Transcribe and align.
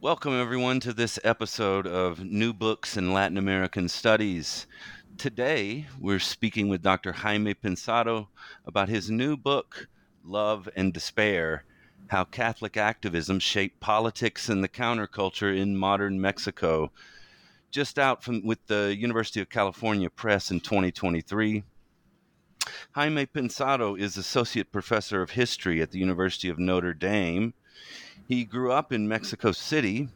Welcome, 0.00 0.34
everyone, 0.34 0.78
to 0.80 0.92
this 0.92 1.18
episode 1.24 1.84
of 1.84 2.22
New 2.22 2.52
Books 2.52 2.96
in 2.96 3.12
Latin 3.12 3.36
American 3.36 3.88
Studies. 3.88 4.68
Today, 5.16 5.86
we're 5.98 6.20
speaking 6.20 6.68
with 6.68 6.84
Dr. 6.84 7.10
Jaime 7.10 7.52
Pensado 7.52 8.28
about 8.64 8.88
his 8.88 9.10
new 9.10 9.36
book, 9.36 9.88
Love 10.22 10.68
and 10.76 10.94
Despair 10.94 11.64
How 12.06 12.22
Catholic 12.22 12.76
Activism 12.76 13.40
Shaped 13.40 13.80
Politics 13.80 14.48
and 14.48 14.62
the 14.62 14.68
Counterculture 14.68 15.58
in 15.58 15.76
Modern 15.76 16.20
Mexico. 16.20 16.92
Just 17.72 17.98
out 17.98 18.22
from 18.22 18.46
with 18.46 18.64
the 18.68 18.94
University 18.96 19.40
of 19.40 19.50
California 19.50 20.10
Press 20.10 20.52
in 20.52 20.60
2023. 20.60 21.64
Jaime 22.92 23.26
Pensado 23.26 23.98
is 23.98 24.16
Associate 24.16 24.70
Professor 24.70 25.22
of 25.22 25.32
History 25.32 25.82
at 25.82 25.90
the 25.90 25.98
University 25.98 26.48
of 26.48 26.60
Notre 26.60 26.94
Dame. 26.94 27.52
He 28.26 28.44
grew 28.44 28.72
up 28.72 28.92
in 28.92 29.08
Mexico 29.08 29.52
City. 29.52 30.08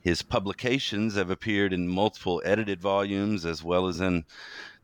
His 0.00 0.22
publications 0.22 1.14
have 1.14 1.30
appeared 1.30 1.72
in 1.72 1.88
multiple 1.88 2.42
edited 2.44 2.80
volumes 2.80 3.44
as 3.44 3.62
well 3.62 3.86
as 3.86 4.00
in 4.00 4.24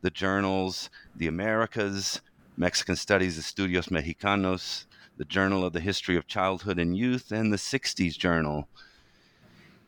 the 0.01 0.09
journals 0.09 0.89
The 1.15 1.27
Americas, 1.27 2.21
Mexican 2.55 2.95
Studies 2.95 3.37
Estudios 3.37 3.89
Mexicanos, 3.89 4.85
the 5.17 5.25
Journal 5.25 5.65
of 5.65 5.73
the 5.73 5.81
History 5.81 6.15
of 6.15 6.27
Childhood 6.27 6.79
and 6.79 6.97
Youth, 6.97 7.31
and 7.31 7.51
the 7.51 7.57
60s 7.57 8.17
Journal. 8.17 8.67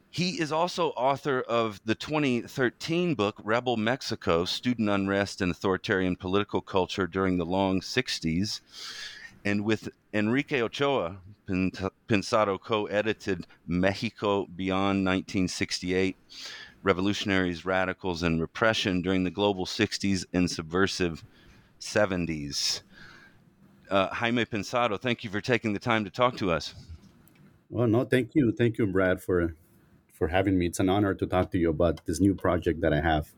He 0.10 0.42
is 0.42 0.52
also 0.52 0.90
author 0.90 1.40
of 1.40 1.80
the 1.86 1.96
2013 1.96 3.16
book 3.16 3.40
Rebel 3.42 3.78
Mexico 3.78 4.44
Student 4.44 4.90
Unrest 4.90 5.40
and 5.40 5.52
Authoritarian 5.52 6.18
Political 6.18 6.62
Culture 6.62 7.08
During 7.08 7.38
the 7.38 7.46
Long 7.46 7.80
60s. 7.80 8.60
And 9.44 9.66
with 9.66 9.90
Enrique 10.14 10.62
Ochoa, 10.62 11.18
Pensado 11.48 12.60
co 12.60 12.86
edited 12.86 13.48
Mexico 13.68 14.46
Beyond 14.56 15.06
1968 15.06 16.16
Revolutionaries, 16.84 17.66
Radicals, 17.66 18.24
and 18.24 18.42
Repression 18.42 19.02
During 19.02 19.24
the 19.24 19.32
Global 19.32 19.66
60s 19.66 20.26
and 20.34 20.50
Subversive 20.50 21.24
70s. 21.80 22.82
Uh, 23.90 24.08
Jaime 24.08 24.46
Pensado, 24.46 25.00
thank 25.00 25.24
you 25.24 25.30
for 25.30 25.42
taking 25.42 25.74
the 25.74 25.80
time 25.80 26.06
to 26.06 26.10
talk 26.10 26.38
to 26.38 26.52
us. 26.52 26.74
Well, 27.70 27.88
no, 27.88 28.06
thank 28.06 28.36
you. 28.36 28.52
Thank 28.52 28.78
you, 28.78 28.88
Brad, 28.88 29.22
for 29.22 29.56
for 30.14 30.28
having 30.28 30.58
me. 30.58 30.68
It's 30.68 30.80
an 30.80 30.90
honor 30.90 31.14
to 31.14 31.26
talk 31.26 31.52
to 31.52 31.58
you 31.58 31.70
about 31.70 32.06
this 32.06 32.20
new 32.20 32.36
project 32.36 32.82
that 32.82 32.94
I 32.94 33.02
have. 33.02 33.32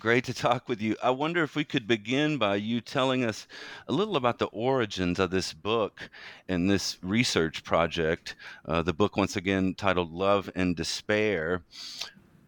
Great 0.00 0.24
to 0.24 0.32
talk 0.32 0.66
with 0.66 0.80
you. 0.80 0.96
I 1.02 1.10
wonder 1.10 1.42
if 1.42 1.54
we 1.54 1.62
could 1.62 1.86
begin 1.86 2.38
by 2.38 2.54
you 2.54 2.80
telling 2.80 3.22
us 3.22 3.46
a 3.86 3.92
little 3.92 4.16
about 4.16 4.38
the 4.38 4.46
origins 4.46 5.18
of 5.18 5.30
this 5.30 5.52
book 5.52 6.08
and 6.48 6.70
this 6.70 6.96
research 7.02 7.62
project. 7.64 8.34
Uh, 8.64 8.80
the 8.80 8.94
book, 8.94 9.18
once 9.18 9.36
again, 9.36 9.74
titled 9.74 10.10
Love 10.10 10.50
and 10.54 10.74
Despair. 10.74 11.64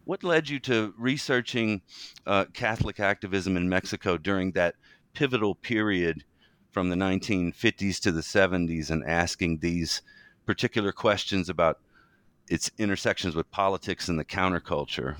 What 0.03 0.23
led 0.23 0.49
you 0.49 0.59
to 0.61 0.95
researching 0.97 1.83
uh, 2.25 2.45
Catholic 2.53 2.99
activism 2.99 3.55
in 3.55 3.69
Mexico 3.69 4.17
during 4.17 4.53
that 4.53 4.73
pivotal 5.13 5.53
period 5.53 6.23
from 6.71 6.89
the 6.89 6.95
1950s 6.95 7.99
to 7.99 8.11
the 8.11 8.21
70s 8.21 8.89
and 8.89 9.05
asking 9.05 9.59
these 9.59 10.01
particular 10.47 10.91
questions 10.91 11.49
about 11.49 11.77
its 12.49 12.71
intersections 12.79 13.35
with 13.35 13.51
politics 13.51 14.09
and 14.09 14.17
the 14.17 14.25
counterculture. 14.25 15.17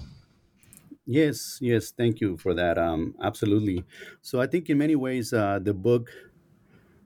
Yes, 1.06 1.58
yes, 1.62 1.92
thank 1.92 2.22
you 2.22 2.38
for 2.38 2.54
that. 2.54 2.78
Um, 2.78 3.16
absolutely. 3.22 3.84
So 4.22 4.40
I 4.40 4.48
think 4.48 4.70
in 4.70 4.78
many 4.78 4.96
ways 4.96 5.34
uh, 5.34 5.60
the 5.60 5.74
book 5.74 6.10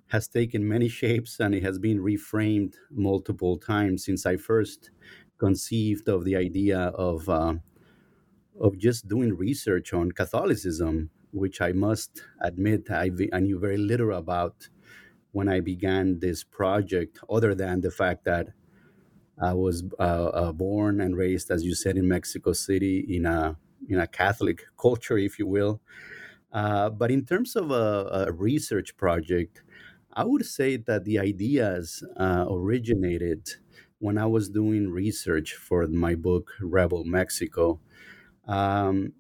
has 0.07 0.27
taken 0.27 0.67
many 0.67 0.87
shapes 1.01 1.39
and 1.39 1.53
it 1.55 1.63
has 1.63 1.79
been 1.79 1.99
reframed 1.99 2.75
multiple 2.91 3.57
times 3.57 4.05
since 4.05 4.25
I 4.25 4.37
first 4.37 4.91
conceived 5.37 6.07
of 6.09 6.25
the 6.25 6.35
idea 6.35 6.79
of 6.79 7.29
uh, 7.29 7.55
of 8.59 8.77
just 8.77 9.07
doing 9.07 9.35
research 9.35 9.93
on 9.93 10.11
Catholicism, 10.11 11.09
which 11.31 11.61
I 11.61 11.71
must 11.71 12.23
admit 12.41 12.89
I, 12.89 13.09
knew 13.09 13.59
very 13.59 13.77
little 13.77 14.13
about 14.13 14.69
when 15.31 15.49
I 15.49 15.61
began 15.61 16.19
this 16.19 16.43
project, 16.43 17.19
other 17.29 17.55
than 17.55 17.81
the 17.81 17.91
fact 17.91 18.25
that 18.25 18.49
I 19.41 19.53
was 19.53 19.83
uh, 19.99 20.03
uh, 20.03 20.51
born 20.53 21.01
and 21.01 21.15
raised, 21.17 21.51
as 21.51 21.63
you 21.63 21.75
said, 21.75 21.97
in 21.97 22.07
Mexico 22.07 22.53
City 22.53 22.99
in 23.09 23.25
a 23.25 23.57
in 23.89 23.99
a 23.99 24.07
Catholic 24.07 24.65
culture, 24.79 25.17
if 25.17 25.39
you 25.39 25.47
will. 25.47 25.81
Uh, 26.51 26.89
but 26.89 27.11
in 27.11 27.25
terms 27.25 27.55
of 27.55 27.71
a, 27.71 28.25
a, 28.27 28.31
research 28.31 28.95
project, 28.97 29.61
I 30.13 30.23
would 30.23 30.45
say 30.45 30.77
that 30.77 31.03
the 31.03 31.19
ideas 31.19 32.03
uh, 32.15 32.45
originated 32.49 33.49
when 33.99 34.17
I 34.17 34.25
was 34.25 34.49
doing 34.49 34.89
research 34.89 35.53
for 35.53 35.85
my 35.87 36.15
book 36.15 36.51
Rebel 36.61 37.03
Mexico. 37.03 37.79
Um, 38.47 39.13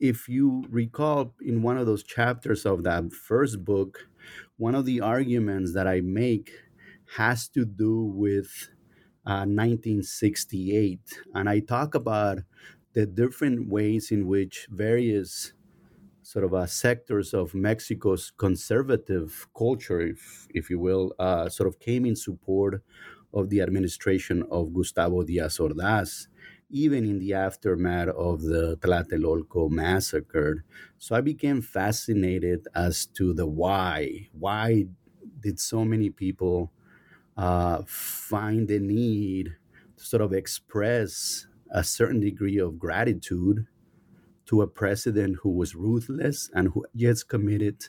if 0.00 0.28
you 0.28 0.64
recall, 0.68 1.34
in 1.40 1.62
one 1.62 1.76
of 1.76 1.86
those 1.86 2.02
chapters 2.02 2.64
of 2.66 2.82
that 2.84 3.12
first 3.12 3.64
book, 3.64 4.08
one 4.56 4.74
of 4.74 4.84
the 4.84 5.00
arguments 5.00 5.74
that 5.74 5.86
I 5.86 6.00
make 6.00 6.50
has 7.16 7.48
to 7.48 7.64
do 7.64 8.02
with 8.04 8.68
uh, 9.26 9.46
1968. 9.46 11.00
And 11.34 11.48
I 11.48 11.60
talk 11.60 11.94
about 11.94 12.38
the 12.92 13.06
different 13.06 13.68
ways 13.68 14.10
in 14.10 14.26
which 14.26 14.68
various 14.70 15.52
sort 16.22 16.44
of 16.44 16.54
uh, 16.54 16.66
sectors 16.66 17.34
of 17.34 17.54
Mexico's 17.54 18.32
conservative 18.36 19.48
culture, 19.56 20.00
if, 20.00 20.46
if 20.50 20.70
you 20.70 20.78
will, 20.78 21.14
uh, 21.18 21.48
sort 21.48 21.68
of 21.68 21.80
came 21.80 22.06
in 22.06 22.16
support 22.16 22.82
of 23.34 23.50
the 23.50 23.60
administration 23.60 24.44
of 24.50 24.74
Gustavo 24.74 25.22
Diaz 25.24 25.58
Ordaz, 25.58 26.28
even 26.70 27.04
in 27.04 27.18
the 27.18 27.34
aftermath 27.34 28.08
of 28.10 28.42
the 28.42 28.76
Tlatelolco 28.78 29.70
massacre. 29.70 30.64
So 30.98 31.16
I 31.16 31.20
became 31.20 31.62
fascinated 31.62 32.68
as 32.74 33.06
to 33.08 33.32
the 33.34 33.46
why. 33.46 34.28
Why 34.32 34.86
did 35.40 35.58
so 35.60 35.84
many 35.84 36.10
people 36.10 36.72
uh, 37.36 37.82
find 37.86 38.68
the 38.68 38.78
need 38.80 39.56
to 39.96 40.04
sort 40.04 40.22
of 40.22 40.32
express 40.32 41.46
a 41.72 41.84
certain 41.84 42.20
degree 42.20 42.58
of 42.58 42.78
gratitude 42.78 43.66
to 44.46 44.62
a 44.62 44.68
president 44.68 45.38
who 45.42 45.50
was 45.50 45.74
ruthless 45.74 46.50
and 46.54 46.68
who 46.70 46.84
just 46.94 47.28
committed 47.28 47.88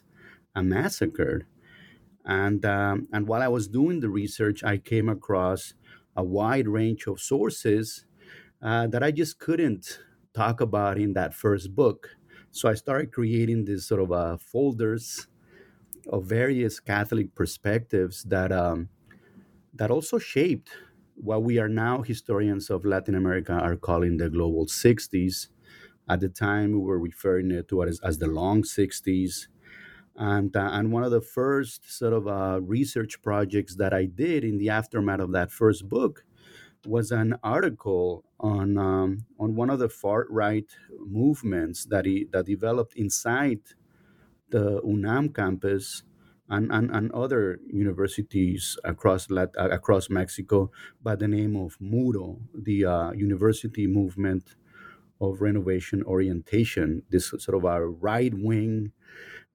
a 0.56 0.64
massacre. 0.64 1.48
And 2.26 2.66
um, 2.66 3.08
and 3.14 3.28
while 3.28 3.42
I 3.44 3.50
was 3.50 3.68
doing 3.68 4.00
the 4.00 4.10
research, 4.10 4.64
I 4.64 4.78
came 4.78 5.10
across 5.10 5.74
a 6.16 6.24
wide 6.24 6.68
range 6.68 7.08
of 7.08 7.20
sources 7.20 8.06
uh, 8.62 8.88
that 8.88 9.04
I 9.04 9.12
just 9.12 9.40
couldn't 9.40 10.00
talk 10.34 10.62
about 10.62 10.98
in 11.00 11.14
that 11.14 11.34
first 11.34 11.76
book. 11.76 12.10
So 12.52 12.70
I 12.70 12.76
started 12.76 13.12
creating 13.12 13.66
these 13.66 13.86
sort 13.88 14.02
of 14.02 14.12
uh, 14.12 14.38
folders 14.38 15.28
of 16.08 16.26
various 16.26 16.80
Catholic 16.80 17.36
perspectives 17.36 18.24
that 18.24 18.52
um, 18.52 18.90
that 19.74 19.92
also 19.92 20.18
shaped 20.20 20.72
what 21.16 21.44
we 21.44 21.60
are 21.60 21.70
now 21.70 22.02
historians 22.02 22.70
of 22.70 22.86
Latin 22.86 23.16
America 23.16 23.54
are 23.54 23.76
calling 23.76 24.18
the 24.18 24.30
global 24.30 24.66
60s. 24.68 25.50
At 26.10 26.20
the 26.22 26.30
time, 26.30 26.74
we 26.74 26.80
were 26.80 27.00
referring 27.00 27.50
to 27.50 27.82
it 27.82 27.90
as, 27.90 28.00
as 28.02 28.20
the 28.20 28.28
long 28.28 28.64
60s. 28.64 29.48
And, 30.16 30.56
uh, 30.56 30.70
and 30.74 30.92
one 30.92 31.04
of 31.04 31.12
the 31.12 31.22
first 31.22 31.92
sort 31.92 32.14
of 32.14 32.28
uh, 32.28 32.62
research 32.62 33.22
projects 33.22 33.76
that 33.78 33.94
I 33.94 34.06
did 34.06 34.44
in 34.44 34.58
the 34.60 34.70
aftermath 34.70 35.22
of 35.22 35.32
that 35.34 35.52
first 35.52 35.90
book 35.90 36.26
was 36.86 37.12
an 37.12 37.36
article 37.44 38.26
on 38.40 38.78
um, 38.78 39.26
on 39.40 39.56
one 39.56 39.70
of 39.70 39.80
the 39.80 39.90
far 39.90 40.28
right 40.30 40.70
movements 41.00 41.86
that 41.86 42.06
he, 42.06 42.28
that 42.32 42.46
developed 42.46 42.96
inside 42.96 43.62
the 44.50 44.82
UNAM 44.84 45.30
campus 45.30 46.04
and, 46.50 46.72
and, 46.72 46.92
and 46.92 47.12
other 47.14 47.60
universities 47.68 48.78
across 48.84 49.30
Lat- 49.30 49.56
across 49.58 50.10
Mexico 50.10 50.72
by 51.02 51.16
the 51.16 51.28
name 51.28 51.56
of 51.56 51.78
MURO, 51.80 52.40
the 52.54 52.86
uh, 52.86 53.12
University 53.14 53.88
Movement 53.88 54.56
of 55.22 55.42
Renovation 55.42 56.04
Orientation. 56.04 57.04
This 57.10 57.30
sort 57.30 57.56
of 57.56 57.64
a 57.64 57.88
right 57.88 58.34
wing 58.36 58.92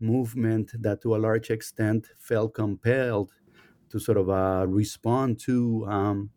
movement 0.00 0.72
that, 0.80 1.02
to 1.02 1.14
a 1.14 1.18
large 1.18 1.50
extent, 1.50 2.08
felt 2.18 2.54
compelled 2.54 3.32
to 3.90 3.98
sort 3.98 4.18
of 4.18 4.30
uh, 4.30 4.66
respond 4.68 5.40
to 5.40 5.86
um, 5.88 6.30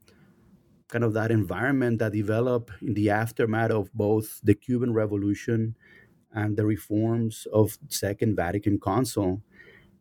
kind 0.87 1.03
of 1.03 1.13
that 1.13 1.31
environment 1.31 1.99
that 1.99 2.11
developed 2.11 2.71
in 2.81 2.93
the 2.93 3.09
aftermath 3.09 3.71
of 3.71 3.93
both 3.93 4.41
the 4.43 4.53
Cuban 4.53 4.93
Revolution 4.93 5.75
and 6.33 6.57
the 6.57 6.65
reforms 6.65 7.47
of 7.53 7.77
Second 7.87 8.35
Vatican 8.35 8.79
Council. 8.79 9.41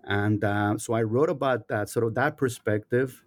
And 0.04 0.42
uh, 0.44 0.78
so 0.78 0.94
I 0.94 1.02
wrote 1.02 1.30
about 1.30 1.68
that, 1.68 1.88
sort 1.88 2.06
of 2.06 2.14
that 2.14 2.36
perspective, 2.36 3.22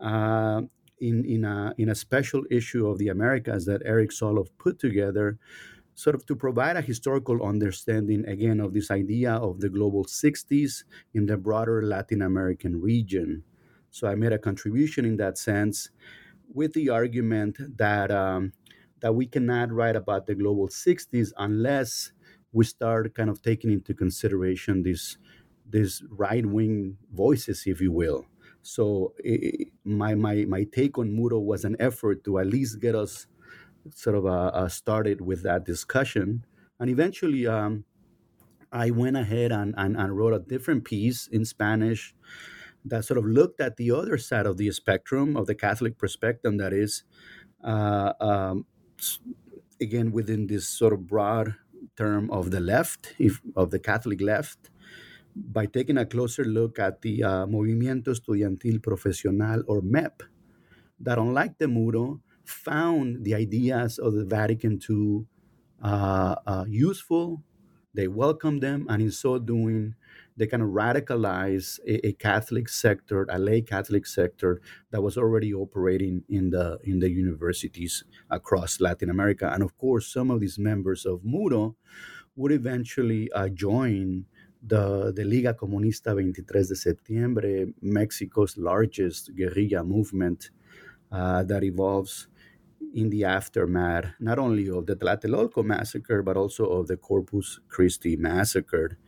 uh, 0.00 0.62
in 1.00 1.24
in 1.24 1.44
a 1.44 1.74
in 1.78 1.88
a 1.88 1.94
special 1.94 2.44
issue 2.50 2.86
of 2.86 2.98
the 2.98 3.08
Americas 3.08 3.66
that 3.66 3.82
Eric 3.84 4.10
Zolov 4.10 4.48
put 4.58 4.78
together, 4.78 5.38
sort 5.94 6.14
of 6.16 6.26
to 6.26 6.36
provide 6.36 6.76
a 6.76 6.82
historical 6.82 7.42
understanding 7.42 8.26
again 8.26 8.60
of 8.60 8.74
this 8.74 8.90
idea 8.90 9.34
of 9.34 9.60
the 9.60 9.68
global 9.68 10.04
60s 10.04 10.84
in 11.14 11.26
the 11.26 11.36
broader 11.36 11.82
Latin 11.82 12.22
American 12.22 12.80
region. 12.80 13.44
So 13.90 14.06
I 14.08 14.14
made 14.14 14.32
a 14.32 14.38
contribution 14.38 15.04
in 15.06 15.16
that 15.18 15.38
sense 15.38 15.90
with 16.52 16.72
the 16.74 16.90
argument 16.90 17.58
that 17.78 18.10
um, 18.10 18.52
that 19.00 19.14
we 19.14 19.26
cannot 19.26 19.72
write 19.72 19.96
about 19.96 20.26
the 20.26 20.34
global 20.34 20.68
60s 20.68 21.32
unless 21.38 22.12
we 22.52 22.64
start 22.64 23.14
kind 23.14 23.28
of 23.30 23.42
taking 23.42 23.70
into 23.70 23.94
consideration 23.94 24.82
these 24.82 25.18
these 25.68 26.02
right 26.10 26.46
wing 26.46 26.98
voices, 27.12 27.64
if 27.66 27.80
you 27.80 27.92
will. 27.92 28.26
So 28.62 29.14
it, 29.18 29.68
my 29.84 30.14
my 30.14 30.44
my 30.46 30.64
take 30.64 30.98
on 30.98 31.10
MURO 31.10 31.40
was 31.44 31.64
an 31.64 31.76
effort 31.78 32.24
to 32.24 32.38
at 32.38 32.46
least 32.46 32.80
get 32.80 32.94
us 32.94 33.26
sort 33.94 34.16
of 34.16 34.26
uh, 34.26 34.50
uh, 34.54 34.68
started 34.68 35.20
with 35.20 35.42
that 35.44 35.64
discussion, 35.64 36.44
and 36.80 36.90
eventually 36.90 37.46
um, 37.46 37.84
I 38.72 38.90
went 38.90 39.16
ahead 39.16 39.52
and, 39.52 39.74
and, 39.76 39.96
and 39.96 40.16
wrote 40.16 40.34
a 40.34 40.38
different 40.38 40.84
piece 40.84 41.26
in 41.26 41.44
Spanish 41.44 42.14
that 42.84 43.04
sort 43.04 43.18
of 43.18 43.24
looked 43.24 43.60
at 43.60 43.76
the 43.76 43.90
other 43.90 44.18
side 44.18 44.46
of 44.46 44.56
the 44.56 44.70
spectrum 44.70 45.36
of 45.36 45.46
the 45.46 45.54
Catholic 45.54 45.98
perspective, 45.98 46.58
that 46.58 46.72
is, 46.72 47.04
uh, 47.64 48.12
um, 48.20 48.66
again 49.80 50.12
within 50.12 50.46
this 50.46 50.68
sort 50.68 50.92
of 50.92 51.06
broad 51.06 51.54
term 51.96 52.30
of 52.30 52.50
the 52.50 52.60
left, 52.60 53.14
if, 53.18 53.40
of 53.56 53.70
the 53.70 53.78
Catholic 53.78 54.20
left, 54.20 54.70
by 55.36 55.66
taking 55.66 55.98
a 55.98 56.06
closer 56.06 56.44
look 56.44 56.78
at 56.78 57.02
the 57.02 57.22
uh, 57.22 57.46
Movimiento 57.46 58.08
Estudiantil 58.08 58.82
Profesional 58.82 59.62
or 59.68 59.82
MEP, 59.82 60.22
that 61.00 61.18
unlike 61.18 61.58
the 61.58 61.66
MURO, 61.66 62.20
found 62.44 63.24
the 63.24 63.34
ideas 63.34 63.98
of 63.98 64.14
the 64.14 64.24
Vatican 64.24 64.80
II 64.88 65.26
uh, 65.82 66.36
uh, 66.46 66.64
useful. 66.68 67.42
They 67.92 68.08
welcomed 68.08 68.62
them, 68.62 68.86
and 68.90 69.02
in 69.02 69.10
so 69.10 69.38
doing, 69.38 69.94
they 70.36 70.46
kind 70.46 70.62
of 70.62 70.68
radicalize 70.68 71.78
a, 71.86 72.08
a, 72.08 72.12
Catholic 72.12 72.68
sector, 72.68 73.26
a 73.30 73.38
lay 73.38 73.62
Catholic 73.62 74.06
sector 74.06 74.60
that 74.90 75.00
was 75.00 75.16
already 75.16 75.54
operating 75.54 76.22
in 76.28 76.50
the 76.50 76.78
in 76.84 76.98
the 77.00 77.10
universities 77.10 78.04
across 78.30 78.80
Latin 78.82 79.08
America. 79.08 79.50
And 79.50 79.62
of 79.62 79.78
course, 79.78 80.12
some 80.12 80.30
of 80.30 80.40
these 80.40 80.58
members 80.58 81.06
of 81.06 81.22
MURO 81.22 81.74
would 82.36 82.52
eventually 82.52 83.32
uh, 83.32 83.48
join 83.48 84.26
the, 84.66 85.12
the 85.14 85.24
Liga 85.24 85.54
Comunista 85.54 86.12
23 86.12 86.68
de 86.68 86.74
Septiembre, 86.74 87.66
Mexico's 87.82 88.56
largest 88.56 89.34
guerrilla 89.34 89.84
movement 89.84 90.50
uh, 91.12 91.42
that 91.44 91.62
evolves 91.62 92.28
in 92.94 93.10
the 93.10 93.24
aftermath 93.24 94.14
not 94.20 94.38
only 94.38 94.68
of 94.68 94.86
the 94.86 94.96
Tlatelolco 94.96 95.64
massacre, 95.64 96.22
but 96.22 96.36
also 96.36 96.64
of 96.66 96.88
the 96.88 96.96
Corpus 96.96 97.60
Christi 97.68 98.16
massacre. 98.16 98.98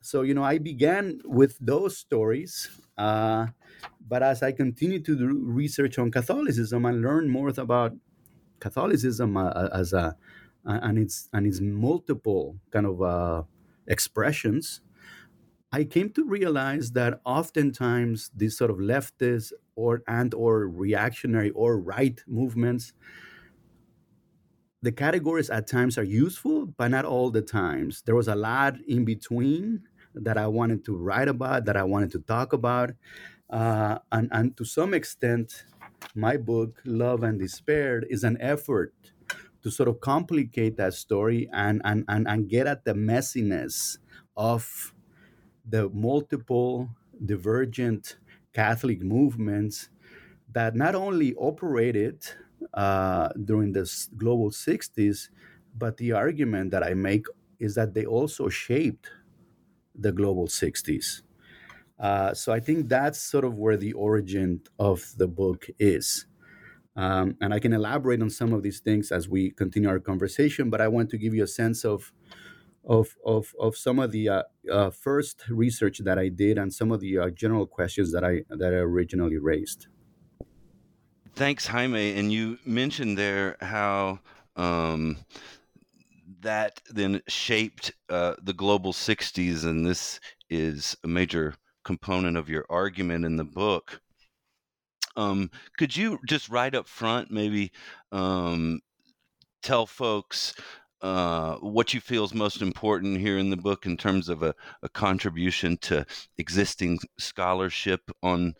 So, 0.00 0.22
you 0.22 0.34
know, 0.34 0.44
I 0.44 0.58
began 0.58 1.20
with 1.24 1.58
those 1.60 1.96
stories. 1.96 2.68
Uh, 2.96 3.46
but 4.06 4.22
as 4.22 4.42
I 4.42 4.52
continued 4.52 5.04
to 5.06 5.16
do 5.16 5.26
research 5.42 5.98
on 5.98 6.10
Catholicism 6.10 6.84
and 6.84 7.02
learn 7.02 7.28
more 7.28 7.52
about 7.56 7.92
Catholicism 8.60 9.36
uh, 9.36 9.68
as 9.72 9.92
a 9.92 10.16
and 10.66 10.98
its 10.98 11.28
and 11.32 11.46
its 11.46 11.60
multiple 11.60 12.56
kind 12.70 12.86
of 12.86 13.02
uh, 13.02 13.42
expressions, 13.86 14.80
I 15.74 15.82
came 15.82 16.10
to 16.10 16.24
realize 16.24 16.92
that 16.92 17.20
oftentimes 17.24 18.30
these 18.32 18.56
sort 18.56 18.70
of 18.70 18.76
leftist 18.76 19.50
or 19.74 20.04
and 20.06 20.32
or 20.32 20.68
reactionary 20.68 21.50
or 21.50 21.80
right 21.80 22.22
movements, 22.28 22.92
the 24.82 24.92
categories 24.92 25.50
at 25.50 25.66
times 25.66 25.98
are 25.98 26.04
useful, 26.04 26.66
but 26.66 26.92
not 26.92 27.04
all 27.04 27.32
the 27.32 27.42
times. 27.42 28.02
There 28.02 28.14
was 28.14 28.28
a 28.28 28.36
lot 28.36 28.76
in 28.86 29.04
between 29.04 29.82
that 30.14 30.38
I 30.38 30.46
wanted 30.46 30.84
to 30.84 30.96
write 30.96 31.26
about, 31.26 31.64
that 31.64 31.76
I 31.76 31.82
wanted 31.82 32.12
to 32.12 32.20
talk 32.20 32.52
about, 32.52 32.92
uh, 33.50 33.98
and 34.12 34.28
and 34.30 34.56
to 34.58 34.64
some 34.64 34.94
extent, 34.94 35.64
my 36.14 36.36
book 36.36 36.82
Love 36.84 37.24
and 37.24 37.40
Despair 37.40 38.04
is 38.08 38.22
an 38.22 38.36
effort 38.40 38.94
to 39.62 39.72
sort 39.72 39.88
of 39.88 39.98
complicate 39.98 40.76
that 40.76 40.94
story 40.94 41.50
and 41.52 41.82
and 41.84 42.04
and, 42.06 42.28
and 42.28 42.48
get 42.48 42.68
at 42.68 42.84
the 42.84 42.94
messiness 42.94 43.98
of 44.36 44.93
the 45.64 45.88
multiple 45.90 46.90
divergent 47.24 48.18
Catholic 48.52 49.02
movements 49.02 49.88
that 50.52 50.74
not 50.76 50.94
only 50.94 51.34
operated 51.36 52.26
uh, 52.74 53.30
during 53.44 53.72
the 53.72 53.84
global 54.16 54.50
60s, 54.50 55.30
but 55.76 55.96
the 55.98 56.12
argument 56.12 56.70
that 56.72 56.82
I 56.84 56.94
make 56.94 57.26
is 57.58 57.74
that 57.76 57.94
they 57.94 58.06
also 58.06 58.48
shaped 58.48 59.10
the 59.94 60.12
global 60.12 60.48
60s. 60.48 61.22
Uh, 61.98 62.34
so 62.34 62.52
I 62.52 62.60
think 62.60 62.88
that's 62.88 63.20
sort 63.20 63.44
of 63.44 63.56
where 63.56 63.76
the 63.76 63.92
origin 63.94 64.62
of 64.78 65.14
the 65.16 65.28
book 65.28 65.68
is. 65.78 66.26
Um, 66.96 67.36
and 67.40 67.54
I 67.54 67.60
can 67.60 67.72
elaborate 67.72 68.22
on 68.22 68.30
some 68.30 68.52
of 68.52 68.62
these 68.62 68.80
things 68.80 69.12
as 69.12 69.28
we 69.28 69.50
continue 69.50 69.88
our 69.88 70.00
conversation, 70.00 70.70
but 70.70 70.80
I 70.80 70.88
want 70.88 71.10
to 71.10 71.18
give 71.18 71.34
you 71.34 71.44
a 71.44 71.48
sense 71.48 71.84
of 71.84 72.12
of 72.86 73.16
of 73.24 73.54
of 73.58 73.76
some 73.76 73.98
of 73.98 74.12
the 74.12 74.28
uh, 74.28 74.42
uh, 74.70 74.90
first 74.90 75.44
research 75.48 75.98
that 75.98 76.18
I 76.18 76.28
did 76.28 76.58
and 76.58 76.72
some 76.72 76.92
of 76.92 77.00
the 77.00 77.18
uh, 77.18 77.30
general 77.30 77.66
questions 77.66 78.12
that 78.12 78.24
I 78.24 78.42
that 78.50 78.72
I 78.72 78.78
originally 78.78 79.38
raised. 79.38 79.86
Thanks, 81.34 81.66
Jaime. 81.66 82.16
And 82.16 82.32
you 82.32 82.58
mentioned 82.64 83.18
there 83.18 83.56
how 83.60 84.20
um, 84.54 85.18
that 86.40 86.80
then 86.90 87.22
shaped 87.26 87.92
uh, 88.08 88.34
the 88.42 88.52
global 88.52 88.92
'60s, 88.92 89.64
and 89.64 89.86
this 89.86 90.20
is 90.48 90.96
a 91.02 91.08
major 91.08 91.54
component 91.84 92.36
of 92.36 92.48
your 92.48 92.64
argument 92.70 93.24
in 93.24 93.36
the 93.36 93.44
book. 93.44 94.00
Um, 95.16 95.50
could 95.78 95.96
you 95.96 96.18
just 96.26 96.48
right 96.48 96.74
up 96.74 96.88
front 96.88 97.30
maybe 97.30 97.70
um, 98.10 98.80
tell 99.62 99.86
folks 99.86 100.54
uh, 101.04 101.56
what 101.56 101.92
you 101.92 102.00
feel 102.00 102.24
is 102.24 102.32
most 102.32 102.62
important 102.62 103.20
here 103.20 103.36
in 103.36 103.50
the 103.50 103.58
book 103.58 103.84
in 103.84 103.94
terms 103.94 104.30
of 104.30 104.42
a, 104.42 104.54
a 104.82 104.88
contribution 104.88 105.76
to 105.76 106.06
existing 106.38 106.98
scholarship 107.18 108.10
on 108.22 108.54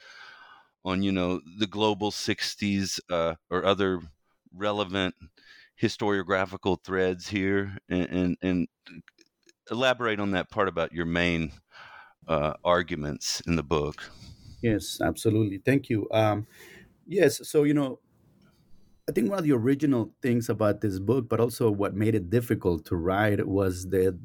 on 0.84 1.02
you 1.02 1.10
know 1.10 1.40
the 1.58 1.66
global 1.66 2.10
60s 2.10 3.00
uh, 3.08 3.34
or 3.48 3.64
other 3.64 3.98
relevant 4.52 5.14
historiographical 5.82 6.76
threads 6.84 7.28
here? 7.28 7.78
And, 7.88 8.08
and, 8.10 8.36
and, 8.42 8.68
elaborate 9.70 10.20
on 10.20 10.32
that 10.32 10.50
part 10.50 10.68
about 10.68 10.92
your 10.92 11.06
main 11.06 11.50
uh, 12.28 12.52
arguments 12.62 13.40
in 13.46 13.56
the 13.56 13.62
book. 13.62 14.10
Yes 14.60 15.00
absolutely. 15.00 15.62
Thank 15.64 15.88
you. 15.88 16.06
Um, 16.10 16.46
yes 17.06 17.48
so 17.48 17.62
you 17.62 17.72
know 17.72 18.00
I 19.08 19.12
think 19.12 19.28
one 19.28 19.38
of 19.38 19.44
the 19.44 19.52
original 19.52 20.14
things 20.22 20.48
about 20.48 20.80
this 20.80 20.98
book, 20.98 21.28
but 21.28 21.38
also 21.38 21.70
what 21.70 21.94
made 21.94 22.14
it 22.14 22.30
difficult 22.30 22.86
to 22.86 22.96
write, 22.96 23.46
was 23.46 23.88
the 23.90 24.18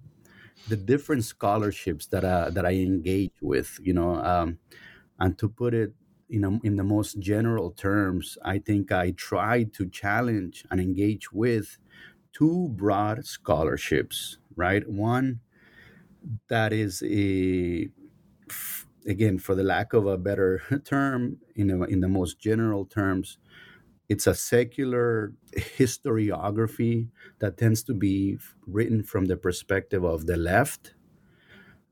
the 0.68 0.78
different 0.78 1.24
scholarships 1.24 2.08
that 2.08 2.26
I, 2.26 2.50
that 2.50 2.66
I 2.66 2.74
engage 2.74 3.34
with. 3.42 3.80
You 3.82 3.94
know, 3.94 4.16
um, 4.16 4.60
and 5.20 5.38
to 5.40 5.50
put 5.50 5.74
it 5.74 5.94
in 6.30 6.46
a, 6.46 6.60
in 6.64 6.78
the 6.78 6.84
most 6.84 7.20
general 7.20 7.72
terms, 7.72 8.38
I 8.46 8.60
think 8.60 8.92
I 8.92 9.12
tried 9.12 9.74
to 9.74 9.90
challenge 9.90 10.66
and 10.72 10.80
engage 10.80 11.32
with 11.32 11.78
two 12.32 12.70
broad 12.70 13.26
scholarships. 13.26 14.38
Right, 14.56 14.88
one 14.90 15.42
that 16.48 16.74
is 16.74 17.04
a 17.06 17.90
again, 19.08 19.40
for 19.40 19.56
the 19.56 19.64
lack 19.64 19.94
of 19.94 20.06
a 20.06 20.18
better 20.18 20.62
term, 20.86 21.38
in 21.56 21.70
a, 21.70 21.84
in 21.86 22.02
the 22.02 22.08
most 22.08 22.40
general 22.40 22.86
terms, 22.86 23.38
it's 24.10 24.28
a 24.28 24.34
secular 24.36 25.34
historiography 25.56 27.10
that 27.40 27.58
tends 27.58 27.84
to 27.84 27.94
be 27.94 28.38
written 28.68 29.04
from 29.04 29.26
the 29.26 29.38
perspective 29.38 30.04
of 30.04 30.26
the 30.26 30.38
left. 30.38 30.96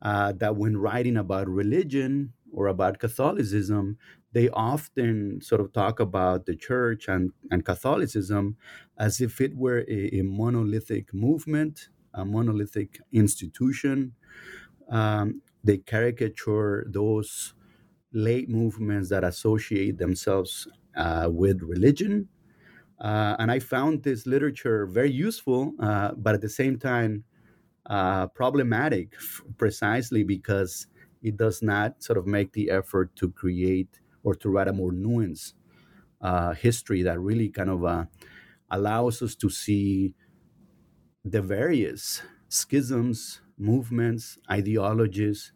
Uh, 0.01 0.31
that 0.31 0.55
when 0.55 0.77
writing 0.77 1.17
about 1.17 1.47
religion 1.50 2.31
or 2.51 2.67
about 2.67 3.00
Catholicism, 3.00 3.97
they 4.31 4.47
often 4.50 5.41
sort 5.41 5.59
of 5.59 5.74
talk 5.74 6.00
about 6.00 6.45
the 6.45 6.55
church 6.55 7.07
and, 7.07 7.31
and 7.50 7.65
Catholicism 7.65 8.57
as 8.97 9.19
if 9.19 9.41
it 9.41 9.55
were 9.55 9.83
a, 9.88 10.19
a 10.19 10.21
monolithic 10.24 11.13
movement, 11.13 11.89
a 12.13 12.24
monolithic 12.24 13.00
institution. 13.12 14.13
Um, 14.89 15.41
they 15.63 15.77
caricature 15.79 16.86
those 16.89 17.53
late 18.13 18.50
movements 18.50 19.09
that 19.09 19.24
associate 19.24 19.97
themselves 19.97 20.67
uh, 20.98 21.30
with 21.32 21.62
religion. 21.63 22.30
Uh, 23.00 23.36
and 23.39 23.51
I 23.51 23.60
found 23.60 24.04
this 24.04 24.25
literature 24.25 24.86
very 24.88 25.12
useful, 25.12 25.74
uh, 25.80 26.13
but 26.16 26.36
at 26.36 26.42
the 26.42 26.50
same 26.50 26.80
time, 26.80 27.25
uh, 27.88 28.27
problematic 28.27 29.16
f- 29.16 29.44
precisely 29.58 30.24
because 30.24 30.88
it 31.24 31.38
does 31.38 31.62
not 31.62 32.04
sort 32.04 32.18
of 32.18 32.27
make 32.27 32.54
the 32.54 32.72
effort 32.72 33.16
to 33.18 33.32
create 33.32 34.01
or 34.24 34.36
to 34.36 34.50
write 34.50 34.68
a 34.70 34.74
more 34.74 34.92
nuanced 34.92 35.54
uh, 36.22 36.54
history 36.54 37.04
that 37.04 37.20
really 37.20 37.50
kind 37.50 37.70
of 37.70 38.08
allows 38.72 39.22
us 39.22 39.36
to 39.36 39.50
see 39.50 40.16
the 41.24 41.42
various 41.42 42.22
schisms, 42.50 43.42
movements, 43.58 44.38
ideologies 44.50 45.51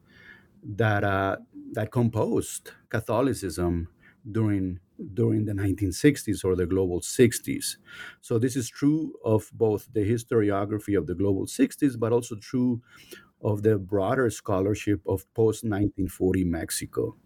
that 0.63 1.03
uh, 1.03 1.37
that 1.73 1.91
composed 1.91 2.71
Catholicism 2.89 3.89
during 4.31 4.79
during 5.13 5.45
the 5.45 5.53
1960s 5.53 6.43
or 6.43 6.55
the 6.55 6.65
global 6.65 7.01
60s. 7.01 7.77
So 8.21 8.39
this 8.39 8.55
is 8.55 8.69
true 8.69 9.13
of 9.23 9.49
both 9.53 9.89
the 9.93 10.01
historiography 10.01 10.97
of 10.97 11.07
the 11.07 11.15
global 11.15 11.45
60s, 11.45 11.99
but 11.99 12.13
also 12.13 12.35
true 12.35 12.81
of 13.41 13.63
the 13.63 13.77
broader 13.77 14.29
scholarship 14.29 15.01
of 15.07 15.31
post 15.33 15.63
1940 15.63 16.43
Mexico. 16.45 17.17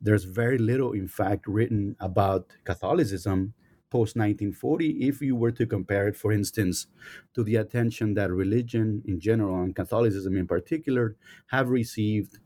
There's 0.00 0.24
very 0.24 0.58
little, 0.58 0.92
in 0.92 1.08
fact, 1.08 1.46
written 1.46 1.96
about 2.00 2.52
Catholicism 2.64 3.54
post 3.90 4.16
1940 4.16 5.06
if 5.06 5.20
you 5.20 5.36
were 5.36 5.52
to 5.52 5.66
compare 5.66 6.08
it, 6.08 6.16
for 6.16 6.32
instance, 6.32 6.86
to 7.34 7.44
the 7.44 7.56
attention 7.56 8.14
that 8.14 8.30
religion 8.32 9.02
in 9.04 9.20
general 9.20 9.62
and 9.62 9.76
Catholicism 9.76 10.36
in 10.36 10.46
particular 10.46 11.16
have 11.48 11.68
received 11.68 12.38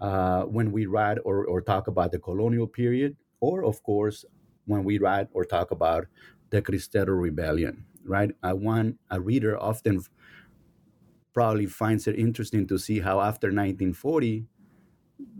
uh, 0.00 0.42
when 0.44 0.72
we 0.72 0.86
write 0.86 1.18
or, 1.24 1.44
or 1.46 1.60
talk 1.60 1.86
about 1.88 2.12
the 2.12 2.18
colonial 2.18 2.66
period, 2.66 3.16
or 3.40 3.64
of 3.64 3.82
course, 3.82 4.24
when 4.66 4.84
we 4.84 4.98
write 4.98 5.28
or 5.32 5.44
talk 5.44 5.70
about 5.70 6.06
the 6.50 6.62
Cristero 6.62 7.20
Rebellion, 7.20 7.84
right? 8.04 8.30
I 8.42 8.52
want 8.54 8.98
a 9.10 9.20
reader 9.20 9.58
often 9.58 10.02
probably 11.32 11.66
finds 11.66 12.06
it 12.06 12.18
interesting 12.18 12.66
to 12.66 12.78
see 12.78 13.00
how 13.00 13.20
after 13.20 13.48
1940, 13.48 14.46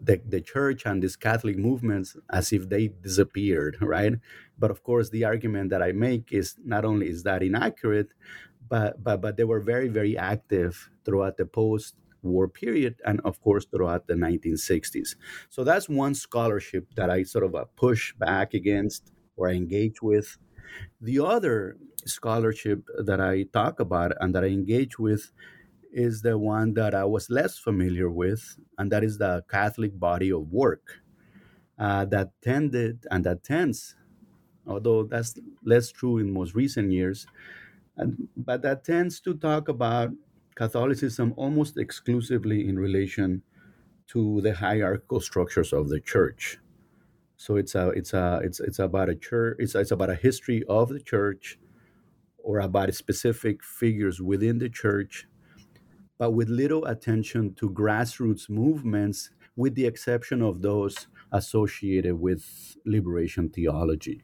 the, 0.03 0.21
the 0.27 0.41
church 0.41 0.87
and 0.87 1.03
these 1.03 1.17
Catholic 1.17 1.57
movements 1.57 2.17
as 2.31 2.53
if 2.53 2.69
they 2.69 2.89
disappeared, 2.89 3.79
right? 3.83 4.15
But 4.59 4.71
of 4.71 4.83
course, 4.83 5.11
the 5.11 5.25
argument 5.25 5.71
that 5.71 5.83
I 5.83 5.93
make 5.93 6.33
is 6.33 6.57
not 6.65 6.85
only 6.85 7.09
is 7.09 7.23
that 7.25 7.43
inaccurate, 7.43 8.15
but 8.69 9.03
but 9.03 9.21
but 9.21 9.37
they 9.37 9.45
were 9.45 9.61
very 9.61 9.89
very 9.89 10.17
active 10.17 10.91
throughout 11.05 11.37
the 11.39 11.47
post 11.47 11.95
war 12.23 12.49
period 12.49 13.01
and 13.05 13.21
of 13.25 13.41
course 13.41 13.65
throughout 13.67 14.07
the 14.07 14.15
1960s 14.15 15.17
so 15.49 15.65
that's 15.65 15.89
one 15.89 16.15
scholarship 16.15 16.87
that 16.95 17.11
i 17.11 17.23
sort 17.23 17.45
of 17.45 17.55
uh, 17.55 17.65
push 17.77 18.13
back 18.15 18.55
against 18.55 19.13
or 19.39 19.49
I 19.49 19.53
engage 19.53 20.03
with. 20.03 20.37
The 21.01 21.21
other 21.21 21.77
scholarship 22.05 22.87
that 23.05 23.21
i 23.21 23.43
talk 23.53 23.81
about 23.81 24.13
and 24.21 24.35
that 24.35 24.45
i 24.45 24.47
engage 24.47 24.99
with 24.99 25.33
is 25.93 26.23
the 26.23 26.39
one 26.39 26.73
that 26.75 26.95
i 26.95 27.05
was 27.05 27.29
less 27.29 27.59
familiar 27.59 28.09
with 28.09 28.57
and 28.79 28.91
that 28.93 29.05
is 29.05 29.19
the 29.19 29.45
catholic 29.51 29.99
body 29.99 30.31
of 30.33 30.51
work 30.53 31.03
uh, 31.79 32.05
that 32.07 32.31
tended 32.41 33.05
and 33.11 33.25
that 33.25 33.45
tends 33.45 33.97
although 34.67 35.03
that's 35.03 35.35
less 35.65 35.91
true 35.91 36.19
in 36.19 36.33
most 36.33 36.55
recent 36.55 36.93
years 36.93 37.27
and, 37.97 38.29
but 38.37 38.63
that 38.63 38.85
tends 38.85 39.21
to 39.21 39.35
talk 39.35 39.69
about 39.69 40.11
Catholicism 40.59 41.35
almost 41.37 41.79
exclusively 41.79 42.69
in 42.69 42.77
relation 42.81 43.43
to 44.09 44.41
the 44.41 44.55
hierarchical 44.55 45.21
structures 45.21 45.73
of 45.73 45.89
the 45.89 46.01
church. 46.01 46.59
So 47.37 47.55
it's 47.55 47.77
a 47.77 47.91
it's 47.91 48.13
a 48.13 48.41
it's 48.43 48.59
it's 48.59 48.81
about 48.81 49.09
a 49.09 49.15
church 49.15 49.57
it's 49.61 49.77
it's 49.77 49.93
about 49.93 50.11
a 50.11 50.17
history 50.17 50.65
of 50.69 50.89
the 50.89 50.99
church 50.99 51.61
or 52.39 52.59
about 52.59 52.93
specific 52.95 53.63
figures 53.63 54.21
within 54.21 54.59
the 54.59 54.69
church, 54.69 55.29
but 56.19 56.33
with 56.33 56.49
little 56.49 56.85
attention 56.87 57.55
to 57.55 57.71
grassroots 57.71 58.51
movements, 58.51 59.31
with 59.55 59.77
the 59.77 59.87
exception 59.87 60.43
of 60.43 60.63
those 60.63 61.07
associated 61.31 62.17
with 62.19 62.77
liberation 62.85 63.49
theology. 63.49 64.23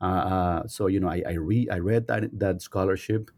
Uh, 0.00 0.22
uh, 0.34 0.66
so 0.68 0.86
you 0.86 1.00
know, 1.00 1.08
I 1.08 1.22
I, 1.26 1.32
re- 1.32 1.68
I 1.70 1.78
read 1.78 2.06
that 2.06 2.38
that 2.38 2.62
scholarship, 2.62 3.30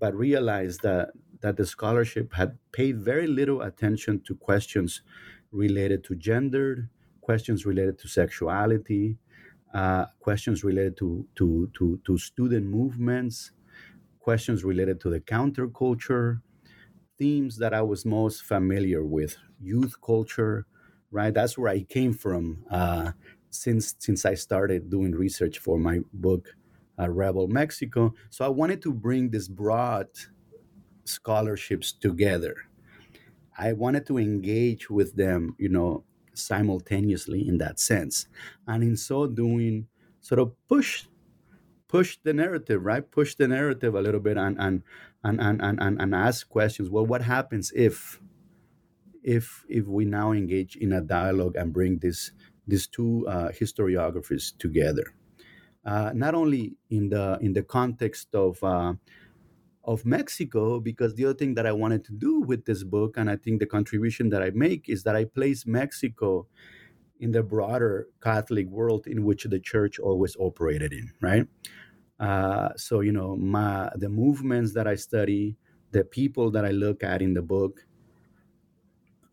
but 0.00 0.14
realized 0.14 0.80
that 0.82 1.10
that 1.42 1.56
the 1.56 1.66
scholarship 1.66 2.32
had 2.34 2.58
paid 2.72 2.98
very 3.00 3.26
little 3.26 3.62
attention 3.62 4.20
to 4.22 4.34
questions 4.34 5.02
related 5.52 6.04
to 6.04 6.14
gender, 6.14 6.90
questions 7.20 7.66
related 7.66 7.98
to 7.98 8.08
sexuality, 8.08 9.18
uh, 9.74 10.06
questions 10.20 10.64
related 10.64 10.96
to, 10.96 11.26
to, 11.36 11.70
to, 11.74 12.00
to 12.04 12.18
student 12.18 12.66
movements, 12.66 13.52
questions 14.20 14.64
related 14.64 15.00
to 15.00 15.10
the 15.10 15.20
counterculture, 15.20 16.40
themes 17.18 17.58
that 17.58 17.74
I 17.74 17.82
was 17.82 18.04
most 18.04 18.42
familiar 18.42 19.04
with, 19.04 19.36
youth 19.60 19.96
culture, 20.04 20.66
right? 21.10 21.32
That's 21.32 21.58
where 21.58 21.70
I 21.70 21.82
came 21.82 22.12
from 22.12 22.64
uh, 22.70 23.12
since 23.50 23.94
since 23.98 24.24
I 24.24 24.34
started 24.34 24.90
doing 24.90 25.12
research 25.12 25.58
for 25.58 25.78
my 25.78 26.00
book, 26.12 26.54
uh, 26.98 27.10
Rebel 27.10 27.48
Mexico. 27.48 28.14
So 28.30 28.44
I 28.44 28.48
wanted 28.48 28.82
to 28.82 28.92
bring 28.92 29.30
this 29.30 29.48
broad 29.48 30.08
scholarships 31.04 31.92
together. 31.92 32.56
I 33.58 33.72
wanted 33.74 34.06
to 34.06 34.18
engage 34.18 34.90
with 34.90 35.16
them, 35.16 35.56
you 35.58 35.68
know, 35.68 36.04
simultaneously 36.34 37.46
in 37.46 37.58
that 37.58 37.78
sense. 37.78 38.26
And 38.66 38.82
in 38.82 38.96
so 38.96 39.26
doing, 39.26 39.88
sort 40.20 40.40
of 40.40 40.54
push 40.68 41.06
push 41.88 42.16
the 42.24 42.32
narrative, 42.32 42.82
right? 42.82 43.08
Push 43.10 43.34
the 43.34 43.46
narrative 43.46 43.94
a 43.94 44.00
little 44.00 44.20
bit 44.20 44.38
and 44.38 44.56
and 44.58 44.82
and 45.22 45.38
and 45.40 45.60
and, 45.62 46.00
and 46.00 46.14
ask 46.14 46.48
questions. 46.48 46.88
Well, 46.88 47.04
what 47.06 47.22
happens 47.22 47.70
if 47.76 48.20
if 49.22 49.64
if 49.68 49.86
we 49.86 50.06
now 50.06 50.32
engage 50.32 50.76
in 50.76 50.92
a 50.92 51.02
dialogue 51.02 51.56
and 51.56 51.72
bring 51.72 51.98
this 51.98 52.32
these 52.66 52.86
two 52.86 53.26
uh, 53.28 53.50
historiographies 53.50 54.56
together? 54.58 55.14
Uh, 55.84 56.12
not 56.14 56.34
only 56.34 56.76
in 56.90 57.10
the 57.10 57.38
in 57.42 57.52
the 57.52 57.62
context 57.62 58.34
of 58.34 58.62
uh, 58.64 58.94
of 59.84 60.04
Mexico 60.06 60.80
because 60.80 61.14
the 61.14 61.24
other 61.24 61.34
thing 61.34 61.54
that 61.54 61.66
I 61.66 61.72
wanted 61.72 62.04
to 62.06 62.12
do 62.12 62.40
with 62.40 62.64
this 62.66 62.84
book, 62.84 63.16
and 63.16 63.30
I 63.30 63.36
think 63.36 63.60
the 63.60 63.66
contribution 63.66 64.30
that 64.30 64.42
I 64.42 64.50
make, 64.50 64.88
is 64.88 65.02
that 65.04 65.16
I 65.16 65.24
place 65.24 65.66
Mexico 65.66 66.46
in 67.20 67.32
the 67.32 67.42
broader 67.42 68.08
Catholic 68.22 68.68
world 68.68 69.06
in 69.06 69.24
which 69.24 69.44
the 69.44 69.60
church 69.60 69.98
always 69.98 70.36
operated 70.38 70.92
in, 70.92 71.12
right? 71.20 71.48
Uh, 72.20 72.70
so 72.76 73.00
you 73.00 73.12
know, 73.12 73.36
my 73.36 73.90
the 73.96 74.08
movements 74.08 74.74
that 74.74 74.86
I 74.86 74.94
study, 74.96 75.56
the 75.90 76.04
people 76.04 76.50
that 76.52 76.64
I 76.64 76.70
look 76.70 77.02
at 77.02 77.22
in 77.22 77.34
the 77.34 77.42
book, 77.42 77.86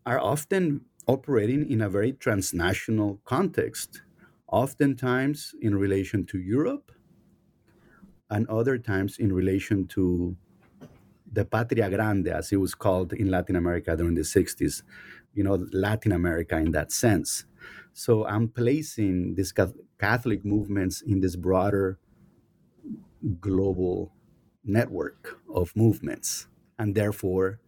are 0.06 0.18
often 0.18 0.84
operating 1.06 1.70
in 1.70 1.80
a 1.80 1.88
very 1.88 2.12
transnational 2.12 3.20
context, 3.24 4.02
oftentimes 4.48 5.54
in 5.60 5.74
relation 5.74 6.24
to 6.26 6.38
Europe, 6.38 6.92
and 8.30 8.48
other 8.48 8.78
times 8.78 9.18
in 9.18 9.32
relation 9.32 9.86
to 9.88 10.36
the 11.32 11.44
Patria 11.44 11.90
Grande, 11.90 12.28
as 12.28 12.52
it 12.52 12.56
was 12.56 12.74
called 12.74 13.12
in 13.12 13.30
Latin 13.30 13.56
America 13.56 13.96
during 13.96 14.14
the 14.14 14.22
60s, 14.22 14.82
you 15.34 15.44
know, 15.44 15.66
Latin 15.72 16.12
America 16.12 16.56
in 16.56 16.72
that 16.72 16.90
sense. 16.92 17.44
So 17.92 18.26
I'm 18.26 18.48
placing 18.48 19.34
these 19.34 19.52
Catholic 19.98 20.44
movements 20.44 21.02
in 21.02 21.20
this 21.20 21.36
broader 21.36 21.98
global 23.40 24.12
network 24.64 25.38
of 25.52 25.74
movements, 25.76 26.46
and 26.78 26.94
therefore 26.94 27.60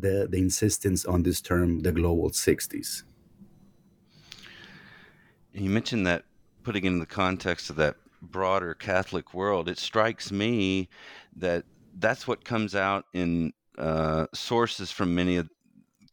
the, 0.00 0.26
the 0.30 0.38
insistence 0.38 1.04
on 1.04 1.22
this 1.22 1.40
term, 1.40 1.80
the 1.80 1.92
global 1.92 2.30
60s. 2.30 3.02
You 5.52 5.70
mentioned 5.70 6.06
that 6.06 6.24
putting 6.62 6.84
in 6.84 6.98
the 6.98 7.06
context 7.06 7.70
of 7.70 7.76
that 7.76 7.96
broader 8.22 8.74
Catholic 8.74 9.34
world, 9.34 9.68
it 9.68 9.78
strikes 9.78 10.30
me 10.30 10.88
that 11.36 11.64
that's 11.98 12.26
what 12.26 12.44
comes 12.44 12.74
out 12.74 13.04
in 13.12 13.52
uh, 13.76 14.26
sources 14.34 14.90
from 14.90 15.14
many 15.14 15.36
of 15.36 15.48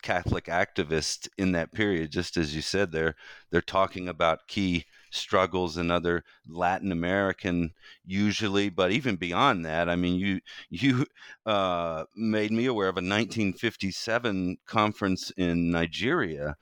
Catholic 0.06 0.46
activists 0.46 1.28
in 1.38 1.54
that 1.54 1.74
period. 1.74 2.12
Just 2.12 2.38
as 2.38 2.56
you 2.56 2.62
said, 2.62 2.92
they're 2.92 3.16
they're 3.50 3.62
talking 3.62 4.08
about 4.08 4.48
key 4.48 4.86
struggles 5.10 5.78
in 5.78 5.90
other 5.90 6.24
Latin 6.48 6.92
American, 6.92 7.72
usually, 8.06 8.70
but 8.70 8.92
even 8.92 9.16
beyond 9.16 9.66
that. 9.66 9.90
I 9.90 9.96
mean, 9.96 10.20
you 10.20 10.42
you 10.70 11.08
uh, 11.48 12.04
made 12.16 12.52
me 12.52 12.68
aware 12.68 12.88
of 12.88 12.98
a 12.98 13.02
1957 13.02 14.58
conference 14.68 15.32
in 15.38 15.72
Nigeria 15.72 16.56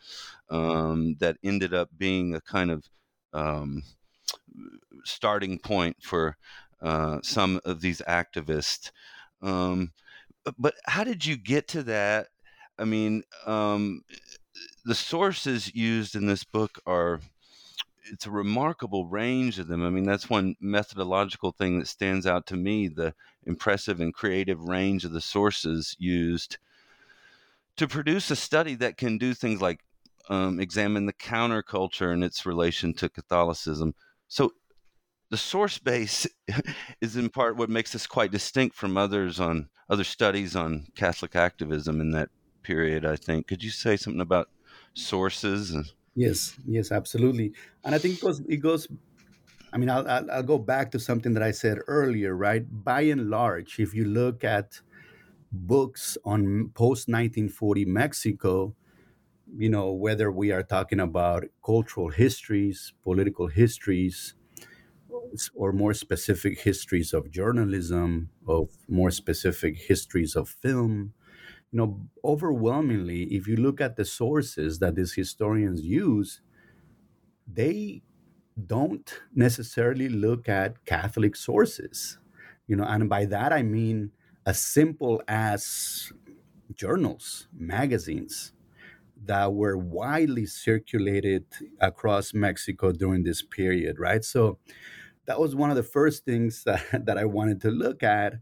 um, 0.50 1.16
that 1.20 1.38
ended 1.44 1.74
up 1.74 1.90
being 1.98 2.36
a 2.36 2.42
kind 2.42 2.72
of 2.72 2.90
um, 3.34 3.84
starting 5.04 5.60
point 5.60 5.98
for 6.02 6.38
uh, 6.82 7.20
some 7.24 7.60
of 7.66 7.82
these 7.82 8.02
activists. 8.08 8.92
Um, 9.42 9.92
but 10.58 10.76
how 10.86 11.04
did 11.04 11.26
you 11.26 11.38
get 11.38 11.68
to 11.70 11.84
that? 11.84 12.28
I 12.78 12.86
mean, 12.86 13.24
um, 13.46 14.02
the 14.86 14.96
sources 14.96 15.74
used 15.74 16.16
in 16.16 16.28
this 16.28 16.44
book 16.44 16.80
are 16.86 17.20
it's 18.12 18.26
a 18.26 18.32
remarkable 18.32 19.08
range 19.08 19.60
of 19.60 19.68
them. 19.68 19.86
I 19.86 19.90
mean, 19.90 20.04
that's 20.04 20.30
one 20.30 20.56
methodological 20.60 21.52
thing 21.52 21.80
that 21.80 21.88
stands 21.88 22.26
out 22.26 22.46
to 22.48 22.58
me 22.58 22.88
the 22.88 23.14
impressive 23.46 24.02
and 24.02 24.14
creative 24.14 24.62
range 24.62 25.06
of 25.06 25.12
the 25.12 25.22
sources 25.22 25.96
used 26.00 26.58
to 27.78 27.88
produce 27.88 28.30
a 28.30 28.36
study 28.36 28.76
that 28.76 28.98
can 28.98 29.18
do 29.18 29.34
things 29.34 29.62
like 29.62 29.80
um, 30.30 30.60
examine 30.60 31.06
the 31.06 31.14
counterculture 31.14 32.14
and 32.14 32.24
its 32.24 32.46
relation 32.46 32.94
to 32.94 33.10
Catholicism. 33.10 33.96
So, 34.34 34.54
the 35.30 35.38
source 35.38 35.78
base 35.78 36.26
is 37.02 37.18
in 37.18 37.30
part 37.30 37.56
what 37.56 37.70
makes 37.70 37.92
this 37.92 38.08
quite 38.08 38.32
distinct 38.32 38.76
from 38.76 38.98
others 38.98 39.40
on 39.40 39.70
other 39.92 40.04
studies 40.04 40.56
on 40.56 40.88
Catholic 40.96 41.36
activism 41.36 42.02
in 42.02 42.10
that 42.14 42.30
period. 42.64 43.06
I 43.06 43.16
think. 43.16 43.46
Could 43.46 43.64
you 43.64 43.70
say 43.70 43.96
something 43.96 44.22
about 44.22 44.50
sources? 44.96 45.78
Yes, 46.16 46.56
yes, 46.66 46.92
absolutely. 46.92 47.54
And 47.84 47.94
I 47.94 48.00
think 48.00 48.16
it 48.16 48.22
goes, 48.22 48.40
it 48.50 48.58
goes 48.58 48.88
I 49.72 49.78
mean, 49.78 49.92
I'll, 49.92 50.08
I'll, 50.10 50.32
I'll 50.32 50.44
go 50.44 50.58
back 50.58 50.90
to 50.94 51.00
something 51.00 51.36
that 51.36 51.44
I 51.44 51.52
said 51.52 51.78
earlier, 51.86 52.36
right? 52.36 52.66
By 52.84 53.02
and 53.02 53.30
large, 53.30 53.78
if 53.78 53.94
you 53.94 54.06
look 54.06 54.44
at 54.44 54.82
books 55.52 56.18
on 56.26 56.72
post 56.74 57.08
1940 57.08 57.86
Mexico, 57.86 58.74
you 59.58 59.70
know, 59.70 59.92
whether 59.92 60.32
we 60.32 60.52
are 60.52 60.64
talking 60.64 61.00
about 61.00 61.46
cultural 61.66 62.10
histories, 62.10 62.94
political 63.04 63.48
histories, 63.48 64.36
or 65.56 65.72
more 65.72 65.94
specific 65.94 66.60
histories 66.60 67.14
of 67.14 67.32
journalism, 67.32 68.30
of 68.48 68.70
more 68.88 69.12
specific 69.12 69.78
histories 69.78 70.36
of 70.36 70.50
film, 70.50 71.14
you 71.72 71.78
know, 71.78 72.10
overwhelmingly, 72.24 73.24
if 73.36 73.48
you 73.48 73.58
look 73.58 73.82
at 73.82 73.98
the 73.98 74.06
sources 74.06 74.80
that 74.80 74.96
these 74.96 75.14
historians 75.14 75.82
use, 75.86 76.42
they 77.48 78.04
don't 78.68 79.22
necessarily 79.34 80.10
look 80.10 80.50
at 80.50 80.86
Catholic 80.86 81.36
sources, 81.36 82.20
you 82.68 82.76
know, 82.76 82.86
and 82.86 83.10
by 83.10 83.26
that 83.26 83.54
I 83.54 83.64
mean 83.64 84.12
as 84.46 84.62
simple 84.62 85.24
as 85.28 86.12
journals, 86.76 87.48
magazines 87.54 88.54
that 89.26 89.54
were 89.54 89.78
widely 89.78 90.46
circulated 90.46 91.46
across 91.80 92.34
Mexico 92.34 92.92
during 92.92 93.24
this 93.24 93.42
period, 93.42 94.00
right? 94.00 94.24
So 94.24 94.60
that 95.26 95.40
was 95.40 95.56
one 95.56 95.70
of 95.72 95.76
the 95.78 95.84
first 95.84 96.26
things 96.26 96.64
that, 96.66 96.84
that 97.06 97.18
I 97.18 97.26
wanted 97.26 97.62
to 97.62 97.72
look 97.72 98.04
at. 98.04 98.36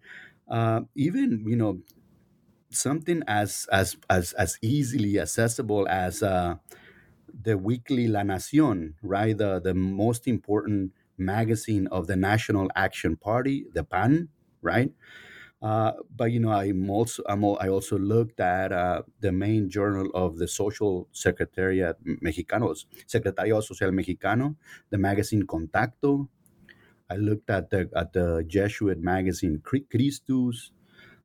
Uh, 0.50 0.82
even, 0.96 1.46
you 1.48 1.56
know, 1.56 1.82
something 2.72 3.24
as 3.28 3.68
as 3.72 3.98
as 4.10 4.34
as 4.34 4.58
easily 4.62 5.20
accessible 5.20 5.88
as 5.90 6.24
uh, 6.24 6.56
the 7.34 7.58
weekly 7.58 8.08
La 8.08 8.22
Nación, 8.22 8.96
right? 9.02 9.38
The 9.38 9.60
the 9.60 9.74
most 9.74 10.28
important 10.28 10.94
magazine 11.18 11.88
of 11.88 12.08
the 12.08 12.16
National 12.16 12.70
Action 12.76 13.16
Party, 13.18 13.68
the 13.74 13.84
PAN, 13.84 14.30
right? 14.62 14.94
Uh, 15.62 15.94
but 16.16 16.32
you 16.32 16.40
know, 16.40 16.52
I'm 16.52 16.90
also 16.90 17.24
I'm, 17.28 17.46
I 17.46 17.70
also 17.70 17.98
looked 17.98 18.40
at 18.40 18.72
uh, 18.72 19.04
the 19.20 19.32
main 19.32 19.70
journal 19.70 20.10
of 20.16 20.38
the 20.38 20.48
Social 20.48 21.08
Secretariat 21.12 21.98
Mexicanos, 22.04 22.86
Secretariado 23.08 23.64
Social 23.64 23.92
Mexicano, 23.92 24.56
the 24.90 24.98
magazine 24.98 25.44
Contacto. 25.44 26.28
I 27.10 27.18
looked 27.18 27.50
at 27.50 27.70
the 27.70 27.90
at 27.96 28.14
the 28.14 28.44
Jesuit 28.48 29.00
magazine 29.00 29.62
Christus. 29.64 30.72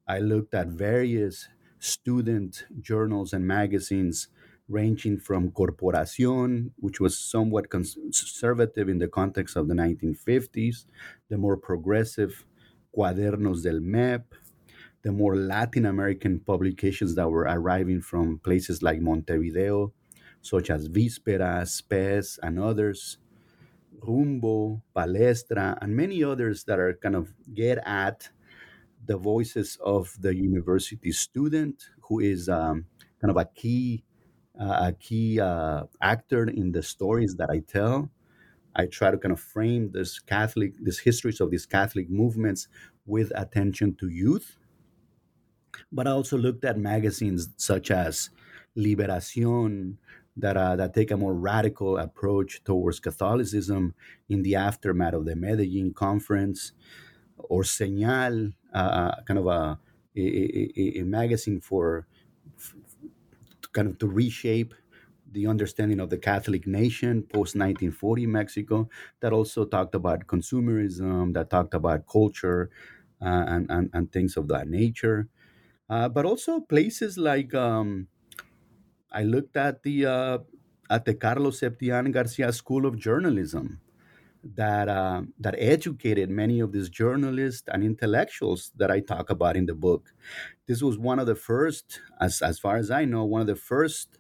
I 0.07 0.21
looked 0.21 0.55
at 0.55 0.69
various 0.69 1.49
student 1.79 2.67
journals 2.81 3.33
and 3.33 3.47
magazines 3.47 4.29
ranging 4.69 5.19
from 5.19 5.51
Corporación, 5.53 6.73
which 6.77 7.01
was 7.01 7.17
somewhat 7.19 7.71
conservative 7.71 8.89
in 8.89 8.99
the 8.99 9.09
context 9.09 9.57
of 9.57 9.69
the 9.69 9.75
1950s, 9.75 10.87
the 11.29 11.39
more 11.39 11.57
progressive 11.57 12.45
Cuadernos 12.97 13.63
del 13.63 13.81
MEP, 13.81 14.25
the 15.03 15.13
more 15.13 15.37
Latin 15.37 15.87
American 15.87 16.41
publications 16.41 17.15
that 17.15 17.31
were 17.31 17.43
arriving 17.43 18.01
from 18.01 18.39
places 18.39 18.83
like 18.83 19.01
Montevideo, 19.01 19.93
such 20.41 20.71
as 20.71 20.89
Vísperas, 20.89 21.83
PES, 21.89 22.39
and 22.43 22.59
others, 22.59 23.19
Rumbo, 24.03 24.83
Palestra, 24.95 25.77
and 25.81 25.97
many 25.97 26.23
others 26.25 26.65
that 26.65 26.79
are 26.79 26.95
kind 26.95 27.17
of 27.17 27.33
get 27.55 27.79
at 27.85 28.31
the 29.05 29.17
voices 29.17 29.79
of 29.85 30.17
the 30.21 30.35
university 30.35 31.13
student 31.13 31.85
who 32.03 32.21
is 32.21 32.49
um, 32.49 32.87
kind 33.21 33.31
of 33.31 33.37
a 33.37 33.45
key 33.45 34.05
uh, 34.59 34.89
a 34.89 34.93
key 34.93 35.39
uh, 35.39 35.85
actor 36.01 36.45
in 36.45 36.73
the 36.73 36.83
stories 36.83 37.37
that 37.37 37.51
I 37.51 37.59
tell. 37.59 38.11
I 38.77 38.87
try 38.87 39.11
to 39.11 39.17
kind 39.17 39.33
of 39.33 39.41
frame 39.41 39.91
this 39.93 40.21
Catholic, 40.21 40.75
these 40.81 40.99
histories 40.99 41.41
of 41.41 41.51
these 41.51 41.67
Catholic 41.67 42.11
movements 42.11 42.69
with 43.07 43.33
attention 43.35 43.97
to 43.97 44.09
youth. 44.09 44.59
But 45.91 46.07
I 46.07 46.11
also 46.11 46.37
looked 46.37 46.65
at 46.65 46.79
magazines 46.79 47.49
such 47.57 47.91
as 47.91 48.31
Liberación, 48.77 49.97
that, 50.37 50.57
uh, 50.57 50.77
that 50.77 50.93
take 50.93 51.11
a 51.11 51.17
more 51.17 51.35
radical 51.35 51.97
approach 51.97 52.63
towards 52.65 53.01
Catholicism 53.01 53.95
in 54.29 54.43
the 54.43 54.55
aftermath 54.57 55.15
of 55.15 55.25
the 55.25 55.35
Medellin 55.35 55.95
conference, 55.95 56.73
or 57.39 57.63
Señal, 57.63 58.53
uh, 58.75 59.23
kind 59.23 59.39
of 59.39 59.47
a, 59.47 59.79
a, 60.15 61.01
a, 61.01 61.03
magazine 61.03 61.61
for, 61.61 62.07
kind 63.73 63.89
of 63.89 63.99
to 63.99 64.07
reshape 64.07 64.75
the 65.37 65.47
understanding 65.47 66.01
of 66.01 66.11
the 66.11 66.19
Catholic 66.19 66.67
nation 66.67 67.23
post 67.23 67.55
1940 67.57 68.27
Mexico 68.27 68.89
that 69.21 69.33
also 69.33 69.65
talked 69.67 69.95
about 69.95 70.27
consumerism, 70.27 71.35
that 71.35 71.51
talked 71.51 71.75
about 71.75 72.07
culture 72.09 72.71
uh, 73.21 73.45
and, 73.55 73.71
and, 73.71 73.91
and 73.93 74.13
things 74.13 74.37
of 74.37 74.49
that 74.49 74.69
nature. 74.69 75.29
Uh, 75.91 76.09
but 76.09 76.25
also 76.27 76.61
places 76.61 77.19
like 77.19 77.55
um, 77.55 78.09
I 79.11 79.23
looked 79.23 79.57
at 79.57 79.83
the 79.83 80.07
uh, 80.07 80.39
at 80.91 81.05
the 81.05 81.15
Carlos 81.15 81.61
Septién 81.61 82.13
Garcia 82.13 82.53
School 82.53 82.87
of 82.87 82.99
Journalism, 82.99 83.81
that 84.45 84.89
uh, 84.89 85.23
that 85.41 85.57
educated 85.59 86.31
many 86.31 86.61
of 86.61 86.73
these 86.73 86.91
journalists 86.91 87.69
and 87.73 87.85
intellectuals 87.85 88.73
that 88.77 88.91
I 88.91 89.01
talk 89.01 89.31
about 89.31 89.57
in 89.57 89.67
the 89.67 89.75
book. 89.75 90.15
This 90.67 90.83
was 90.83 90.99
one 90.99 91.21
of 91.21 91.27
the 91.27 91.37
first, 91.37 92.01
as 92.21 92.43
as 92.43 92.59
far 92.61 92.77
as 92.79 92.91
I 92.91 93.05
know, 93.05 93.25
one 93.25 93.43
of 93.43 93.49
the 93.49 93.57
first 93.57 94.19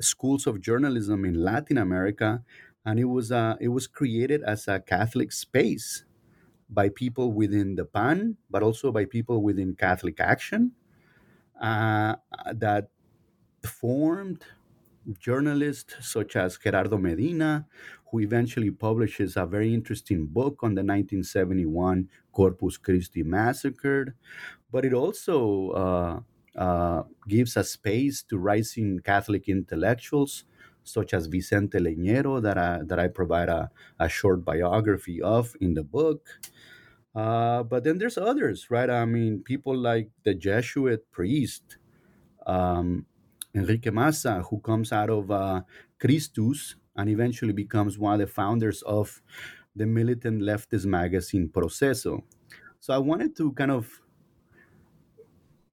schools 0.00 0.46
of 0.46 0.60
journalism 0.60 1.24
in 1.24 1.34
Latin 1.34 1.78
America, 1.78 2.44
and 2.84 2.98
it 3.00 3.04
was 3.06 3.32
uh, 3.32 3.56
it 3.60 3.68
was 3.68 3.86
created 3.86 4.42
as 4.42 4.68
a 4.68 4.80
Catholic 4.80 5.32
space 5.32 6.04
by 6.70 6.88
people 6.90 7.32
within 7.32 7.76
the 7.76 7.84
PAN, 7.84 8.38
but 8.50 8.62
also 8.62 8.92
by 8.92 9.04
people 9.06 9.42
within 9.42 9.74
Catholic 9.76 10.20
Action 10.20 10.72
uh, 11.60 12.16
that 12.52 12.90
formed 13.64 14.44
journalists 15.18 15.96
such 16.00 16.36
as 16.36 16.58
Gerardo 16.58 16.98
Medina, 16.98 17.66
who 18.10 18.20
eventually 18.20 18.70
publishes 18.70 19.36
a 19.36 19.46
very 19.46 19.74
interesting 19.74 20.26
book 20.26 20.62
on 20.62 20.74
the 20.74 20.82
1971 20.84 22.08
Corpus 22.32 22.76
Christi 22.78 23.22
massacre. 23.22 24.16
But 24.70 24.84
it 24.84 24.94
also 24.94 25.70
uh, 25.70 26.20
gives 27.28 27.56
a 27.56 27.64
space 27.64 28.22
to 28.22 28.38
rising 28.38 29.00
Catholic 29.00 29.48
intellectuals 29.48 30.44
such 30.84 31.14
as 31.14 31.26
Vicente 31.26 31.78
Leñero, 31.78 32.42
that 32.42 32.58
I, 32.58 32.80
that 32.84 32.98
I 32.98 33.08
provide 33.08 33.48
a, 33.48 33.70
a 33.98 34.08
short 34.08 34.44
biography 34.44 35.20
of 35.22 35.56
in 35.60 35.74
the 35.74 35.82
book. 35.82 36.28
Uh, 37.14 37.62
but 37.62 37.84
then 37.84 37.98
there's 37.98 38.18
others, 38.18 38.70
right? 38.70 38.90
I 38.90 39.04
mean, 39.04 39.42
people 39.42 39.76
like 39.76 40.10
the 40.24 40.34
Jesuit 40.34 41.10
priest 41.10 41.78
um, 42.46 43.06
Enrique 43.54 43.90
Maza, 43.90 44.42
who 44.42 44.60
comes 44.60 44.92
out 44.92 45.10
of 45.10 45.30
uh, 45.30 45.62
Christus 45.98 46.76
and 46.96 47.08
eventually 47.08 47.52
becomes 47.52 47.98
one 47.98 48.14
of 48.14 48.20
the 48.20 48.32
founders 48.32 48.82
of 48.82 49.22
the 49.76 49.86
militant 49.86 50.42
leftist 50.42 50.86
magazine 50.86 51.48
Proceso. 51.48 52.24
So 52.80 52.94
I 52.94 52.98
wanted 52.98 53.36
to 53.36 53.52
kind 53.52 53.70
of 53.70 54.00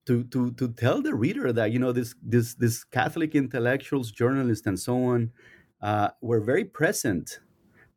to 0.07 0.23
to 0.25 0.51
to 0.53 0.67
tell 0.69 1.01
the 1.01 1.13
reader 1.13 1.53
that 1.53 1.71
you 1.71 1.79
know 1.79 1.91
this 1.91 2.15
this 2.21 2.55
this 2.55 2.83
Catholic 2.83 3.35
intellectuals, 3.35 4.11
journalists, 4.11 4.67
and 4.67 4.79
so 4.79 5.03
on 5.05 5.31
uh, 5.81 6.09
were 6.21 6.39
very 6.39 6.65
present, 6.65 7.39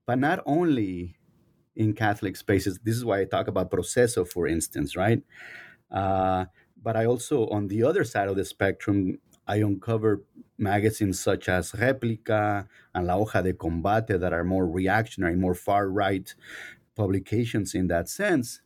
but 0.06 0.18
not 0.18 0.40
only 0.46 1.16
in 1.76 1.92
Catholic 1.92 2.36
spaces. 2.36 2.78
This 2.84 2.96
is 2.96 3.04
why 3.04 3.20
I 3.20 3.24
talk 3.24 3.48
about 3.48 3.70
Proceso, 3.70 4.24
for 4.24 4.46
instance, 4.46 4.96
right? 4.96 5.22
Uh, 5.90 6.46
but 6.80 6.96
I 6.96 7.06
also, 7.06 7.48
on 7.48 7.68
the 7.68 7.82
other 7.82 8.04
side 8.04 8.28
of 8.28 8.36
the 8.36 8.44
spectrum, 8.44 9.18
I 9.46 9.56
uncover 9.56 10.22
magazines 10.58 11.18
such 11.20 11.48
as 11.48 11.74
Replica 11.74 12.68
and 12.94 13.06
La 13.06 13.16
Hoja 13.16 13.42
de 13.42 13.52
Combate 13.52 14.20
that 14.20 14.32
are 14.32 14.44
more 14.44 14.66
reactionary, 14.66 15.36
more 15.36 15.54
far 15.54 15.88
right 15.88 16.32
publications 16.94 17.74
in 17.74 17.88
that 17.88 18.08
sense, 18.08 18.60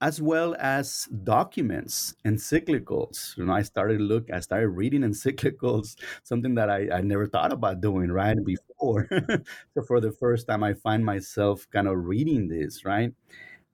as 0.00 0.20
well 0.22 0.56
as 0.58 1.06
documents, 1.24 2.14
encyclicals. 2.24 3.36
You 3.36 3.44
know, 3.46 3.52
I 3.52 3.62
started 3.62 4.00
look, 4.00 4.30
I 4.32 4.40
started 4.40 4.68
reading 4.70 5.02
encyclicals, 5.02 5.96
something 6.22 6.54
that 6.54 6.70
I, 6.70 6.88
I 6.90 7.00
never 7.02 7.26
thought 7.26 7.52
about 7.52 7.80
doing 7.80 8.10
right 8.10 8.36
before. 8.44 9.08
so 9.74 9.82
for 9.86 10.00
the 10.00 10.12
first 10.12 10.46
time, 10.48 10.62
I 10.64 10.74
find 10.74 11.04
myself 11.04 11.66
kind 11.70 11.88
of 11.88 12.06
reading 12.06 12.48
this, 12.48 12.84
right? 12.84 13.12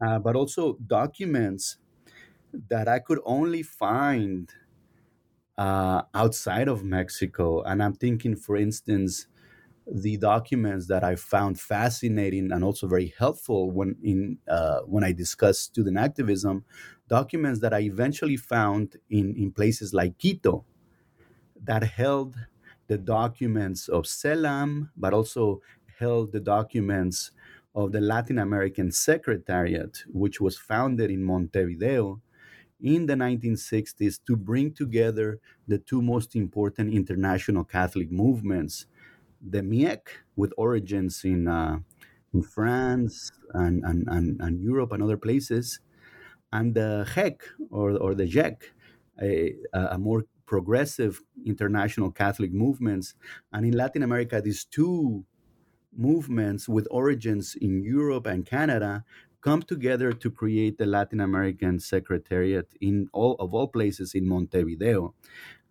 Uh, 0.01 0.19
but 0.19 0.37
also 0.37 0.79
documents 0.87 1.79
that 2.69 2.89
I 2.89 2.99
could 3.01 3.21
only 3.25 3.63
find 3.63 4.53
uh, 5.59 6.03
outside 6.15 6.69
of 6.69 6.85
Mexico. 6.85 7.63
And 7.63 7.83
I'm 7.83 7.95
thinking, 7.95 8.37
for 8.37 8.57
instance, 8.57 9.27
the 9.87 10.17
documents 10.17 10.89
that 10.89 11.05
I 11.05 11.15
found 11.17 11.61
fascinating 11.61 12.51
and 12.53 12.65
also 12.65 12.89
very 12.89 13.15
helpful 13.19 13.71
when 13.71 13.97
in 14.03 14.39
uh, 14.49 14.81
when 14.81 15.05
I 15.05 15.13
discussed 15.13 15.63
student 15.63 15.97
activism, 15.97 16.65
documents 17.09 17.61
that 17.61 17.73
I 17.73 17.81
eventually 17.81 18.37
found 18.37 18.97
in, 19.11 19.37
in 19.37 19.53
places 19.53 19.95
like 19.95 20.19
Quito 20.19 20.65
that 21.63 21.83
held 21.85 22.37
the 22.87 22.99
documents 22.99 23.89
of 23.89 24.05
CELAM, 24.07 24.91
but 24.97 25.13
also 25.13 25.61
held 25.99 26.33
the 26.33 26.41
documents 26.41 27.31
of 27.75 27.93
the 27.93 28.01
Latin 28.01 28.39
American 28.39 28.91
Secretariat, 28.93 30.05
which 30.09 30.41
was 30.41 30.57
founded 30.59 31.11
in 31.11 31.23
Montevideo 31.25 32.21
in 32.81 33.07
the 33.07 33.15
1960s 33.15 34.21
to 34.27 34.37
bring 34.37 34.73
together 34.73 35.41
the 35.67 35.79
two 35.79 36.03
most 36.03 36.37
important 36.37 36.93
international 36.93 37.65
Catholic 37.65 38.11
movements 38.13 38.87
the 39.41 39.61
MIEC, 39.61 40.01
with 40.37 40.53
origins 40.57 41.25
in, 41.25 41.49
uh, 41.49 41.79
in 42.35 42.43
France 42.43 43.31
and, 43.55 43.83
and, 43.85 44.07
and, 44.09 44.41
and, 44.41 44.61
Europe 44.61 44.93
and 44.93 45.03
other 45.03 45.17
places, 45.17 45.81
and 46.53 46.75
the 46.75 47.07
JEC, 47.15 47.41
or, 47.71 47.97
or 47.97 48.15
the 48.15 48.27
JEC, 48.27 48.57
a, 49.23 49.55
a 49.73 49.99
more 49.99 50.25
progressive 50.47 51.23
international 51.45 52.11
Catholic 52.11 52.53
movements. 52.53 53.15
And 53.53 53.67
in 53.67 53.73
Latin 53.73 54.03
America, 54.03 54.41
these 54.41 54.65
two 54.65 55.25
movements 55.97 56.69
with 56.69 56.87
origins 56.91 57.57
in 57.61 57.83
Europe 57.83 58.27
and 58.27 58.47
Canada 58.47 59.05
come 59.41 59.63
together 59.63 60.13
to 60.13 60.31
create 60.31 60.79
the 60.79 60.87
Latin 60.87 61.21
American 61.21 61.79
Secretariat 61.79 62.69
in 62.81 63.09
all 63.13 63.37
of 63.39 63.55
all 63.55 63.69
places 63.69 64.15
in 64.15 64.29
Montevideo 64.29 65.15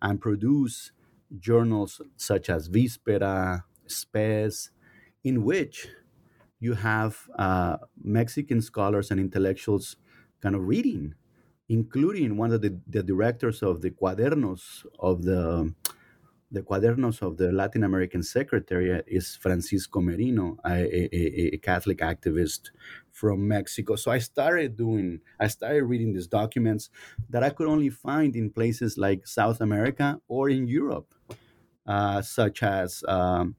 and 0.00 0.20
produce 0.20 0.92
journals 1.38 2.00
such 2.16 2.50
as 2.50 2.68
Víspera, 2.68 3.64
Spes, 3.86 4.70
in 5.24 5.44
which 5.44 5.88
you 6.60 6.74
have 6.74 7.28
uh, 7.38 7.76
Mexican 8.02 8.60
scholars 8.60 9.10
and 9.10 9.20
intellectuals 9.20 9.96
kind 10.40 10.54
of 10.54 10.66
reading, 10.66 11.14
including 11.68 12.36
one 12.36 12.52
of 12.52 12.62
the, 12.62 12.80
the 12.86 13.02
directors 13.02 13.62
of 13.62 13.82
the 13.82 13.90
Cuadernos 13.90 14.86
of 14.98 15.22
the 15.22 15.74
the 16.56 16.62
Cuadernos 16.62 17.20
of 17.20 17.36
the 17.36 17.52
Latin 17.52 17.84
American 17.84 18.22
Secretariat 18.22 19.04
is 19.06 19.36
Francisco 19.36 20.00
Merino, 20.00 20.56
a, 20.64 20.72
a, 20.72 21.54
a, 21.54 21.58
Catholic 21.58 21.98
activist 21.98 22.70
from 23.12 23.46
Mexico. 23.46 23.94
So 23.94 24.10
I 24.10 24.20
started 24.20 24.74
doing, 24.74 25.20
I 25.38 25.48
started 25.48 25.84
reading 25.84 26.14
these 26.14 26.26
documents 26.26 26.88
that 27.28 27.42
I 27.42 27.50
could 27.50 27.68
only 27.68 27.90
find 27.90 28.34
in 28.34 28.48
places 28.48 28.96
like 28.96 29.26
South 29.26 29.60
America 29.60 30.18
or 30.28 30.48
in 30.48 30.66
Europe, 30.66 31.12
uh, 31.86 32.22
such 32.22 32.62
as 32.62 33.04
um, 33.06 33.54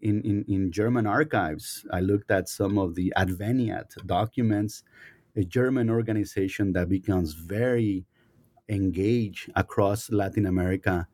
in, 0.00 0.20
in, 0.22 0.44
in 0.48 0.72
German 0.72 1.06
archives. 1.06 1.86
I 1.92 2.00
looked 2.00 2.32
at 2.32 2.48
some 2.48 2.76
of 2.76 2.96
the 2.96 3.12
Adveniat 3.16 4.04
documents, 4.04 4.82
a 5.36 5.44
German 5.44 5.88
organization 5.88 6.72
that 6.72 6.88
becomes 6.88 7.34
very 7.34 8.04
engaged 8.68 9.48
across 9.54 10.10
Latin 10.10 10.46
America 10.46 11.06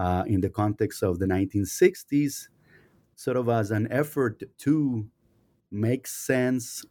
uh, 0.00 0.24
in 0.26 0.40
the 0.40 0.48
context 0.48 1.02
of 1.02 1.18
the 1.18 1.26
1960s, 1.26 2.48
sort 3.14 3.36
of 3.36 3.50
as 3.50 3.70
an 3.70 3.86
effort 3.92 4.42
to 4.56 5.06
make 5.70 6.06
sense 6.06 6.86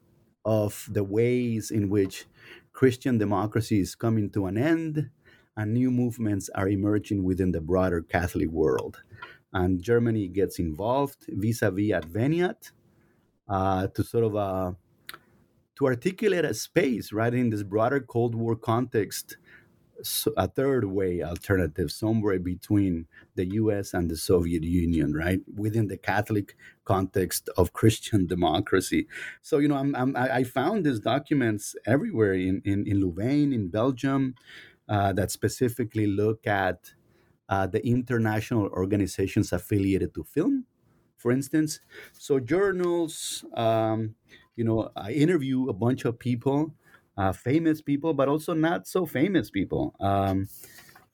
of 0.46 0.88
the 0.92 1.04
ways 1.04 1.72
in 1.72 1.90
which 1.90 2.28
Christian 2.72 3.18
democracy 3.18 3.80
is 3.80 3.96
coming 3.96 4.30
to 4.30 4.46
an 4.46 4.58
end 4.58 5.10
and 5.58 5.74
new 5.74 5.90
movements 5.90 6.50
are 6.54 6.70
emerging 6.70 7.24
within 7.24 7.52
the 7.52 7.60
broader 7.60 8.02
Catholic 8.02 8.50
world. 8.50 9.02
And 9.52 9.82
Germany 9.82 10.28
gets 10.28 10.60
involved 10.60 11.26
vis-a-vis 11.28 11.92
Adveniat 11.92 12.72
uh, 13.48 13.88
to 13.88 14.04
sort 14.04 14.24
of 14.24 14.36
uh, 14.36 14.72
to 15.78 15.86
articulate 15.88 16.46
a 16.46 16.54
space 16.54 17.12
right 17.12 17.34
in 17.34 17.50
this 17.50 17.64
broader 17.64 18.02
Cold 18.02 18.36
War 18.36 18.56
context 18.56 19.38
a 20.38 20.48
third 20.48 20.86
way 20.86 21.22
alternative 21.22 21.92
somewhere 21.92 22.40
between 22.40 23.08
the 23.36 23.46
US 23.56 23.94
and 23.94 24.10
the 24.10 24.18
Soviet 24.18 24.64
Union, 24.64 25.14
right? 25.14 25.42
Within 25.56 25.88
the 25.88 25.98
Catholic 25.98 26.56
context 26.86 27.50
of 27.58 27.74
Christian 27.74 28.26
democracy. 28.28 29.08
So, 29.42 29.58
you 29.58 29.68
know, 29.68 29.76
I'm, 29.76 29.96
I'm, 29.96 30.16
i 30.16 30.44
found 30.44 30.86
these 30.86 31.00
documents 31.00 31.76
everywhere 31.86 32.34
in, 32.34 32.62
in, 32.66 32.88
in 32.88 33.00
Louvain, 33.00 33.54
in 33.54 33.70
Belgium, 33.70 34.36
uh, 34.88 35.14
that 35.14 35.32
specifically 35.32 36.08
look 36.08 36.48
at 36.48 36.94
uh, 37.50 37.68
the 37.68 37.86
international 37.86 38.68
organizations 38.68 39.52
affiliated 39.52 40.14
to 40.14 40.24
film, 40.24 40.66
for 41.18 41.32
instance. 41.32 41.80
So, 42.14 42.40
journals, 42.40 43.44
um, 43.56 44.16
you 44.56 44.64
know, 44.64 44.92
I 44.96 45.12
interview 45.12 45.70
a 45.70 45.74
bunch 45.74 46.06
of 46.06 46.20
people 46.20 46.74
uh, 47.20 47.34
famous 47.34 47.82
people, 47.82 48.14
but 48.14 48.30
also 48.30 48.54
not 48.54 48.88
so 48.88 49.06
famous 49.06 49.52
people. 49.52 49.94
Um, 50.00 50.48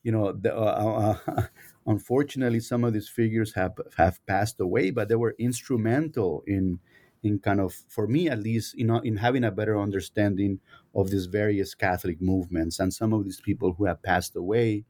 you 0.03 0.11
know, 0.11 0.31
the, 0.33 0.55
uh, 0.55 1.17
uh, 1.27 1.43
unfortunately, 1.87 2.59
some 2.59 2.83
of 2.83 2.93
these 2.93 3.09
figures 3.09 3.55
have 3.55 3.73
have 3.97 4.23
passed 4.27 4.59
away, 4.59 4.91
but 4.91 5.09
they 5.09 5.15
were 5.15 5.35
instrumental 5.39 6.43
in 6.45 6.79
in 7.23 7.39
kind 7.39 7.59
of, 7.59 7.73
for 7.89 8.07
me 8.07 8.29
at 8.29 8.37
least, 8.37 8.77
you 8.77 8.85
know, 8.85 8.99
in 8.99 9.17
having 9.17 9.43
a 9.43 9.49
better 9.51 9.79
understanding 9.79 10.59
of 10.93 11.09
these 11.09 11.25
various 11.25 11.73
Catholic 11.73 12.21
movements. 12.21 12.79
And 12.79 12.93
some 12.93 13.13
of 13.13 13.23
these 13.23 13.41
people 13.41 13.73
who 13.73 13.85
have 13.85 14.03
passed 14.03 14.35
away 14.35 14.85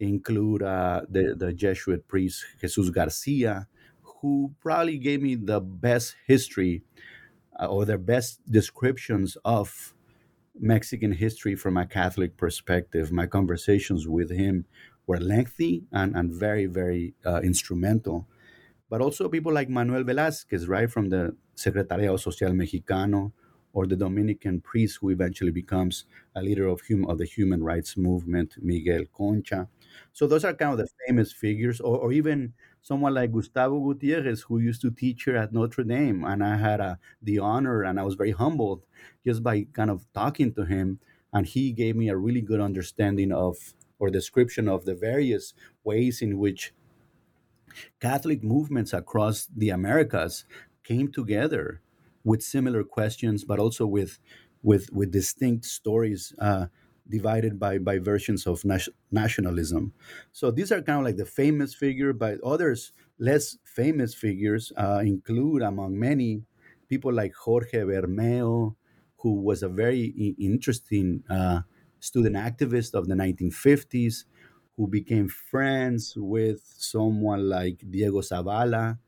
include 0.00 0.62
uh, 0.62 1.02
the 1.08 1.34
the 1.34 1.52
Jesuit 1.54 2.06
priest 2.08 2.44
Jesus 2.60 2.90
Garcia, 2.90 3.68
who 4.02 4.54
probably 4.60 4.98
gave 4.98 5.22
me 5.22 5.34
the 5.34 5.60
best 5.60 6.16
history 6.26 6.82
uh, 7.60 7.66
or 7.66 7.84
the 7.86 7.98
best 7.98 8.40
descriptions 8.50 9.36
of 9.44 9.94
Mexican 10.58 11.12
history 11.12 11.54
from 11.54 11.76
a 11.76 11.86
Catholic 11.86 12.36
perspective. 12.36 13.10
My 13.12 13.26
conversations 13.26 14.06
with 14.06 14.30
him 14.30 14.66
were 15.06 15.18
lengthy 15.18 15.84
and, 15.92 16.14
and 16.14 16.30
very, 16.32 16.66
very 16.66 17.14
uh, 17.24 17.40
instrumental. 17.42 18.28
But 18.88 19.00
also 19.00 19.28
people 19.28 19.52
like 19.52 19.68
Manuel 19.68 20.04
Velázquez, 20.04 20.68
right, 20.68 20.90
from 20.90 21.08
the 21.08 21.36
Secretariado 21.56 22.20
Social 22.20 22.50
Mexicano, 22.50 23.32
or 23.72 23.86
the 23.86 23.96
Dominican 23.96 24.60
priest 24.60 24.98
who 25.00 25.08
eventually 25.08 25.50
becomes 25.50 26.04
a 26.36 26.42
leader 26.42 26.66
of, 26.66 26.82
hum- 26.88 27.06
of 27.06 27.16
the 27.18 27.24
human 27.24 27.62
rights 27.62 27.96
movement, 27.96 28.54
Miguel 28.60 29.04
Concha. 29.16 29.68
So 30.12 30.26
those 30.26 30.44
are 30.44 30.52
kind 30.52 30.72
of 30.72 30.78
the 30.78 30.88
famous 31.06 31.32
figures, 31.32 31.80
or, 31.80 31.96
or 31.96 32.12
even 32.12 32.52
someone 32.82 33.14
like 33.14 33.32
Gustavo 33.32 33.80
Gutierrez, 33.80 34.42
who 34.42 34.58
used 34.58 34.82
to 34.82 34.90
teach 34.90 35.24
here 35.24 35.36
at 35.36 35.52
Notre 35.52 35.84
Dame. 35.84 36.24
And 36.24 36.44
I 36.44 36.56
had 36.56 36.80
uh, 36.80 36.96
the 37.22 37.38
honor 37.38 37.82
and 37.82 37.98
I 37.98 38.02
was 38.02 38.14
very 38.14 38.32
humbled 38.32 38.82
just 39.24 39.42
by 39.42 39.66
kind 39.72 39.90
of 39.90 40.06
talking 40.12 40.52
to 40.54 40.64
him. 40.64 40.98
And 41.32 41.46
he 41.46 41.72
gave 41.72 41.96
me 41.96 42.08
a 42.08 42.16
really 42.16 42.42
good 42.42 42.60
understanding 42.60 43.32
of 43.32 43.56
or 43.98 44.10
description 44.10 44.68
of 44.68 44.84
the 44.84 44.94
various 44.94 45.54
ways 45.84 46.20
in 46.20 46.36
which 46.38 46.74
Catholic 48.00 48.42
movements 48.42 48.92
across 48.92 49.46
the 49.56 49.70
Americas 49.70 50.44
came 50.82 51.10
together 51.10 51.80
with 52.24 52.42
similar 52.42 52.84
questions, 52.84 53.44
but 53.44 53.58
also 53.58 53.86
with 53.86 54.18
with 54.62 54.92
with 54.92 55.10
distinct 55.10 55.64
stories 55.64 56.34
uh, 56.38 56.66
divided 57.12 57.58
by 57.60 57.78
by 57.78 57.98
versions 57.98 58.46
of 58.46 58.64
nas- 58.64 58.88
nationalism. 59.10 59.92
So 60.32 60.50
these 60.50 60.72
are 60.72 60.82
kind 60.82 61.00
of 61.00 61.04
like 61.04 61.18
the 61.18 61.26
famous 61.42 61.74
figure, 61.74 62.12
but 62.12 62.40
others 62.42 62.92
less 63.18 63.58
famous 63.64 64.14
figures 64.14 64.72
uh, 64.76 65.02
include 65.04 65.62
among 65.62 65.98
many 65.98 66.42
people 66.88 67.12
like 67.12 67.34
Jorge 67.34 67.80
Bermeo, 67.90 68.76
who 69.18 69.32
was 69.48 69.62
a 69.62 69.68
very 69.68 70.04
interesting 70.38 71.22
uh, 71.30 71.60
student 72.00 72.36
activist 72.36 72.94
of 72.94 73.08
the 73.08 73.14
1950s, 73.14 74.24
who 74.76 74.88
became 74.88 75.28
friends 75.28 76.14
with 76.16 76.60
someone 76.64 77.48
like 77.48 77.84
Diego 77.88 78.20
Zavala, 78.20 78.98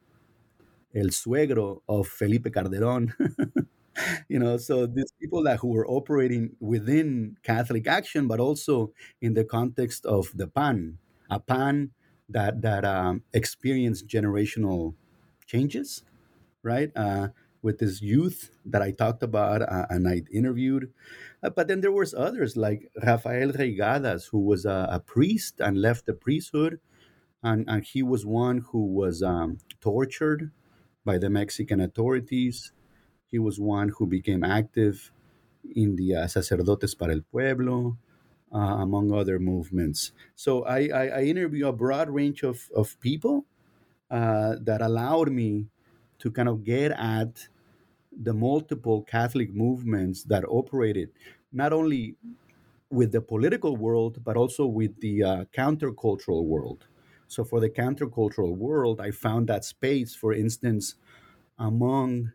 el 0.94 1.10
suegro 1.10 1.82
of 1.88 2.06
Felipe 2.08 2.50
Calderón. 2.50 3.12
you 4.28 4.38
know, 4.38 4.57
so 4.57 4.87
these 4.87 5.12
people 5.20 5.42
that 5.44 5.59
who 5.59 5.68
were 5.68 5.87
operating 5.88 6.57
within 6.61 7.37
Catholic 7.42 7.87
action, 7.87 8.28
but 8.28 8.40
also 8.40 8.92
in 9.20 9.35
the 9.35 9.44
context 9.44 10.07
of 10.07 10.30
the 10.35 10.46
PAN, 10.46 10.98
a 11.30 11.40
PAN 11.40 11.90
that 12.28 12.62
that 12.62 12.85
um, 12.85 13.22
experienced 13.33 14.07
generational 14.07 14.94
changes, 15.46 16.02
right? 16.62 16.90
Uh, 16.96 17.28
with 17.62 17.78
this 17.78 18.02
youth 18.02 18.50
that 18.66 18.83
I 18.83 18.90
talked 18.90 19.22
about 19.22 19.62
uh, 19.62 19.87
and 19.88 20.07
I 20.07 20.22
interviewed. 20.33 20.92
Uh, 21.42 21.50
but 21.50 21.66
then 21.66 21.80
there 21.80 21.92
was 21.92 22.14
others 22.14 22.57
like 22.57 22.90
Rafael 23.02 23.52
Reygadas, 23.52 24.30
who 24.30 24.40
was 24.40 24.66
a, 24.66 24.88
a 24.90 25.00
priest 25.00 25.61
and 25.61 25.80
left 25.80 26.07
the 26.07 26.12
priesthood. 26.12 26.78
And, 27.42 27.64
and 27.68 27.85
he 27.85 28.02
was 28.02 28.26
one 28.26 28.59
who 28.70 28.87
was 28.87 29.22
um, 29.22 29.59
tortured 29.80 30.50
by 31.04 31.18
the 31.18 31.30
Mexican 31.30 31.80
authorities. 31.80 32.72
He 33.35 33.40
was 33.40 33.59
one 33.59 33.88
who 33.88 34.07
became 34.07 34.44
active 34.44 35.11
in 35.75 35.97
the 35.97 36.14
uh, 36.14 36.27
Sacerdotes 36.29 36.94
para 36.94 37.12
el 37.12 37.23
Pueblo, 37.23 37.99
uh, 38.55 38.77
among 38.87 39.11
other 39.12 39.40
movements. 39.40 40.12
So 40.37 40.62
I, 40.62 40.88
I, 40.94 41.05
I 41.18 41.23
interview 41.25 41.66
a 41.66 41.73
broad 41.73 42.09
range 42.11 42.44
of, 42.44 42.70
of 42.77 43.01
people 43.01 43.47
uh, 44.09 44.55
that 44.61 44.81
allowed 44.81 45.33
me 45.33 45.66
to 46.20 46.31
kind 46.31 46.49
of 46.49 46.62
get 46.62 46.92
at 46.92 47.49
the 48.12 48.33
multiple 48.33 49.03
Catholic 49.03 49.53
movements 49.53 50.23
that 50.23 50.44
operated 50.44 51.11
not 51.51 51.73
only 51.73 52.16
with 52.90 53.11
the 53.11 53.20
political 53.20 53.77
world, 53.77 54.23
but 54.23 54.37
also 54.37 54.64
with 54.64 55.01
the 55.01 55.25
uh, 55.25 55.44
countercultural 55.47 56.44
world. 56.44 56.87
So, 57.27 57.42
for 57.42 57.59
the 57.59 57.68
countercultural 57.68 58.55
world, 58.55 59.01
I 59.01 59.11
found 59.11 59.49
that 59.49 59.64
space, 59.64 60.14
for 60.14 60.33
instance, 60.33 60.94
among 61.59 62.31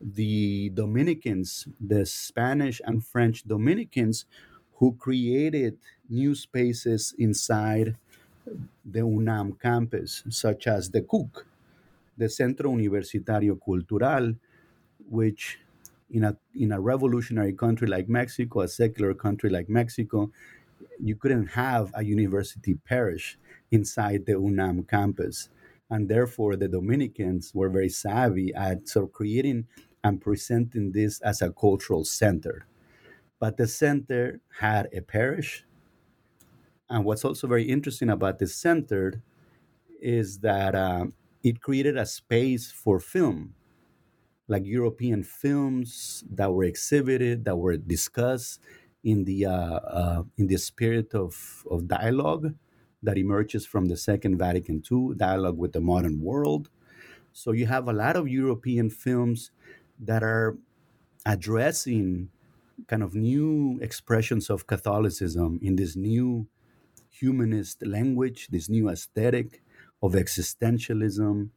the 0.00 0.70
Dominicans, 0.70 1.68
the 1.80 2.06
Spanish 2.06 2.80
and 2.84 3.04
French 3.04 3.44
Dominicans, 3.46 4.26
who 4.74 4.94
created 4.96 5.78
new 6.08 6.34
spaces 6.34 7.14
inside 7.18 7.96
the 8.84 9.00
UNAM 9.00 9.54
campus, 9.54 10.24
such 10.28 10.66
as 10.66 10.90
the 10.90 11.02
CUC, 11.02 11.46
the 12.16 12.28
Centro 12.28 12.72
Universitario 12.72 13.58
Cultural, 13.64 14.34
which 15.08 15.58
in 16.10 16.24
a 16.24 16.36
in 16.54 16.72
a 16.72 16.80
revolutionary 16.80 17.52
country 17.54 17.88
like 17.88 18.08
Mexico, 18.08 18.60
a 18.62 18.68
secular 18.68 19.14
country 19.14 19.50
like 19.50 19.68
Mexico, 19.68 20.30
you 21.00 21.16
couldn't 21.16 21.48
have 21.48 21.92
a 21.94 22.04
university 22.04 22.74
parish 22.74 23.38
inside 23.70 24.26
the 24.26 24.32
UNAM 24.34 24.84
campus. 24.84 25.48
And 25.90 26.08
therefore, 26.08 26.56
the 26.56 26.68
Dominicans 26.68 27.52
were 27.54 27.68
very 27.68 27.88
savvy 27.88 28.52
at 28.54 28.88
sort 28.88 29.04
of 29.06 29.12
creating 29.12 29.66
and 30.02 30.20
presenting 30.20 30.92
this 30.92 31.20
as 31.20 31.42
a 31.42 31.50
cultural 31.50 32.04
center. 32.04 32.66
But 33.38 33.56
the 33.56 33.66
center 33.66 34.40
had 34.60 34.88
a 34.92 35.00
parish. 35.00 35.64
And 36.88 37.04
what's 37.04 37.24
also 37.24 37.46
very 37.46 37.64
interesting 37.64 38.10
about 38.10 38.38
this 38.38 38.54
center 38.54 39.22
is 40.00 40.38
that 40.40 40.74
uh, 40.74 41.06
it 41.42 41.60
created 41.60 41.96
a 41.96 42.06
space 42.06 42.70
for 42.70 43.00
film 43.00 43.54
like 44.48 44.64
European 44.66 45.22
films 45.22 46.24
that 46.30 46.52
were 46.52 46.64
exhibited, 46.64 47.44
that 47.44 47.56
were 47.56 47.76
discussed 47.76 48.60
in 49.02 49.24
the 49.24 49.46
uh, 49.46 49.52
uh, 49.52 50.22
in 50.36 50.46
the 50.46 50.56
spirit 50.56 51.14
of, 51.14 51.64
of 51.70 51.88
dialogue 51.88 52.54
that 53.04 53.18
emerges 53.18 53.66
from 53.66 53.86
the 53.86 53.96
Second 53.96 54.38
Vatican 54.38 54.82
II, 54.90 55.14
dialogue 55.16 55.58
with 55.58 55.72
the 55.72 55.80
modern 55.80 56.20
world. 56.20 56.70
So 57.32 57.52
you 57.52 57.66
have 57.66 57.88
a 57.88 57.92
lot 57.92 58.16
of 58.16 58.28
European 58.28 58.90
films 58.90 59.50
that 60.00 60.22
are 60.22 60.56
addressing 61.26 62.30
kind 62.88 63.02
of 63.02 63.14
new 63.14 63.78
expressions 63.80 64.50
of 64.50 64.66
Catholicism 64.66 65.58
in 65.62 65.76
this 65.76 65.96
new 65.96 66.46
humanist 67.10 67.84
language, 67.86 68.48
this 68.48 68.68
new 68.68 68.88
aesthetic 68.88 69.62
of 70.02 70.12
existentialism, 70.12 71.50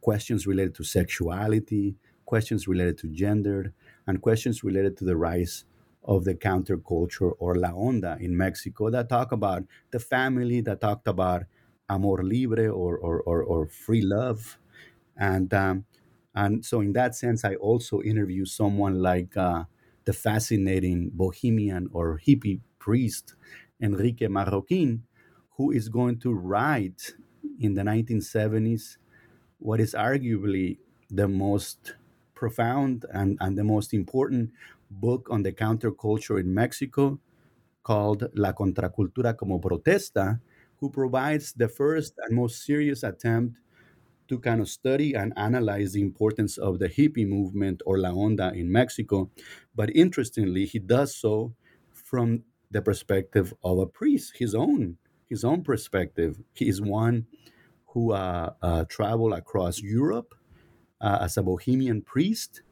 questions 0.00 0.46
related 0.46 0.74
to 0.74 0.84
sexuality, 0.84 1.96
questions 2.24 2.68
related 2.68 2.98
to 2.98 3.08
gender, 3.08 3.72
and 4.06 4.20
questions 4.20 4.62
related 4.62 4.96
to 4.96 5.04
the 5.04 5.16
rise 5.16 5.64
of 6.04 6.24
the 6.24 6.34
counterculture 6.34 7.32
or 7.38 7.54
La 7.54 7.70
Onda 7.70 8.20
in 8.20 8.36
Mexico 8.36 8.90
that 8.90 9.08
talk 9.08 9.32
about 9.32 9.64
the 9.90 10.00
family, 10.00 10.60
that 10.60 10.80
talked 10.80 11.06
about 11.06 11.44
amor 11.88 12.22
libre 12.22 12.68
or, 12.68 12.98
or, 12.98 13.20
or, 13.22 13.42
or 13.42 13.68
free 13.68 14.02
love. 14.02 14.58
And, 15.16 15.52
um, 15.54 15.84
and 16.34 16.64
so, 16.64 16.80
in 16.80 16.92
that 16.94 17.14
sense, 17.14 17.44
I 17.44 17.54
also 17.56 18.00
interview 18.02 18.44
someone 18.46 19.00
like 19.00 19.36
uh, 19.36 19.64
the 20.04 20.12
fascinating 20.12 21.10
bohemian 21.10 21.88
or 21.92 22.18
hippie 22.18 22.60
priest, 22.78 23.34
Enrique 23.80 24.26
Marroquin, 24.26 25.02
who 25.56 25.70
is 25.70 25.88
going 25.88 26.18
to 26.20 26.32
write 26.32 27.14
in 27.60 27.74
the 27.74 27.82
1970s 27.82 28.96
what 29.58 29.80
is 29.80 29.94
arguably 29.94 30.78
the 31.10 31.28
most 31.28 31.94
profound 32.34 33.04
and, 33.12 33.36
and 33.40 33.56
the 33.56 33.64
most 33.64 33.94
important 33.94 34.50
book 35.00 35.28
on 35.30 35.42
the 35.42 35.52
counterculture 35.52 36.40
in 36.40 36.52
Mexico 36.52 37.18
called 37.82 38.30
La 38.34 38.52
Contracultura 38.52 39.36
como 39.36 39.58
Protesta, 39.58 40.40
who 40.76 40.90
provides 40.90 41.52
the 41.52 41.68
first 41.68 42.14
and 42.18 42.36
most 42.36 42.64
serious 42.64 43.02
attempt 43.02 43.56
to 44.28 44.38
kind 44.38 44.60
of 44.60 44.68
study 44.68 45.14
and 45.14 45.32
analyze 45.36 45.92
the 45.92 46.00
importance 46.00 46.56
of 46.58 46.78
the 46.78 46.88
hippie 46.88 47.26
movement 47.26 47.82
or 47.84 47.98
La 47.98 48.10
Onda 48.10 48.54
in 48.54 48.70
Mexico. 48.70 49.30
But 49.74 49.94
interestingly, 49.94 50.64
he 50.66 50.78
does 50.78 51.14
so 51.16 51.54
from 51.92 52.44
the 52.70 52.82
perspective 52.82 53.52
of 53.62 53.78
a 53.78 53.86
priest, 53.86 54.34
his 54.38 54.54
own, 54.54 54.96
his 55.28 55.44
own 55.44 55.62
perspective. 55.62 56.40
He 56.54 56.68
is 56.68 56.80
one 56.80 57.26
who 57.88 58.12
uh, 58.12 58.54
uh, 58.62 58.84
traveled 58.88 59.34
across 59.34 59.80
Europe 59.80 60.34
uh, 61.00 61.18
as 61.20 61.36
a 61.36 61.42
bohemian 61.42 62.00
priest 62.02 62.62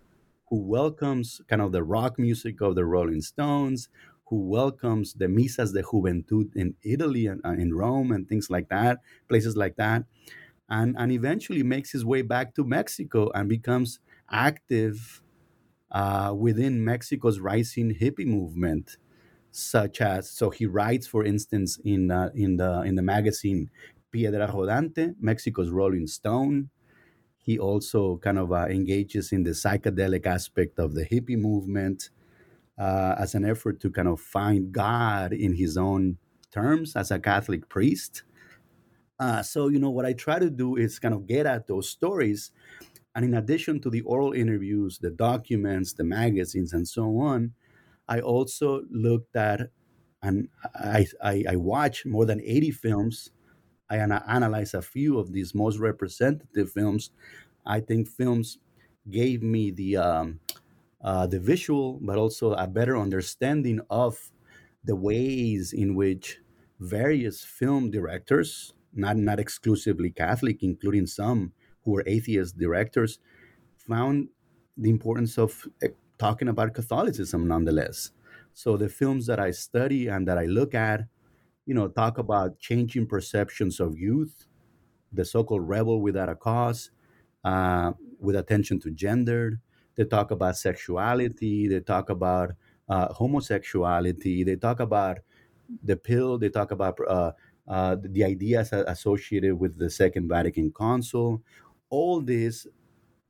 who 0.50 0.58
welcomes 0.58 1.40
kind 1.48 1.62
of 1.62 1.72
the 1.72 1.84
rock 1.84 2.18
music 2.18 2.60
of 2.60 2.74
the 2.76 2.84
Rolling 2.84 3.22
Stones, 3.22 3.88
who 4.28 4.36
welcomes 4.48 5.14
the 5.14 5.26
Misas 5.26 5.72
de 5.74 5.82
Juventud 5.82 6.54
in 6.56 6.76
Italy 6.82 7.26
and 7.26 7.40
uh, 7.44 7.50
in 7.50 7.74
Rome 7.74 8.12
and 8.12 8.28
things 8.28 8.50
like 8.50 8.68
that, 8.68 9.00
places 9.28 9.56
like 9.56 9.76
that, 9.76 10.04
and, 10.68 10.96
and 10.98 11.12
eventually 11.12 11.62
makes 11.62 11.92
his 11.92 12.04
way 12.04 12.22
back 12.22 12.54
to 12.54 12.64
Mexico 12.64 13.30
and 13.34 13.48
becomes 13.48 14.00
active 14.30 15.22
uh, 15.90 16.34
within 16.36 16.84
Mexico's 16.84 17.40
rising 17.40 17.94
hippie 17.94 18.26
movement, 18.26 18.96
such 19.50 20.00
as 20.00 20.30
so 20.30 20.50
he 20.50 20.66
writes, 20.66 21.06
for 21.06 21.24
instance, 21.24 21.78
in 21.84 22.10
uh, 22.10 22.30
in 22.34 22.56
the 22.56 22.82
in 22.82 22.96
the 22.96 23.02
magazine 23.02 23.70
Piedra 24.12 24.48
Rodante, 24.48 25.14
Mexico's 25.20 25.70
Rolling 25.70 26.06
Stone. 26.06 26.70
He 27.50 27.58
also 27.58 28.18
kind 28.18 28.38
of 28.38 28.52
uh, 28.52 28.68
engages 28.70 29.32
in 29.32 29.42
the 29.42 29.50
psychedelic 29.50 30.24
aspect 30.24 30.78
of 30.78 30.94
the 30.94 31.04
hippie 31.04 31.36
movement 31.36 32.10
uh, 32.78 33.16
as 33.18 33.34
an 33.34 33.44
effort 33.44 33.80
to 33.80 33.90
kind 33.90 34.06
of 34.06 34.20
find 34.20 34.70
God 34.70 35.32
in 35.32 35.56
his 35.56 35.76
own 35.76 36.18
terms 36.52 36.94
as 36.94 37.10
a 37.10 37.18
Catholic 37.18 37.68
priest. 37.68 38.22
Uh, 39.18 39.42
so, 39.42 39.66
you 39.66 39.80
know, 39.80 39.90
what 39.90 40.06
I 40.06 40.12
try 40.12 40.38
to 40.38 40.48
do 40.48 40.76
is 40.76 41.00
kind 41.00 41.12
of 41.12 41.26
get 41.26 41.44
at 41.44 41.66
those 41.66 41.88
stories. 41.88 42.52
And 43.16 43.24
in 43.24 43.34
addition 43.34 43.80
to 43.80 43.90
the 43.90 44.02
oral 44.02 44.32
interviews, 44.32 45.00
the 45.00 45.10
documents, 45.10 45.94
the 45.94 46.04
magazines, 46.04 46.72
and 46.72 46.86
so 46.86 47.18
on, 47.18 47.54
I 48.08 48.20
also 48.20 48.84
looked 48.92 49.34
at 49.34 49.70
and 50.22 50.50
I, 50.76 51.08
I, 51.20 51.44
I 51.50 51.56
watch 51.56 52.06
more 52.06 52.26
than 52.26 52.40
80 52.42 52.70
films 52.70 53.30
I 53.90 53.96
analyze 53.96 54.74
a 54.74 54.82
few 54.82 55.18
of 55.18 55.32
these 55.32 55.54
most 55.54 55.78
representative 55.78 56.70
films. 56.72 57.10
I 57.66 57.80
think 57.80 58.08
films 58.08 58.58
gave 59.10 59.42
me 59.42 59.70
the 59.70 59.96
um, 59.96 60.40
uh, 61.02 61.26
the 61.26 61.40
visual, 61.40 61.98
but 62.00 62.18
also 62.18 62.52
a 62.52 62.66
better 62.66 62.96
understanding 62.96 63.80
of 63.90 64.30
the 64.84 64.96
ways 64.96 65.72
in 65.72 65.94
which 65.94 66.40
various 66.78 67.44
film 67.44 67.90
directors, 67.90 68.74
not 68.92 69.16
not 69.16 69.40
exclusively 69.40 70.10
Catholic, 70.10 70.62
including 70.62 71.06
some 71.06 71.52
who 71.84 71.92
were 71.92 72.04
atheist 72.06 72.58
directors, 72.58 73.18
found 73.76 74.28
the 74.76 74.90
importance 74.90 75.38
of 75.38 75.68
talking 76.18 76.48
about 76.48 76.74
Catholicism 76.74 77.48
nonetheless. 77.48 78.12
So 78.52 78.76
the 78.76 78.88
films 78.88 79.26
that 79.26 79.40
I 79.40 79.52
study 79.52 80.08
and 80.08 80.28
that 80.28 80.38
I 80.38 80.46
look 80.46 80.74
at, 80.74 81.06
you 81.70 81.74
know, 81.76 81.86
talk 81.86 82.18
about 82.18 82.58
changing 82.58 83.06
perceptions 83.06 83.78
of 83.78 83.96
youth, 83.96 84.46
the 85.12 85.24
so-called 85.24 85.68
rebel 85.68 86.00
without 86.02 86.28
a 86.28 86.34
cause, 86.34 86.90
uh, 87.44 87.92
with 88.18 88.34
attention 88.34 88.80
to 88.80 88.90
gender. 88.90 89.60
They 89.94 90.04
talk 90.04 90.32
about 90.32 90.56
sexuality. 90.56 91.68
They 91.68 91.78
talk 91.78 92.10
about 92.10 92.54
uh, 92.88 93.12
homosexuality. 93.12 94.42
They 94.42 94.56
talk 94.56 94.80
about 94.80 95.18
the 95.84 95.94
pill. 95.94 96.38
They 96.38 96.48
talk 96.48 96.72
about 96.72 96.98
uh, 97.08 97.30
uh, 97.68 97.98
the 98.02 98.24
ideas 98.24 98.72
associated 98.72 99.54
with 99.54 99.78
the 99.78 99.90
Second 99.90 100.28
Vatican 100.28 100.72
Council. 100.72 101.40
All 101.88 102.20
this, 102.20 102.66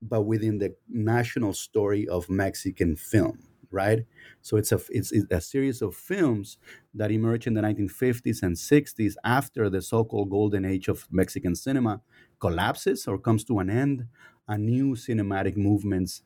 but 0.01 0.23
within 0.23 0.57
the 0.57 0.75
national 0.89 1.53
story 1.53 2.09
of 2.09 2.31
Mexican 2.31 2.97
film, 2.97 3.39
right? 3.71 4.07
So 4.43 4.57
it's 4.57 4.73
a 4.73 4.81
it's, 4.91 5.13
it's 5.13 5.27
a 5.31 5.41
series 5.41 5.83
of 5.83 5.95
films 5.95 6.59
that 6.95 7.11
emerged 7.11 7.47
in 7.47 7.55
the 7.55 7.61
1950s 7.63 8.43
and 8.43 8.57
60s 8.57 9.17
after 9.25 9.69
the 9.71 9.83
so-called 9.83 10.31
golden 10.31 10.65
age 10.65 10.89
of 10.89 11.07
Mexican 11.11 11.55
cinema 11.55 12.03
collapses 12.41 13.07
or 13.07 13.19
comes 13.19 13.45
to 13.45 13.59
an 13.59 13.71
end. 13.71 14.07
A 14.49 14.59
new 14.59 14.97
cinematic 14.97 15.57
movements 15.57 16.23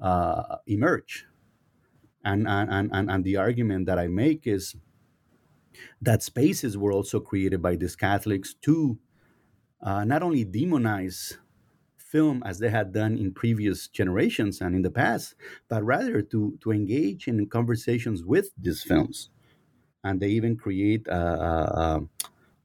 uh, 0.00 0.56
emerge, 0.66 1.26
and, 2.24 2.48
and 2.48 2.90
and 2.92 3.10
and 3.10 3.24
the 3.24 3.36
argument 3.36 3.86
that 3.86 3.98
I 3.98 4.08
make 4.08 4.46
is 4.46 4.76
that 6.00 6.22
spaces 6.22 6.76
were 6.76 6.92
also 6.92 7.20
created 7.20 7.62
by 7.62 7.76
these 7.76 7.96
Catholics 7.96 8.54
to 8.62 8.98
uh, 9.82 10.04
not 10.04 10.22
only 10.22 10.44
demonize 10.44 11.38
film 12.10 12.42
as 12.44 12.58
they 12.58 12.70
had 12.70 12.92
done 12.92 13.16
in 13.16 13.32
previous 13.32 13.88
generations 13.88 14.60
and 14.60 14.74
in 14.74 14.82
the 14.82 14.90
past, 14.90 15.34
but 15.68 15.84
rather 15.84 16.22
to, 16.22 16.58
to 16.62 16.72
engage 16.72 17.28
in 17.28 17.46
conversations 17.48 18.24
with 18.24 18.50
these 18.56 18.82
films. 18.82 19.30
And 20.04 20.20
they 20.20 20.28
even 20.28 20.56
create 20.56 21.06
a, 21.08 21.22
a, 21.82 22.00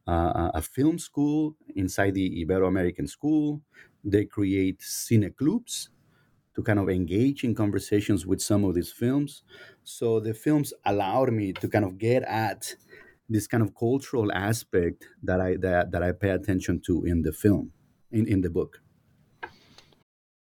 a, 0.07 0.51
a 0.55 0.61
film 0.61 0.97
school 0.99 1.55
inside 1.75 2.13
the 2.13 2.45
Ibero 2.45 2.67
American 2.67 3.07
school. 3.07 3.61
They 4.03 4.25
create 4.25 4.79
cineclubs 4.79 5.89
to 6.55 6.61
kind 6.61 6.79
of 6.79 6.89
engage 6.89 7.43
in 7.43 7.55
conversations 7.55 8.25
with 8.25 8.41
some 8.41 8.63
of 8.63 8.75
these 8.75 8.91
films. 8.91 9.43
So 9.83 10.19
the 10.19 10.33
films 10.33 10.73
allowed 10.85 11.33
me 11.33 11.53
to 11.53 11.67
kind 11.67 11.85
of 11.85 11.97
get 11.97 12.23
at 12.23 12.75
this 13.27 13.47
kind 13.47 13.63
of 13.63 13.75
cultural 13.75 14.31
aspect 14.31 15.07
that 15.23 15.41
I 15.41 15.55
that, 15.57 15.91
that 15.91 16.03
I 16.03 16.11
pay 16.11 16.29
attention 16.29 16.81
to 16.85 17.03
in 17.05 17.23
the 17.23 17.31
film, 17.31 17.71
in, 18.11 18.27
in 18.27 18.41
the 18.41 18.49
book. 18.49 18.82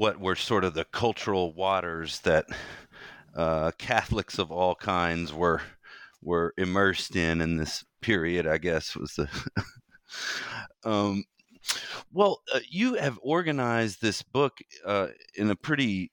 What 0.00 0.18
were 0.18 0.34
sort 0.34 0.64
of 0.64 0.72
the 0.72 0.86
cultural 0.86 1.52
waters 1.52 2.20
that 2.20 2.46
uh, 3.36 3.72
Catholics 3.76 4.38
of 4.38 4.50
all 4.50 4.74
kinds 4.74 5.30
were 5.30 5.60
were 6.22 6.54
immersed 6.56 7.16
in 7.16 7.42
in 7.42 7.58
this 7.58 7.84
period, 8.00 8.46
I 8.46 8.56
guess, 8.56 8.96
was 8.96 9.12
the... 9.16 9.28
um, 10.90 11.24
well, 12.10 12.40
uh, 12.54 12.60
you 12.66 12.94
have 12.94 13.18
organized 13.22 14.00
this 14.00 14.22
book 14.22 14.60
uh, 14.86 15.08
in 15.34 15.50
a 15.50 15.54
pretty 15.54 16.12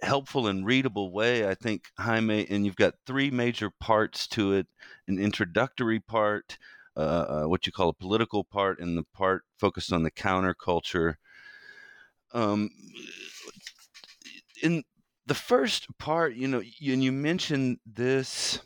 helpful 0.00 0.46
and 0.46 0.64
readable 0.64 1.12
way. 1.12 1.46
I 1.46 1.54
think 1.54 1.82
Jaime, 1.98 2.46
and 2.48 2.64
you've 2.64 2.76
got 2.76 2.94
three 3.06 3.30
major 3.30 3.70
parts 3.78 4.26
to 4.28 4.54
it: 4.54 4.68
an 5.06 5.18
introductory 5.18 6.00
part, 6.00 6.56
uh, 6.96 7.00
uh, 7.00 7.42
what 7.44 7.66
you 7.66 7.72
call 7.72 7.90
a 7.90 7.92
political 7.92 8.42
part, 8.42 8.80
and 8.80 8.96
the 8.96 9.04
part 9.12 9.42
focused 9.58 9.92
on 9.92 10.02
the 10.02 10.10
counterculture. 10.10 11.16
Um, 12.32 12.70
in 14.62 14.84
the 15.26 15.34
first 15.34 15.86
part, 15.98 16.34
you 16.34 16.48
know, 16.48 16.62
you, 16.78 16.92
and 16.92 17.04
you 17.04 17.12
mentioned 17.12 17.78
this 17.86 18.60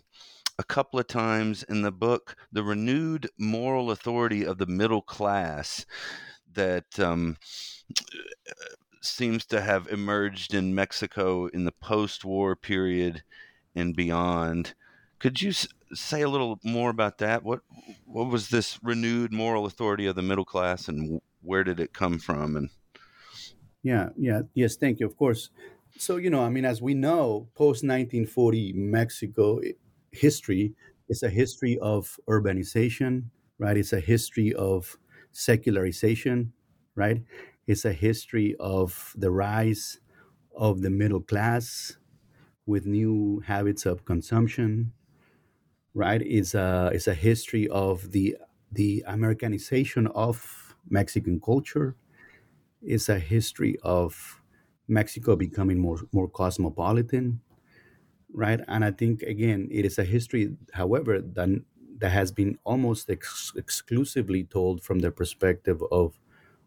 a 0.58 0.64
couple 0.64 0.98
of 0.98 1.06
times 1.06 1.62
in 1.64 1.82
the 1.82 1.92
book, 1.92 2.36
the 2.52 2.62
renewed 2.62 3.28
moral 3.38 3.90
authority 3.90 4.44
of 4.44 4.58
the 4.58 4.66
middle 4.66 5.02
class 5.02 5.84
that 6.52 6.98
um, 7.00 7.36
seems 9.00 9.44
to 9.46 9.60
have 9.60 9.88
emerged 9.88 10.54
in 10.54 10.74
Mexico 10.74 11.46
in 11.46 11.64
the 11.64 11.72
post-war 11.72 12.54
period 12.54 13.22
and 13.74 13.96
beyond. 13.96 14.74
Could 15.18 15.40
you 15.40 15.52
say 15.94 16.22
a 16.22 16.28
little 16.28 16.58
more 16.64 16.90
about 16.90 17.18
that? 17.18 17.42
What 17.42 17.60
what 18.06 18.28
was 18.28 18.48
this 18.48 18.78
renewed 18.82 19.32
moral 19.32 19.66
authority 19.66 20.06
of 20.06 20.16
the 20.16 20.22
middle 20.22 20.44
class, 20.44 20.88
and 20.88 21.20
where 21.40 21.64
did 21.64 21.80
it 21.80 21.92
come 21.92 22.18
from? 22.18 22.56
And 22.56 22.70
yeah, 23.82 24.10
yeah, 24.16 24.42
yes, 24.54 24.76
thank 24.76 25.00
you. 25.00 25.06
Of 25.06 25.16
course. 25.16 25.50
So 25.98 26.16
you 26.16 26.30
know, 26.30 26.42
I 26.44 26.48
mean, 26.50 26.64
as 26.64 26.80
we 26.80 26.94
know, 26.94 27.48
post 27.54 27.84
1940 27.84 28.72
Mexico 28.72 29.60
history 30.10 30.74
is 31.08 31.22
a 31.22 31.28
history 31.30 31.78
of 31.80 32.18
urbanization, 32.28 33.24
right? 33.58 33.76
It's 33.76 33.92
a 33.92 34.00
history 34.00 34.54
of 34.54 34.98
secularization, 35.32 36.52
right? 36.94 37.22
It's 37.66 37.84
a 37.84 37.92
history 37.92 38.54
of 38.58 39.12
the 39.16 39.30
rise 39.30 40.00
of 40.56 40.82
the 40.82 40.90
middle 40.90 41.22
class 41.22 41.96
with 42.66 42.86
new 42.86 43.40
habits 43.40 43.86
of 43.86 44.04
consumption, 44.04 44.92
right? 45.94 46.22
It's 46.22 46.54
a, 46.54 46.90
it's 46.92 47.06
a 47.06 47.14
history 47.14 47.68
of 47.68 48.12
the, 48.12 48.36
the 48.70 49.04
Americanization 49.06 50.06
of 50.08 50.74
Mexican 50.88 51.40
culture. 51.40 51.96
It's 52.82 53.08
a 53.08 53.18
history 53.18 53.76
of 53.82 54.40
Mexico 54.88 55.36
becoming 55.36 55.78
more, 55.78 56.00
more 56.12 56.28
cosmopolitan, 56.28 57.40
right? 58.32 58.60
And 58.68 58.84
I 58.84 58.90
think, 58.90 59.22
again, 59.22 59.68
it 59.70 59.84
is 59.84 59.98
a 59.98 60.04
history, 60.04 60.56
however, 60.72 61.20
that, 61.20 61.64
that 61.98 62.10
has 62.10 62.32
been 62.32 62.58
almost 62.64 63.10
ex- 63.10 63.52
exclusively 63.56 64.44
told 64.44 64.82
from 64.82 65.00
the 65.00 65.10
perspective 65.10 65.82
of 65.92 66.18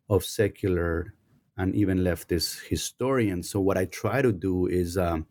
of 0.10 0.24
secular 0.24 1.14
and 1.58 1.76
even 1.76 2.00
leftist 2.00 2.68
historians. 2.68 3.50
So 3.50 3.60
what 3.60 3.78
I 3.78 3.86
try 3.86 4.22
to 4.22 4.32
do 4.32 4.68
is 4.68 4.98
um, 4.98 5.28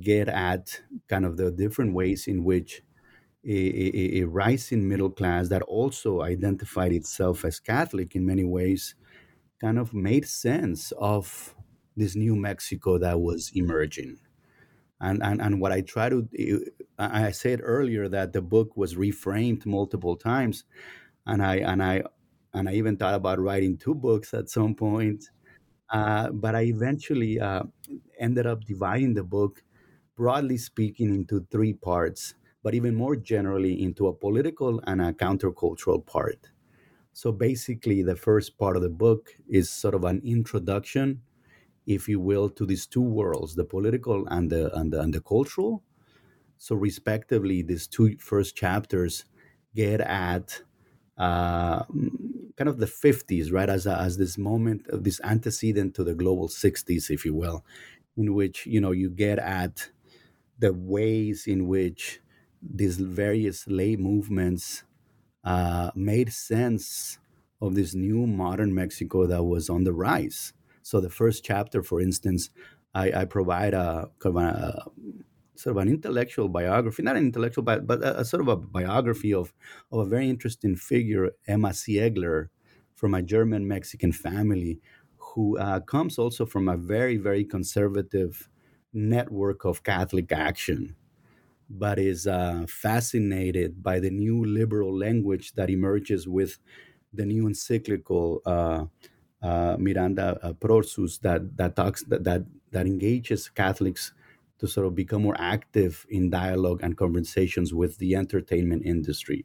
get 0.00 0.28
at 0.28 0.80
kind 1.08 1.24
of 1.24 1.36
the 1.36 1.50
different 1.50 1.94
ways 1.94 2.26
in 2.26 2.44
which 2.44 2.82
a, 3.44 3.50
a, 3.50 4.22
a, 4.22 4.24
rising 4.24 4.88
middle 4.88 5.10
class 5.10 5.48
that 5.48 5.62
also 5.62 6.22
identified 6.22 6.92
itself 6.92 7.44
as 7.44 7.60
Catholic 7.60 8.16
in 8.16 8.26
many 8.26 8.44
ways 8.44 8.96
kind 9.60 9.78
of 9.78 9.94
made 9.94 10.26
sense 10.26 10.92
of 10.98 11.54
this 11.96 12.14
new 12.14 12.36
Mexico 12.36 12.98
that 12.98 13.20
was 13.20 13.50
emerging. 13.54 14.18
And, 15.00 15.22
and, 15.22 15.40
and 15.42 15.60
what 15.60 15.72
I 15.72 15.82
try 15.82 16.08
to, 16.08 16.28
I 16.98 17.30
said 17.30 17.60
earlier 17.62 18.08
that 18.08 18.32
the 18.32 18.42
book 18.42 18.76
was 18.76 18.94
reframed 18.94 19.66
multiple 19.66 20.16
times. 20.16 20.64
And 21.26 21.42
I, 21.42 21.56
and 21.56 21.82
I 21.82 22.04
and 22.56 22.70
I 22.70 22.72
even 22.74 22.96
thought 22.96 23.14
about 23.14 23.38
writing 23.38 23.76
two 23.76 23.94
books 23.94 24.32
at 24.32 24.48
some 24.48 24.74
point. 24.74 25.30
Uh, 25.90 26.30
but 26.30 26.54
I 26.54 26.62
eventually 26.62 27.38
uh, 27.38 27.64
ended 28.18 28.46
up 28.46 28.64
dividing 28.64 29.12
the 29.14 29.22
book, 29.22 29.62
broadly 30.16 30.56
speaking, 30.56 31.14
into 31.14 31.46
three 31.50 31.74
parts, 31.74 32.34
but 32.62 32.74
even 32.74 32.94
more 32.94 33.14
generally 33.14 33.82
into 33.82 34.06
a 34.08 34.14
political 34.14 34.80
and 34.86 35.02
a 35.02 35.12
countercultural 35.12 36.04
part. 36.06 36.50
So 37.16 37.32
basically, 37.32 38.02
the 38.02 38.14
first 38.14 38.58
part 38.58 38.76
of 38.76 38.82
the 38.82 38.90
book 38.90 39.30
is 39.48 39.70
sort 39.70 39.94
of 39.94 40.04
an 40.04 40.20
introduction, 40.22 41.22
if 41.86 42.10
you 42.10 42.20
will, 42.20 42.50
to 42.50 42.66
these 42.66 42.86
two 42.86 43.00
worlds, 43.00 43.54
the 43.54 43.64
political 43.64 44.26
and 44.28 44.50
the, 44.50 44.70
and 44.78 44.92
the, 44.92 45.00
and 45.00 45.14
the 45.14 45.22
cultural. 45.22 45.82
So, 46.58 46.76
respectively, 46.76 47.62
these 47.62 47.86
two 47.86 48.18
first 48.18 48.54
chapters 48.54 49.24
get 49.74 50.02
at 50.02 50.60
uh, 51.16 51.84
kind 52.58 52.68
of 52.68 52.76
the 52.76 52.84
50s, 52.84 53.50
right, 53.50 53.70
as, 53.70 53.86
a, 53.86 53.96
as 53.98 54.18
this 54.18 54.36
moment 54.36 54.86
of 54.88 55.04
this 55.04 55.18
antecedent 55.24 55.94
to 55.94 56.04
the 56.04 56.14
global 56.14 56.48
60s, 56.48 57.08
if 57.08 57.24
you 57.24 57.32
will, 57.32 57.64
in 58.18 58.34
which, 58.34 58.66
you 58.66 58.78
know, 58.78 58.92
you 58.92 59.08
get 59.08 59.38
at 59.38 59.88
the 60.58 60.74
ways 60.74 61.46
in 61.46 61.66
which 61.66 62.20
these 62.60 62.98
various 62.98 63.66
lay 63.68 63.96
movements 63.96 64.82
uh, 65.46 65.92
made 65.94 66.32
sense 66.32 67.18
of 67.62 67.74
this 67.74 67.94
new 67.94 68.26
modern 68.26 68.74
Mexico 68.74 69.26
that 69.26 69.44
was 69.44 69.70
on 69.70 69.84
the 69.84 69.92
rise. 69.92 70.52
So 70.82 71.00
the 71.00 71.08
first 71.08 71.44
chapter, 71.44 71.82
for 71.82 72.00
instance, 72.00 72.50
I, 72.94 73.12
I 73.20 73.24
provide 73.24 73.72
a, 73.72 74.10
a, 74.24 74.90
sort 75.54 75.76
of 75.76 75.82
an 75.82 75.88
intellectual 75.88 76.48
biography, 76.48 77.02
not 77.02 77.16
an 77.16 77.24
intellectual, 77.24 77.62
but, 77.62 77.86
but 77.86 78.02
a, 78.02 78.20
a, 78.20 78.24
sort 78.24 78.42
of 78.42 78.48
a 78.48 78.56
biography 78.56 79.32
of, 79.32 79.54
of 79.92 80.00
a 80.00 80.04
very 80.04 80.28
interesting 80.28 80.76
figure, 80.76 81.30
Emma 81.46 81.70
Siegler, 81.70 82.48
from 82.94 83.14
a 83.14 83.22
German 83.22 83.68
Mexican 83.68 84.12
family, 84.12 84.80
who 85.16 85.58
uh, 85.58 85.80
comes 85.80 86.18
also 86.18 86.44
from 86.44 86.68
a 86.68 86.76
very, 86.76 87.16
very 87.16 87.44
conservative 87.44 88.48
network 88.92 89.64
of 89.64 89.82
Catholic 89.82 90.32
action, 90.32 90.96
but 91.68 91.98
is 91.98 92.26
uh, 92.26 92.64
fascinated 92.68 93.82
by 93.82 93.98
the 94.00 94.10
new 94.10 94.44
liberal 94.44 94.96
language 94.96 95.52
that 95.54 95.70
emerges 95.70 96.28
with 96.28 96.58
the 97.12 97.24
new 97.24 97.46
encyclical 97.46 98.40
uh, 98.46 98.84
uh 99.42 99.76
Miranda 99.78 100.38
uh, 100.42 100.52
Prorsus 100.54 101.18
that 101.18 101.56
that 101.56 101.76
talks 101.76 102.02
that, 102.04 102.24
that 102.24 102.44
that 102.70 102.86
engages 102.86 103.48
Catholics 103.48 104.12
to 104.58 104.66
sort 104.66 104.86
of 104.86 104.94
become 104.94 105.22
more 105.22 105.36
active 105.38 106.06
in 106.08 106.30
dialogue 106.30 106.80
and 106.82 106.96
conversations 106.96 107.74
with 107.74 107.98
the 107.98 108.16
entertainment 108.16 108.82
industry. 108.84 109.44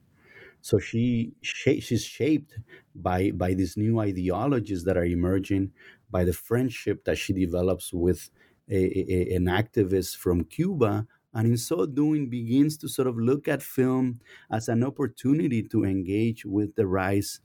So 0.62 0.80
she 0.80 1.34
she's 1.42 2.04
shaped 2.04 2.58
by 2.96 3.32
by 3.32 3.54
these 3.54 3.78
new 3.78 4.00
ideologies 4.00 4.84
that 4.86 4.98
are 4.98 5.06
emerging, 5.06 5.72
by 6.10 6.24
the 6.24 6.34
friendship 6.34 7.04
that 7.06 7.18
she 7.18 7.34
develops 7.34 7.92
with 7.92 8.30
a, 8.70 8.76
a, 8.76 9.36
an 9.36 9.46
activist 9.46 10.18
from 10.18 10.44
Cuba, 10.46 11.08
and 11.34 11.48
in 11.48 11.58
so 11.58 11.86
doing 11.86 12.30
begins 12.30 12.78
to 12.78 12.88
sort 12.88 13.08
of 13.08 13.18
look 13.18 13.48
at 13.48 13.64
film 13.64 14.20
as 14.52 14.68
an 14.68 14.84
opportunity 14.84 15.64
to 15.64 15.84
engage 15.84 16.46
with 16.46 16.76
the 16.76 16.88
rise 16.88 17.40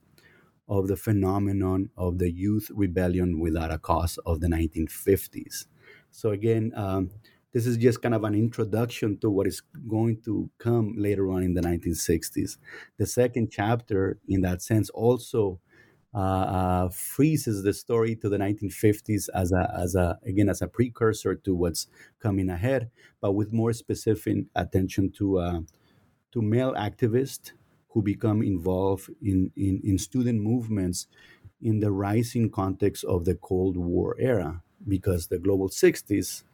of 0.69 0.89
the 0.89 0.97
phenomenon 0.97 1.91
of 1.97 2.19
the 2.19 2.31
youth 2.31 2.71
rebellion 2.75 3.39
without 3.39 3.71
a 3.73 3.79
cause 3.79 4.19
of 4.27 4.41
the 4.41 4.49
1950s. 4.49 5.67
So 6.11 6.31
again, 6.31 6.73
um, 6.75 7.11
this 7.53 7.67
is 7.67 7.77
just 7.77 8.03
kind 8.03 8.15
of 8.15 8.25
an 8.25 8.35
introduction 8.35 9.19
to 9.19 9.31
what 9.31 9.47
is 9.47 9.63
going 9.89 10.21
to 10.23 10.51
come 10.59 10.95
later 10.97 11.31
on 11.31 11.43
in 11.43 11.55
the 11.55 11.63
1960s. 11.63 12.59
The 12.99 13.07
second 13.07 13.51
chapter, 13.51 14.19
in 14.29 14.43
that 14.43 14.61
sense, 14.61 14.91
also 14.91 15.61
uh, 16.17 16.19
uh, 16.19 16.91
freezes 16.91 17.63
the 17.65 17.75
story 17.75 18.17
to 18.17 18.31
the 18.31 18.39
1950s 18.39 19.29
as 19.35 19.53
a, 19.53 19.71
as 19.79 19.95
a 19.95 20.19
again 20.27 20.49
as 20.49 20.63
a 20.63 20.69
precursor 20.69 21.37
to 21.37 21.55
what's 21.55 21.89
coming 22.21 22.51
ahead, 22.51 22.91
but 23.21 23.35
with 23.35 23.53
more 23.53 23.75
specific 23.75 24.47
attention 24.57 25.13
to 25.13 25.39
uh, 25.39 25.61
to 26.33 26.43
male 26.43 26.75
activists 26.75 27.53
who 27.91 28.03
become 28.03 28.43
involved 28.43 29.11
in, 29.23 29.51
in, 29.57 29.81
in 29.85 29.99
student 29.99 30.41
movements 30.43 31.07
in 31.63 31.81
the 31.81 31.91
rising 31.93 32.51
context 32.51 33.05
of 33.05 33.25
the 33.25 33.35
Cold 33.35 33.77
War 33.77 34.17
era, 34.19 34.63
because 34.87 35.29
the 35.29 35.39
global 35.39 35.69
60s 35.71 36.45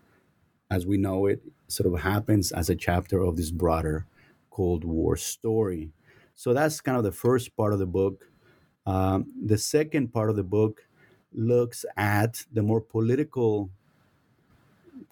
as 0.71 0.87
we 0.87 0.97
know 0.97 1.27
it 1.27 1.43
sort 1.69 1.93
of 1.93 2.01
happens 2.01 2.53
as 2.53 2.71
a 2.71 2.77
chapter 2.77 3.21
of 3.23 3.37
this 3.37 3.51
broader 3.51 4.07
Cold 4.51 4.85
War 4.85 5.17
story. 5.17 5.91
So 6.35 6.55
that's 6.55 6.81
kind 6.81 6.97
of 6.97 7.05
the 7.05 7.13
first 7.13 7.57
part 7.57 7.73
of 7.73 7.79
the 7.79 7.87
book. 7.87 8.25
Um, 8.87 9.33
the 9.45 9.59
second 9.59 10.13
part 10.13 10.31
of 10.31 10.37
the 10.37 10.45
book 10.45 10.87
looks 11.33 11.85
at 11.97 12.45
the 12.53 12.63
more 12.63 12.81
political 12.81 13.71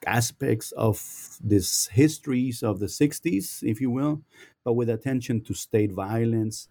aspects 0.07 0.73
of 0.73 1.39
these 1.43 1.87
histories 1.89 2.63
of 2.63 2.79
the 2.81 2.89
60s, 2.89 3.63
if 3.63 3.81
you 3.81 3.91
will, 3.91 4.23
but 4.65 4.75
with 4.75 4.89
attention 4.89 5.43
to 5.43 5.55
state 5.55 5.93
violence, 5.93 6.69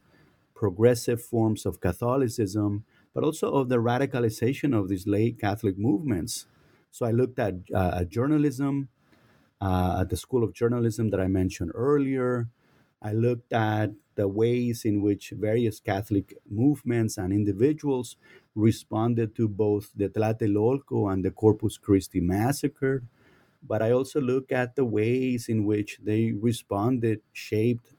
progressive 0.56 1.24
forms 1.24 1.66
of 1.66 1.82
Catholicism, 1.82 2.86
but 3.14 3.24
also 3.24 3.54
of 3.54 3.70
the 3.70 3.78
radicalization 3.78 4.78
of 4.78 4.89
these 4.89 5.08
late 5.08 5.39
Catholic 5.39 5.78
movements 5.78 6.47
so 6.91 7.06
I 7.06 7.12
looked 7.12 7.39
at, 7.39 7.56
uh, 7.76 8.00
at 8.02 8.10
journalism, 8.10 8.89
uh, 9.62 10.00
at 10.02 10.10
the 10.10 10.18
School 10.18 10.43
of 10.43 10.54
Journalism 10.54 11.10
that 11.12 11.20
I 11.22 11.28
mentioned 11.28 11.72
earlier. 11.76 12.50
I 13.02 13.14
looked 13.14 13.54
at 13.54 13.91
the 14.16 14.28
ways 14.28 14.86
in 14.86 15.02
which 15.02 15.32
various 15.32 15.80
Catholic 15.80 16.38
movements 16.50 17.18
and 17.18 17.32
individuals 17.34 18.18
responded 18.56 19.36
to 19.36 19.47
both 19.47 19.91
the 19.95 20.10
Tlatelolco 20.10 21.12
and 21.12 21.24
the 21.24 21.32
Corpus 21.32 21.78
Christi 21.78 22.20
massacre. 22.20 23.04
But 23.64 23.82
I 23.82 23.91
also 23.91 24.22
look 24.22 24.52
at 24.52 24.76
the 24.76 24.86
ways 24.86 25.50
in 25.50 25.66
which 25.66 26.00
they 26.04 26.32
responded, 26.34 27.22
shaped, 27.34 27.93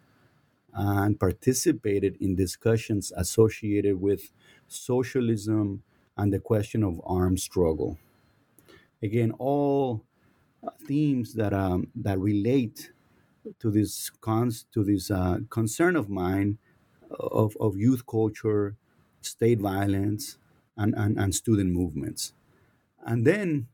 and 0.72 1.18
participated 1.18 2.16
in 2.20 2.36
discussions 2.36 3.12
associated 3.16 4.00
with 4.00 4.32
socialism 4.68 5.82
and 6.16 6.32
the 6.32 6.40
question 6.40 6.82
of 6.84 7.00
armed 7.04 7.40
struggle 7.40 7.98
again 9.02 9.32
all 9.38 10.04
themes 10.86 11.34
that 11.34 11.52
um, 11.52 11.88
that 11.94 12.18
relate 12.18 12.92
to 13.58 13.70
this 13.70 14.10
cons 14.20 14.66
to 14.72 14.84
this 14.84 15.10
uh, 15.10 15.38
concern 15.50 15.96
of 15.96 16.08
mine 16.08 16.58
of, 17.10 17.56
of 17.60 17.76
youth 17.76 18.06
culture, 18.06 18.76
state 19.20 19.60
violence, 19.60 20.38
and, 20.76 20.94
and, 20.96 21.18
and 21.18 21.34
student 21.34 21.72
movements. 21.72 22.32
And 23.04 23.26
then 23.26 23.66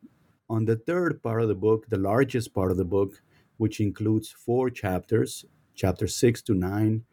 on 0.48 0.64
the 0.64 0.76
third 0.76 1.22
part 1.22 1.42
of 1.42 1.48
the 1.48 1.54
book, 1.54 1.88
the 1.88 1.98
largest 1.98 2.54
part 2.54 2.70
of 2.70 2.76
the 2.76 2.84
book, 2.84 3.22
which 3.56 3.80
includes 3.80 4.30
four 4.30 4.70
chapters, 4.70 5.44
chapter 5.74 6.06
six 6.06 6.42
to 6.42 6.54
nine, 6.54 7.04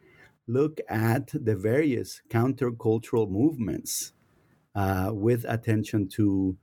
look 0.46 0.80
at 0.88 1.28
the 1.32 1.56
various 1.56 2.22
countercultural 2.28 3.30
movements 3.30 4.12
uh, 4.74 5.10
with 5.12 5.44
attention 5.48 6.08
to 6.08 6.56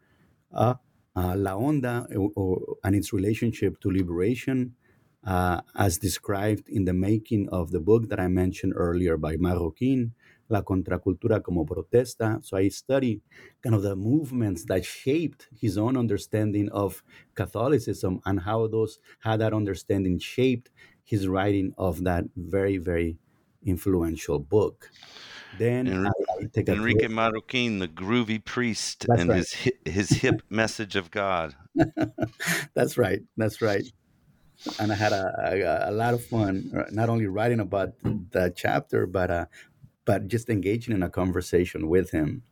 uh, 0.53 0.75
uh, 1.15 1.35
La 1.35 1.53
Onda 1.53 2.05
or, 2.15 2.31
or, 2.35 2.77
and 2.83 2.95
its 2.95 3.11
relationship 3.13 3.79
to 3.81 3.91
liberation, 3.91 4.75
uh, 5.25 5.61
as 5.75 5.97
described 5.97 6.67
in 6.69 6.85
the 6.85 6.93
making 6.93 7.49
of 7.49 7.71
the 7.71 7.79
book 7.79 8.09
that 8.09 8.19
I 8.19 8.27
mentioned 8.27 8.73
earlier 8.75 9.17
by 9.17 9.35
Marroquín, 9.37 10.11
La 10.49 10.61
Contracultura 10.61 11.41
como 11.41 11.63
Protesta. 11.65 12.43
So 12.43 12.57
I 12.57 12.67
study 12.69 13.21
kind 13.63 13.75
of 13.75 13.83
the 13.83 13.95
movements 13.95 14.65
that 14.65 14.83
shaped 14.83 15.47
his 15.59 15.77
own 15.77 15.95
understanding 15.95 16.69
of 16.69 17.03
Catholicism 17.35 18.19
and 18.25 18.41
how 18.41 18.67
those 18.67 18.99
how 19.19 19.37
that 19.37 19.53
understanding 19.53 20.19
shaped 20.19 20.69
his 21.03 21.27
writing 21.27 21.73
of 21.77 22.03
that 22.03 22.25
very 22.35 22.77
very 22.77 23.17
influential 23.63 24.39
book. 24.39 24.89
Then 25.57 25.87
Enrique, 25.87 26.71
Enrique 26.71 27.07
Marroquin, 27.07 27.79
the 27.79 27.87
groovy 27.87 28.43
priest, 28.43 29.05
That's 29.07 29.21
and 29.21 29.29
right. 29.29 29.37
his 29.37 29.71
his 29.85 30.09
hip 30.09 30.41
message 30.49 30.95
of 30.95 31.11
God. 31.11 31.55
That's 32.73 32.97
right. 32.97 33.21
That's 33.37 33.61
right. 33.61 33.83
And 34.79 34.91
I 34.91 34.95
had 34.95 35.11
a, 35.11 35.85
a, 35.85 35.89
a, 35.89 35.93
lot 35.93 36.13
of 36.13 36.23
fun, 36.23 36.71
uh, 36.75 36.83
not 36.91 37.09
only 37.09 37.25
writing 37.25 37.59
about 37.59 37.93
that 38.31 38.55
chapter, 38.55 39.07
but 39.07 39.31
uh, 39.31 39.45
but 40.05 40.27
just 40.27 40.49
engaging 40.49 40.93
in 40.93 41.03
a 41.03 41.09
conversation 41.09 41.87
with 41.87 42.11
him. 42.11 42.43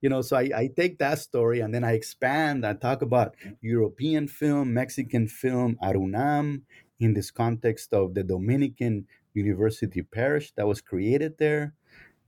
You 0.00 0.08
know, 0.08 0.22
so 0.22 0.36
I, 0.36 0.50
I 0.54 0.70
take 0.74 0.98
that 0.98 1.18
story 1.18 1.60
and 1.60 1.74
then 1.74 1.84
I 1.84 1.92
expand. 1.92 2.66
I 2.66 2.72
talk 2.72 3.02
about 3.02 3.34
European 3.60 4.28
film, 4.28 4.72
Mexican 4.72 5.28
film, 5.28 5.78
ARUNAM, 5.82 6.62
in 6.98 7.14
this 7.14 7.30
context 7.30 7.92
of 7.92 8.14
the 8.14 8.22
Dominican 8.22 9.06
University 9.34 10.02
Parish 10.02 10.52
that 10.56 10.66
was 10.66 10.80
created 10.80 11.38
there 11.38 11.74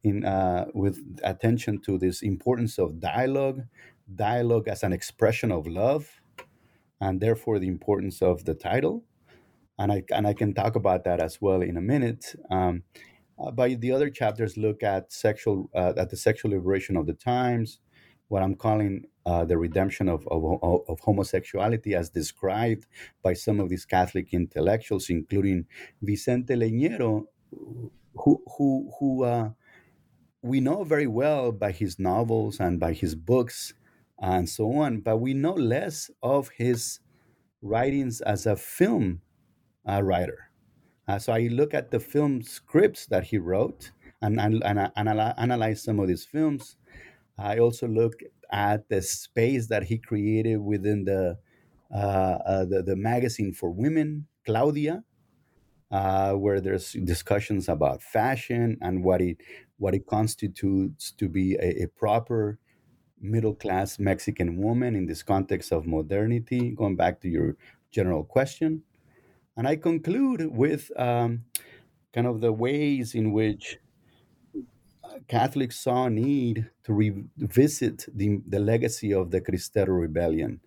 in 0.03 0.25
uh, 0.25 0.67
with 0.75 0.99
attention 1.23 1.81
to 1.83 1.99
this 1.99 2.23
importance 2.23 2.79
of 2.79 3.01
dialogue, 3.01 3.63
dialogue 4.15 4.69
as 4.69 4.83
an 4.83 4.93
expression 4.93 5.53
of 5.53 5.67
love, 5.67 6.22
and 7.03 7.21
therefore 7.21 7.59
the 7.59 7.69
importance 7.77 8.23
of 8.23 8.45
the 8.45 8.55
title. 8.55 9.05
And 9.79 9.91
I 9.91 10.05
and 10.17 10.27
I 10.27 10.35
can 10.35 10.55
talk 10.55 10.77
about 10.77 11.05
that 11.05 11.21
as 11.21 11.41
well 11.41 11.61
in 11.63 11.77
a 11.77 11.81
minute. 11.81 12.25
Um, 12.51 12.85
uh, 13.39 13.51
but 13.51 13.81
the 13.81 13.93
other 13.93 14.11
chapters 14.11 14.57
look 14.57 14.83
at 14.83 15.13
sexual 15.13 15.69
uh, 15.75 15.95
at 15.97 16.11
the 16.11 16.17
sexual 16.17 16.53
liberation 16.53 16.97
of 16.97 17.07
the 17.07 17.15
times, 17.15 17.81
what 18.29 18.43
I'm 18.43 18.55
calling 18.55 19.07
uh, 19.27 19.45
the 19.45 19.59
redemption 19.59 20.09
of, 20.09 20.27
of, 20.29 20.43
of, 20.89 21.01
homosexuality 21.01 21.95
as 21.95 22.11
described 22.11 22.87
by 23.23 23.35
some 23.35 23.61
of 23.61 23.69
these 23.69 23.85
Catholic 23.85 24.33
intellectuals, 24.33 25.11
including 25.11 25.67
Vicente 26.03 26.55
Leñero, 26.55 27.25
who 28.21 28.43
who 28.57 28.93
who 28.99 29.25
uh, 29.25 29.51
we 30.43 30.61
know 30.61 30.85
very 30.85 31.09
well 31.09 31.51
by 31.51 31.73
his 31.73 31.99
novels 31.99 32.61
and 32.61 32.79
by 32.79 32.93
his 32.93 33.15
books 33.15 33.75
and 34.23 34.49
so 34.49 34.73
on, 34.75 35.01
but 35.01 35.19
we 35.19 35.35
know 35.35 35.55
less 35.55 36.11
of 36.23 36.51
his 36.57 37.01
writings 37.63 38.23
as 38.23 38.47
a 38.47 38.57
film 38.57 39.23
uh, 39.89 40.03
writer. 40.03 40.51
Uh, 41.09 41.19
so 41.19 41.33
I 41.33 41.49
look 41.49 41.75
at 41.75 41.91
the 41.91 42.01
film 42.01 42.43
scripts 42.43 43.07
that 43.07 43.25
he 43.25 43.39
wrote 43.39 43.93
and, 44.23 44.41
and, 44.41 44.63
and, 44.65 44.91
and 44.97 45.09
analyze 45.39 45.83
some 45.85 46.01
of 46.01 46.09
these 46.09 46.25
films. 46.25 46.77
I 47.39 47.59
also 47.59 47.89
look 47.89 48.15
at 48.53 48.89
the 48.89 49.03
space 49.03 49.69
that 49.69 49.85
he 49.85 49.99
created 49.99 50.59
within 50.59 51.05
the 51.05 51.39
uh, 51.95 52.39
uh, 52.47 52.65
the, 52.67 52.83
the 52.83 52.97
magazine 52.97 53.53
for 53.53 53.71
women, 53.71 54.27
Claudia, 54.47 55.05
uh, 55.91 56.35
where 56.35 56.61
there's 56.61 56.93
discussions 57.05 57.69
about 57.69 58.03
fashion 58.03 58.79
and 58.83 59.05
what 59.05 59.21
it 59.23 59.39
what 59.79 59.95
it 59.95 60.07
constitutes 60.07 61.13
to 61.13 61.29
be 61.29 61.57
a, 61.57 61.85
a 61.85 61.89
proper 61.89 62.59
middle 63.23 63.55
class 63.55 63.99
Mexican 63.99 64.57
woman 64.57 64.97
in 64.97 65.07
this 65.07 65.23
context 65.23 65.73
of 65.73 65.87
modernity, 65.87 66.71
going 66.71 66.97
back 66.97 67.21
to 67.21 67.29
your 67.29 67.57
general 67.91 68.25
question. 68.25 68.83
And 69.57 69.69
I 69.69 69.77
conclude 69.77 70.47
with 70.55 70.91
um, 70.99 71.45
kind 72.13 72.27
of 72.27 72.41
the 72.41 72.53
ways 72.53 73.15
in 73.15 73.33
which 73.33 73.79
Catholics 75.29 75.79
saw 75.79 76.07
a 76.07 76.11
need 76.11 76.71
to 76.85 76.93
revisit 76.93 78.07
the, 78.15 78.41
the 78.47 78.59
legacy 78.59 79.13
of 79.13 79.31
the 79.31 79.41
Cristero 79.41 80.01
Rebellion 80.01 80.61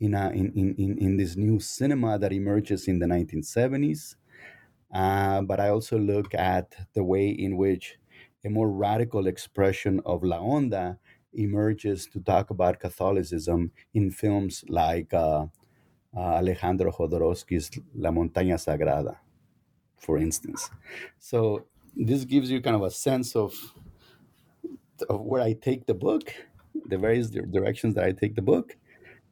in, 0.00 0.14
a, 0.14 0.30
in, 0.30 0.52
in, 0.52 0.98
in 0.98 1.16
this 1.16 1.36
new 1.36 1.60
cinema 1.60 2.18
that 2.18 2.32
emerges 2.32 2.88
in 2.88 2.98
the 2.98 3.06
1970s. 3.06 4.16
Uh, 4.92 5.42
but 5.42 5.60
I 5.60 5.68
also 5.70 5.98
look 5.98 6.34
at 6.34 6.74
the 6.94 7.04
way 7.04 7.28
in 7.28 7.56
which 7.56 7.96
a 8.44 8.48
more 8.48 8.70
radical 8.70 9.26
expression 9.26 10.00
of 10.06 10.22
La 10.22 10.38
Onda 10.38 10.98
emerges 11.36 12.06
to 12.06 12.20
talk 12.20 12.50
about 12.50 12.80
Catholicism 12.80 13.70
in 13.94 14.10
films 14.10 14.64
like 14.68 15.12
uh, 15.14 15.46
uh, 16.16 16.20
Alejandro 16.40 16.90
Jodorowsky's 16.90 17.70
La 17.94 18.10
Montaña 18.10 18.56
Sagrada, 18.56 19.16
for 19.98 20.18
instance. 20.18 20.70
So 21.18 21.66
this 21.94 22.24
gives 22.24 22.50
you 22.50 22.60
kind 22.60 22.76
of 22.76 22.82
a 22.82 22.90
sense 22.90 23.36
of 23.36 23.54
of 25.10 25.20
where 25.20 25.42
I 25.42 25.52
take 25.52 25.86
the 25.86 25.94
book, 25.94 26.32
the 26.86 26.96
various 26.98 27.28
directions 27.28 27.94
that 27.96 28.04
I 28.04 28.12
take 28.12 28.34
the 28.34 28.42
book, 28.42 28.76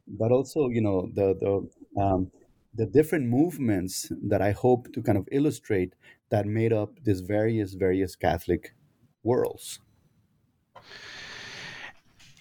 but 0.07 0.31
also 0.31 0.69
you 0.69 0.81
know 0.81 1.09
the 1.13 1.35
the 1.43 2.01
um, 2.01 2.31
the 2.73 2.85
different 2.85 3.27
movements 3.27 4.11
that 4.21 4.41
I 4.41 4.51
hope 4.51 4.91
to 4.93 5.01
kind 5.01 5.17
of 5.17 5.27
illustrate 5.31 5.93
that 6.29 6.45
made 6.45 6.73
up 6.73 6.91
these 7.03 7.21
various 7.21 7.73
various 7.73 8.15
Catholic 8.15 8.75
worlds. 9.23 9.79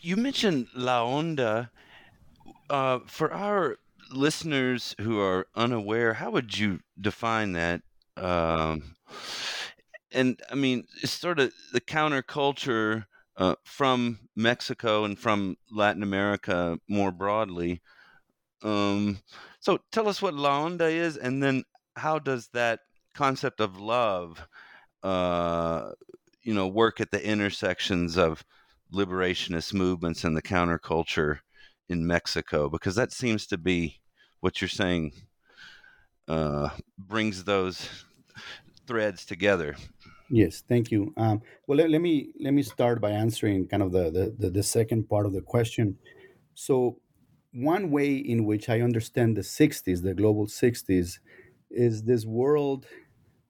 You 0.05 0.17
mentioned 0.17 0.69
La 0.75 1.03
Onda. 1.03 1.71
Uh, 2.69 2.99
for 3.07 3.33
our 3.33 3.79
listeners 4.13 4.95
who 5.01 5.19
are 5.19 5.47
unaware, 5.55 6.13
how 6.13 6.31
would 6.31 6.59
you 6.59 6.81
define 7.01 7.53
that? 7.53 7.81
Um, 8.19 8.97
and 10.13 10.39
I 10.51 10.57
mean, 10.57 10.85
it's 11.03 11.13
sort 11.13 11.41
of 11.41 11.55
the 11.73 11.81
counterculture 11.81 13.07
uh, 13.39 13.55
from 13.65 14.29
Mexico 14.37 15.07
and 15.07 15.19
from 15.19 15.57
Latin 15.73 16.03
America 16.03 16.79
more 16.87 17.11
broadly. 17.11 17.81
Um, 18.63 19.21
so 19.61 19.79
tell 19.91 20.07
us 20.07 20.21
what 20.21 20.35
La 20.35 20.67
Onda 20.67 20.91
is, 20.91 21.17
and 21.17 21.43
then 21.43 21.65
how 21.97 22.19
does 22.19 22.49
that 22.53 22.81
concept 23.15 23.59
of 23.59 23.81
love, 23.81 24.47
uh, 25.03 25.93
you 26.43 26.53
know, 26.53 26.69
work 26.69 27.01
at 27.01 27.11
the 27.11 27.27
intersections 27.27 28.19
of 28.19 28.45
liberationist 28.93 29.75
movements 29.75 30.25
and 30.25 30.37
the 30.37 30.43
counterculture 30.43 31.39
in 31.89 32.07
Mexico? 32.07 32.69
Because 32.69 32.95
that 32.95 33.13
seems 33.13 33.47
to 33.49 33.59
be 33.59 34.01
what 34.41 34.61
you're 34.61 34.69
saying 34.69 35.13
uh, 36.29 36.71
brings 36.99 37.45
those 37.45 37.89
threads 38.87 39.25
together. 39.25 39.77
Yes, 40.31 40.63
thank 40.67 40.91
you. 40.91 41.13
Um, 41.17 41.43
well, 41.67 41.79
let, 41.79 41.91
let, 41.91 42.01
me 42.01 42.33
let 42.41 42.55
me 42.55 42.63
start 42.63 43.01
by 43.01 43.11
answering 43.11 43.69
kind 43.69 43.83
of 43.83 43.93
the, 43.93 44.11
the, 44.11 44.35
the 44.39 44.51
the 44.51 44.63
second 44.63 45.09
part 45.09 45.27
of 45.27 45.33
the 45.33 45.43
question. 45.43 45.99
So, 46.55 46.99
one 47.53 47.91
way 47.91 48.15
in 48.17 48.45
which 48.45 48.69
I 48.69 48.81
understand 48.81 49.37
the 49.37 49.43
'60s, 49.43 50.03
the 50.03 50.15
global 50.15 50.47
'60s, 50.47 51.19
is 51.71 52.03
this 52.05 52.25
world 52.25 52.87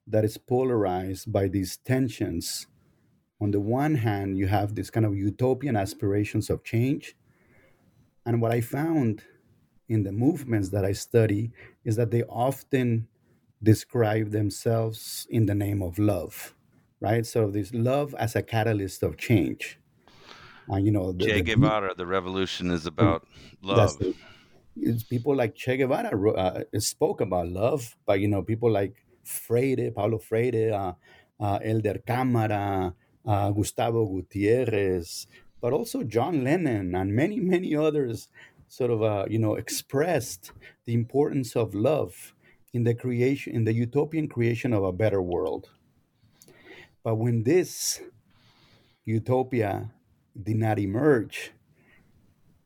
that 0.07 0.25
is 0.25 0.37
polarized 0.37 1.31
by 1.31 1.47
these 1.47 1.77
tensions. 1.77 2.67
On 3.41 3.51
the 3.51 3.59
one 3.59 3.95
hand, 3.95 4.37
you 4.37 4.47
have 4.47 4.75
this 4.75 4.89
kind 4.89 5.05
of 5.05 5.15
utopian 5.15 5.75
aspirations 5.75 6.49
of 6.49 6.63
change, 6.63 7.15
and 8.25 8.41
what 8.41 8.51
I 8.51 8.61
found 8.61 9.23
in 9.87 10.03
the 10.03 10.11
movements 10.11 10.69
that 10.69 10.83
I 10.83 10.93
study 10.93 11.51
is 11.83 11.95
that 11.97 12.11
they 12.11 12.23
often 12.23 13.07
describe 13.61 14.31
themselves 14.31 15.27
in 15.29 15.45
the 15.45 15.55
name 15.55 15.81
of 15.81 15.99
love 15.99 16.55
right? 16.99 17.25
So 17.25 17.49
this 17.49 17.73
love 17.73 18.15
as 18.17 18.35
a 18.35 18.41
catalyst 18.41 19.03
of 19.03 19.17
change. 19.17 19.79
Uh, 20.71 20.77
you 20.77 20.91
know, 20.91 21.11
the, 21.11 21.25
Che 21.25 21.41
Guevara, 21.41 21.89
the, 21.89 21.95
the 21.95 22.05
revolution 22.05 22.71
is 22.71 22.85
about 22.85 23.27
love. 23.61 23.97
The, 23.99 24.15
people 25.09 25.35
like 25.35 25.55
Che 25.55 25.77
Guevara 25.77 26.09
uh, 26.31 26.63
spoke 26.79 27.21
about 27.21 27.47
love, 27.47 27.95
but 28.05 28.19
you 28.19 28.27
know, 28.27 28.41
people 28.41 28.71
like 28.71 28.95
Freire, 29.23 29.91
Paulo 29.91 30.17
Freire, 30.17 30.73
uh, 30.73 30.93
uh, 31.43 31.59
Helder 31.59 31.99
Camara, 32.05 32.93
uh, 33.25 33.51
Gustavo 33.51 34.05
Gutierrez, 34.05 35.27
but 35.61 35.73
also 35.73 36.03
John 36.03 36.43
Lennon 36.43 36.95
and 36.95 37.13
many, 37.13 37.39
many 37.39 37.75
others 37.75 38.29
sort 38.67 38.91
of, 38.91 39.03
uh, 39.03 39.25
you 39.29 39.39
know, 39.39 39.55
expressed 39.55 40.51
the 40.85 40.93
importance 40.93 41.55
of 41.55 41.73
love 41.73 42.33
in 42.73 42.83
the 42.83 42.93
creation, 42.93 43.55
in 43.55 43.63
the 43.63 43.73
utopian 43.73 44.27
creation 44.27 44.73
of 44.73 44.83
a 44.83 44.91
better 44.91 45.21
world. 45.21 45.69
But 47.03 47.15
when 47.15 47.43
this 47.43 48.01
utopia 49.05 49.91
did 50.41 50.57
not 50.57 50.79
emerge 50.79 51.51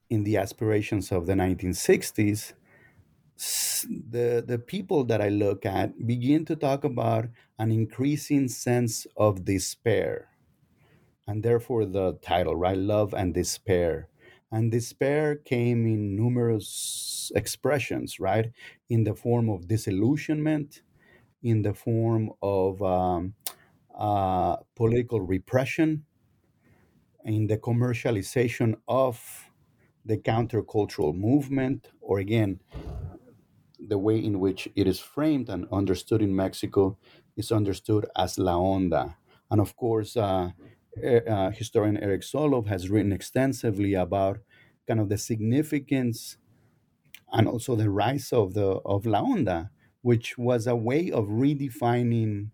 in 0.09 0.23
the 0.23 0.37
aspirations 0.37 1.11
of 1.11 1.27
the 1.27 1.33
1960s, 1.33 2.53
the, 4.09 4.43
the 4.45 4.57
people 4.57 5.03
that 5.05 5.21
I 5.21 5.29
look 5.29 5.65
at 5.65 6.07
begin 6.07 6.45
to 6.45 6.55
talk 6.55 6.83
about 6.83 7.27
an 7.57 7.71
increasing 7.71 8.47
sense 8.47 9.05
of 9.15 9.45
despair. 9.45 10.28
And 11.29 11.43
therefore, 11.43 11.85
the 11.85 12.17
title, 12.23 12.55
right? 12.55 12.75
Love 12.75 13.13
and 13.13 13.35
Despair. 13.35 14.09
And 14.51 14.71
despair 14.71 15.35
came 15.35 15.85
in 15.85 16.15
numerous 16.15 17.31
expressions, 17.35 18.19
right? 18.19 18.51
In 18.89 19.03
the 19.03 19.13
form 19.13 19.47
of 19.47 19.67
disillusionment, 19.67 20.81
in 21.43 21.61
the 21.61 21.75
form 21.75 22.31
of 22.41 22.81
um, 22.81 23.35
uh, 23.95 24.55
political 24.75 25.21
repression, 25.21 26.03
in 27.23 27.45
the 27.45 27.59
commercialization 27.59 28.73
of 28.87 29.51
the 30.03 30.17
countercultural 30.17 31.15
movement, 31.15 31.91
or 32.01 32.17
again, 32.17 32.59
the 33.77 33.99
way 33.99 34.17
in 34.17 34.39
which 34.39 34.67
it 34.75 34.87
is 34.87 34.99
framed 34.99 35.47
and 35.47 35.67
understood 35.71 36.23
in 36.23 36.35
Mexico 36.35 36.97
is 37.37 37.51
understood 37.51 38.07
as 38.17 38.39
La 38.39 38.55
Onda. 38.55 39.15
And 39.51 39.61
of 39.61 39.75
course, 39.75 40.17
uh, 40.17 40.53
uh, 41.03 41.51
historian 41.51 41.97
Eric 41.97 42.21
Zolov 42.21 42.67
has 42.67 42.89
written 42.89 43.11
extensively 43.13 43.93
about 43.93 44.39
kind 44.87 44.99
of 44.99 45.09
the 45.09 45.17
significance 45.17 46.37
and 47.31 47.47
also 47.47 47.75
the 47.75 47.89
rise 47.89 48.33
of 48.33 48.53
the 48.53 48.79
of 48.85 49.05
La 49.05 49.21
Onda, 49.23 49.69
which 50.01 50.37
was 50.37 50.67
a 50.67 50.75
way 50.75 51.11
of 51.11 51.25
redefining 51.27 52.49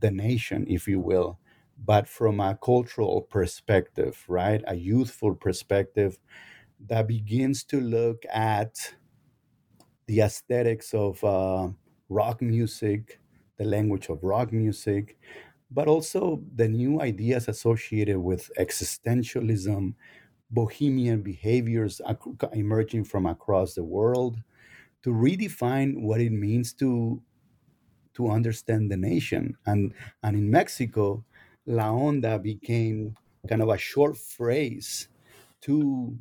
the 0.00 0.10
nation, 0.10 0.66
if 0.68 0.88
you 0.88 1.00
will, 1.00 1.38
but 1.84 2.08
from 2.08 2.40
a 2.40 2.58
cultural 2.62 3.22
perspective, 3.22 4.24
right? 4.28 4.62
A 4.66 4.76
youthful 4.76 5.34
perspective 5.34 6.18
that 6.80 7.08
begins 7.08 7.64
to 7.64 7.80
look 7.80 8.24
at 8.32 8.94
the 10.06 10.20
aesthetics 10.20 10.94
of 10.94 11.22
uh, 11.24 11.68
rock 12.08 12.42
music, 12.42 13.20
the 13.58 13.64
language 13.64 14.08
of 14.08 14.22
rock 14.22 14.52
music, 14.52 15.18
but 15.70 15.88
also 15.88 16.42
the 16.56 16.68
new 16.68 17.00
ideas 17.00 17.48
associated 17.48 18.18
with 18.18 18.50
existentialism, 18.58 19.94
bohemian 20.50 21.22
behaviors 21.22 22.00
emerging 22.52 23.04
from 23.04 23.26
across 23.26 23.74
the 23.74 23.84
world 23.84 24.36
to 25.02 25.10
redefine 25.10 26.02
what 26.02 26.20
it 26.20 26.32
means 26.32 26.72
to 26.74 27.22
to 28.14 28.28
understand 28.30 28.90
the 28.90 28.96
nation. 28.96 29.56
And, 29.66 29.94
and 30.22 30.36
in 30.36 30.50
Mexico, 30.50 31.24
La 31.66 31.90
Onda 31.90 32.42
became 32.42 33.16
kind 33.48 33.62
of 33.62 33.68
a 33.68 33.78
short 33.78 34.16
phrase 34.16 35.08
to 35.62 36.16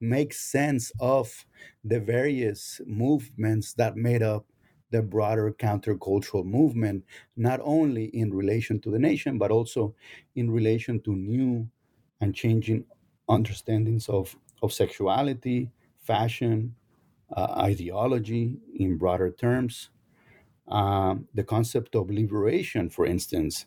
make 0.00 0.32
sense 0.32 0.92
of 1.00 1.44
the 1.84 2.00
various 2.00 2.80
movements 2.86 3.74
that 3.74 3.96
made 3.96 4.22
up 4.22 4.46
the 4.90 5.02
broader 5.02 5.52
countercultural 5.52 6.44
movement, 6.44 7.04
not 7.36 7.60
only 7.62 8.06
in 8.06 8.34
relation 8.34 8.80
to 8.80 8.90
the 8.90 8.98
nation, 8.98 9.38
but 9.38 9.50
also 9.50 9.94
in 10.34 10.50
relation 10.50 11.00
to 11.02 11.14
new 11.14 11.68
and 12.20 12.34
changing 12.34 12.84
understandings 13.28 14.08
of, 14.08 14.36
of 14.62 14.72
sexuality, 14.72 15.70
fashion, 15.98 16.74
uh, 17.36 17.54
ideology 17.58 18.58
in 18.74 18.98
broader 18.98 19.30
terms, 19.30 19.90
um, 20.68 21.28
the 21.34 21.44
concept 21.44 21.94
of 21.94 22.10
liberation, 22.10 22.90
for 22.90 23.06
instance, 23.06 23.66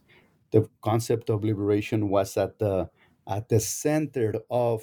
the 0.52 0.70
concept 0.82 1.30
of 1.30 1.44
liberation 1.44 2.10
was 2.10 2.38
at 2.38 2.60
the 2.60 2.90
at 3.28 3.50
the 3.50 3.60
center 3.60 4.34
of 4.50 4.82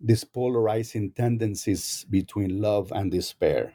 these 0.00 0.24
polarizing 0.24 1.12
tendencies 1.12 2.04
between 2.10 2.60
love 2.60 2.92
and 2.92 3.10
despair. 3.10 3.74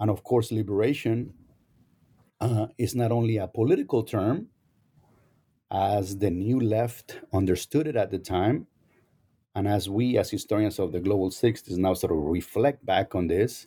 And 0.00 0.10
of 0.10 0.24
course, 0.24 0.50
liberation 0.52 1.34
uh, 2.40 2.66
is 2.78 2.94
not 2.94 3.12
only 3.12 3.36
a 3.36 3.46
political 3.48 4.02
term, 4.02 4.48
as 5.70 6.18
the 6.18 6.30
new 6.30 6.58
left 6.60 7.20
understood 7.32 7.86
it 7.86 7.96
at 7.96 8.10
the 8.10 8.18
time, 8.18 8.66
And 9.56 9.68
as 9.68 9.88
we, 9.90 10.18
as 10.18 10.30
historians 10.30 10.78
of 10.80 10.92
the 10.92 11.00
global 11.00 11.30
60s, 11.32 11.78
now 11.78 11.94
sort 11.94 12.12
of 12.12 12.18
reflect 12.18 12.86
back 12.86 13.14
on 13.16 13.28
this, 13.28 13.66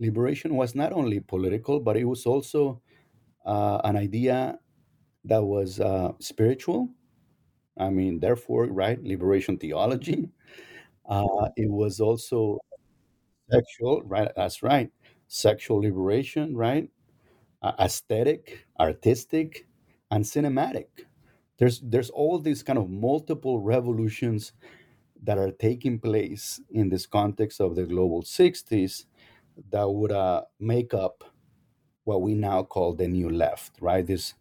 liberation 0.00 0.56
was 0.56 0.74
not 0.74 0.92
only 0.92 1.20
political, 1.20 1.80
but 1.80 1.96
it 1.96 2.04
was 2.06 2.26
also 2.26 2.82
uh, 3.46 3.80
an 3.84 3.96
idea 3.96 4.58
that 5.24 5.44
was 5.44 5.80
uh, 5.80 6.12
spiritual. 6.20 6.90
I 7.78 7.90
mean, 7.90 8.20
therefore, 8.20 8.66
right, 8.66 9.02
liberation 9.02 9.58
theology. 9.58 10.30
Uh, 11.08 11.48
it 11.56 11.70
was 11.70 12.00
also 12.00 12.58
sexual, 13.50 14.02
right? 14.04 14.30
That's 14.36 14.62
right. 14.62 14.90
Sexual 15.32 15.78
liberation, 15.80 16.54
right? 16.56 16.90
Uh, 17.62 17.72
aesthetic, 17.80 18.66
artistic, 18.78 19.66
and 20.10 20.24
cinematic. 20.24 20.88
There's 21.58 21.80
there's 21.80 22.10
all 22.10 22.38
these 22.38 22.62
kind 22.62 22.78
of 22.78 22.90
multiple 22.90 23.60
revolutions 23.60 24.52
that 25.22 25.38
are 25.38 25.52
taking 25.52 25.98
place 26.00 26.60
in 26.70 26.90
this 26.90 27.06
context 27.06 27.60
of 27.60 27.76
the 27.76 27.84
global 27.84 28.22
60s 28.22 29.06
that 29.70 29.88
would 29.90 30.12
uh, 30.12 30.42
make 30.60 30.94
up 30.94 31.24
what 32.04 32.22
we 32.22 32.34
now 32.34 32.62
call 32.62 32.94
the 32.94 33.08
new 33.08 33.30
left, 33.30 33.72
right? 33.80 34.06
This 34.06 34.34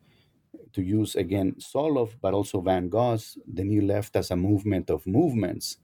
to 0.73 0.81
use 0.81 1.15
again 1.15 1.55
Zolov, 1.59 2.15
but 2.21 2.33
also 2.33 2.61
Van 2.61 2.89
Gosse's 2.89 3.37
the 3.47 3.63
new 3.63 3.81
left 3.81 4.15
as 4.17 4.31
a 4.31 4.35
movement 4.35 4.89
of 4.89 5.07
movements. 5.07 5.77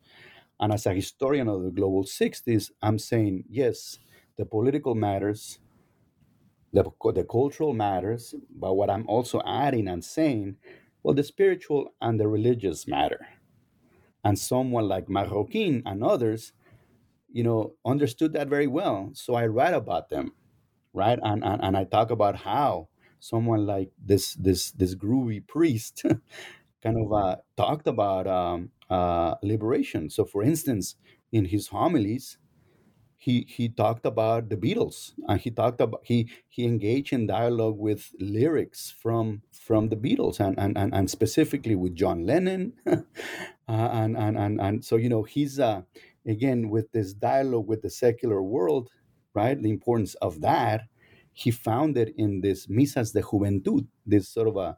And 0.59 0.73
as 0.73 0.85
a 0.87 0.93
historian 0.93 1.47
of 1.49 1.63
the 1.63 1.71
global 1.71 2.03
60s, 2.03 2.71
I'm 2.81 2.99
saying 2.99 3.45
yes, 3.49 3.99
the 4.37 4.45
political 4.45 4.95
matters, 4.95 5.59
the, 6.73 6.83
the 7.13 7.23
cultural 7.23 7.73
matters, 7.73 8.35
but 8.49 8.75
what 8.75 8.89
I'm 8.89 9.07
also 9.07 9.41
adding 9.45 9.87
and 9.87 10.03
saying, 10.03 10.57
well, 11.03 11.15
the 11.15 11.23
spiritual 11.23 11.93
and 12.01 12.19
the 12.19 12.27
religious 12.27 12.87
matter. 12.87 13.27
And 14.23 14.37
someone 14.37 14.87
like 14.87 15.07
Marroquin 15.07 15.83
and 15.85 16.03
others, 16.03 16.51
you 17.31 17.43
know, 17.43 17.73
understood 17.85 18.33
that 18.33 18.49
very 18.49 18.67
well. 18.67 19.11
So 19.13 19.35
I 19.35 19.47
write 19.47 19.73
about 19.73 20.09
them, 20.09 20.33
right? 20.93 21.19
And, 21.21 21.43
and, 21.43 21.63
and 21.63 21.77
I 21.77 21.85
talk 21.85 22.11
about 22.11 22.37
how 22.37 22.89
someone 23.19 23.65
like 23.65 23.91
this 24.03 24.35
this 24.35 24.71
this 24.71 24.95
groovy 24.95 25.45
priest 25.45 26.03
kind 26.83 26.97
of 26.97 27.13
uh, 27.13 27.37
talked 27.57 27.87
about 27.87 28.27
um, 28.27 28.71
uh, 28.89 29.35
liberation. 29.43 30.09
So, 30.09 30.25
for 30.25 30.43
instance, 30.43 30.95
in 31.31 31.45
his 31.45 31.67
homilies, 31.69 32.37
he 33.17 33.45
he 33.49 33.69
talked 33.69 34.05
about 34.05 34.49
the 34.49 34.57
Beatles, 34.57 35.13
and 35.27 35.39
he 35.39 35.51
talked 35.51 35.81
about 35.81 36.01
he 36.03 36.29
he 36.47 36.65
engaged 36.65 37.13
in 37.13 37.27
dialogue 37.27 37.77
with 37.77 38.11
lyrics 38.19 38.91
from 38.91 39.41
from 39.51 39.89
the 39.89 39.95
Beatles, 39.95 40.39
and 40.39 40.57
and 40.59 40.77
and, 40.77 40.93
and 40.93 41.09
specifically 41.09 41.75
with 41.75 41.95
John 41.95 42.25
Lennon, 42.25 42.73
uh, 42.87 42.97
and, 43.67 44.17
and 44.17 44.37
and 44.37 44.61
and 44.61 44.85
so 44.85 44.95
you 44.97 45.09
know 45.09 45.23
he's 45.23 45.59
uh, 45.59 45.81
again 46.27 46.69
with 46.69 46.91
this 46.91 47.13
dialogue 47.13 47.67
with 47.67 47.81
the 47.81 47.89
secular 47.89 48.41
world, 48.43 48.89
right? 49.33 49.61
The 49.61 49.69
importance 49.71 50.13
of 50.15 50.41
that 50.41 50.81
he 51.37 51.51
found 51.51 51.95
it 51.97 52.15
in 52.17 52.41
this 52.41 52.65
misas 52.65 53.13
de 53.13 53.21
juventud, 53.21 53.85
this 54.07 54.27
sort 54.27 54.47
of 54.47 54.57
a 54.57 54.75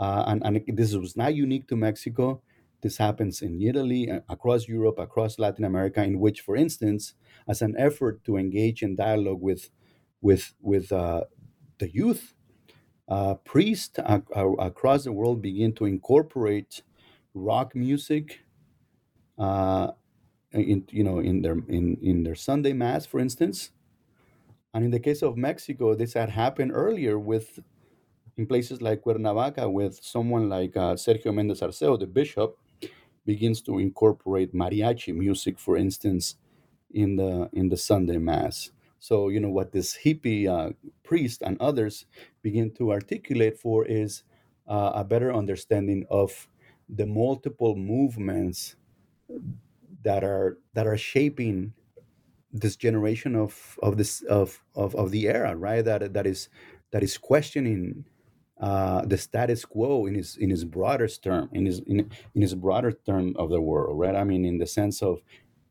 uh, 0.00 0.24
and, 0.26 0.42
and 0.44 0.76
this 0.76 0.92
was 0.94 1.16
not 1.16 1.34
unique 1.34 1.68
to 1.68 1.76
Mexico. 1.76 2.42
This 2.82 2.98
happens 2.98 3.42
in 3.42 3.60
Italy, 3.60 4.08
across 4.28 4.68
Europe, 4.68 4.98
across 4.98 5.38
Latin 5.38 5.64
America, 5.64 6.02
in 6.02 6.20
which, 6.20 6.40
for 6.40 6.56
instance, 6.56 7.14
as 7.48 7.62
an 7.62 7.74
effort 7.78 8.24
to 8.24 8.36
engage 8.36 8.82
in 8.82 8.96
dialogue 8.96 9.40
with, 9.40 9.70
with, 10.20 10.54
with 10.60 10.92
uh, 10.92 11.24
the 11.78 11.90
youth, 11.90 12.34
uh, 13.08 13.34
priests 13.36 13.98
across 13.98 15.04
the 15.04 15.12
world 15.12 15.42
begin 15.42 15.74
to 15.74 15.84
incorporate 15.84 16.82
rock 17.34 17.74
music, 17.74 18.40
uh, 19.38 19.92
in 20.52 20.86
you 20.90 21.04
know 21.04 21.18
in 21.20 21.42
their 21.42 21.58
in 21.68 21.96
in 22.02 22.22
their 22.24 22.34
Sunday 22.34 22.72
mass, 22.72 23.06
for 23.06 23.20
instance. 23.20 23.70
And 24.72 24.84
in 24.84 24.90
the 24.90 25.00
case 25.00 25.22
of 25.22 25.36
Mexico, 25.36 25.94
this 25.94 26.14
had 26.14 26.30
happened 26.30 26.72
earlier 26.74 27.18
with 27.18 27.58
in 28.36 28.46
places 28.46 28.82
like 28.82 29.02
Cuernavaca, 29.02 29.70
with 29.70 30.02
someone 30.02 30.48
like 30.48 30.76
uh, 30.76 30.94
Sergio 30.94 31.34
Mendez 31.34 31.60
Arceo, 31.60 31.98
the 31.98 32.06
bishop, 32.06 32.58
begins 33.34 33.62
to 33.62 33.78
incorporate 33.78 34.50
mariachi 34.62 35.12
music, 35.14 35.56
for 35.66 35.76
instance, 35.86 36.24
in 37.02 37.10
the 37.16 37.32
in 37.52 37.68
the 37.70 37.76
Sunday 37.76 38.18
Mass. 38.18 38.72
So 38.98 39.14
you 39.34 39.40
know 39.40 39.50
what 39.58 39.72
this 39.72 39.90
hippie 40.04 40.44
uh, 40.56 40.70
priest 41.04 41.42
and 41.42 41.56
others 41.60 42.06
begin 42.42 42.68
to 42.78 42.92
articulate 42.98 43.56
for 43.64 43.86
is 43.86 44.24
uh, 44.68 44.92
a 45.02 45.04
better 45.04 45.30
understanding 45.42 46.06
of 46.10 46.48
the 47.00 47.06
multiple 47.06 47.76
movements 47.76 48.76
that 50.04 50.24
are 50.24 50.58
that 50.74 50.86
are 50.86 50.98
shaping 50.98 51.72
this 52.52 52.76
generation 52.76 53.36
of 53.36 53.78
of 53.82 53.96
this 53.96 54.22
of 54.24 54.64
of, 54.74 54.94
of 54.96 55.10
the 55.12 55.28
era, 55.28 55.56
right? 55.56 55.84
That 55.84 56.14
that 56.14 56.26
is 56.26 56.48
that 56.92 57.02
is 57.02 57.18
questioning 57.18 58.06
uh, 58.60 59.06
the 59.06 59.16
status 59.16 59.64
quo 59.64 60.06
in 60.06 60.14
his 60.14 60.36
in 60.36 60.50
his 60.50 60.64
broader 60.64 61.08
term 61.08 61.48
in 61.52 61.64
his 61.64 61.80
in, 61.80 62.10
in 62.34 62.42
his 62.42 62.54
broader 62.54 62.92
term 62.92 63.34
of 63.36 63.48
the 63.48 63.60
world 63.60 63.98
right? 63.98 64.14
I 64.14 64.24
mean 64.24 64.44
in 64.44 64.58
the 64.58 64.66
sense 64.66 65.02
of 65.02 65.22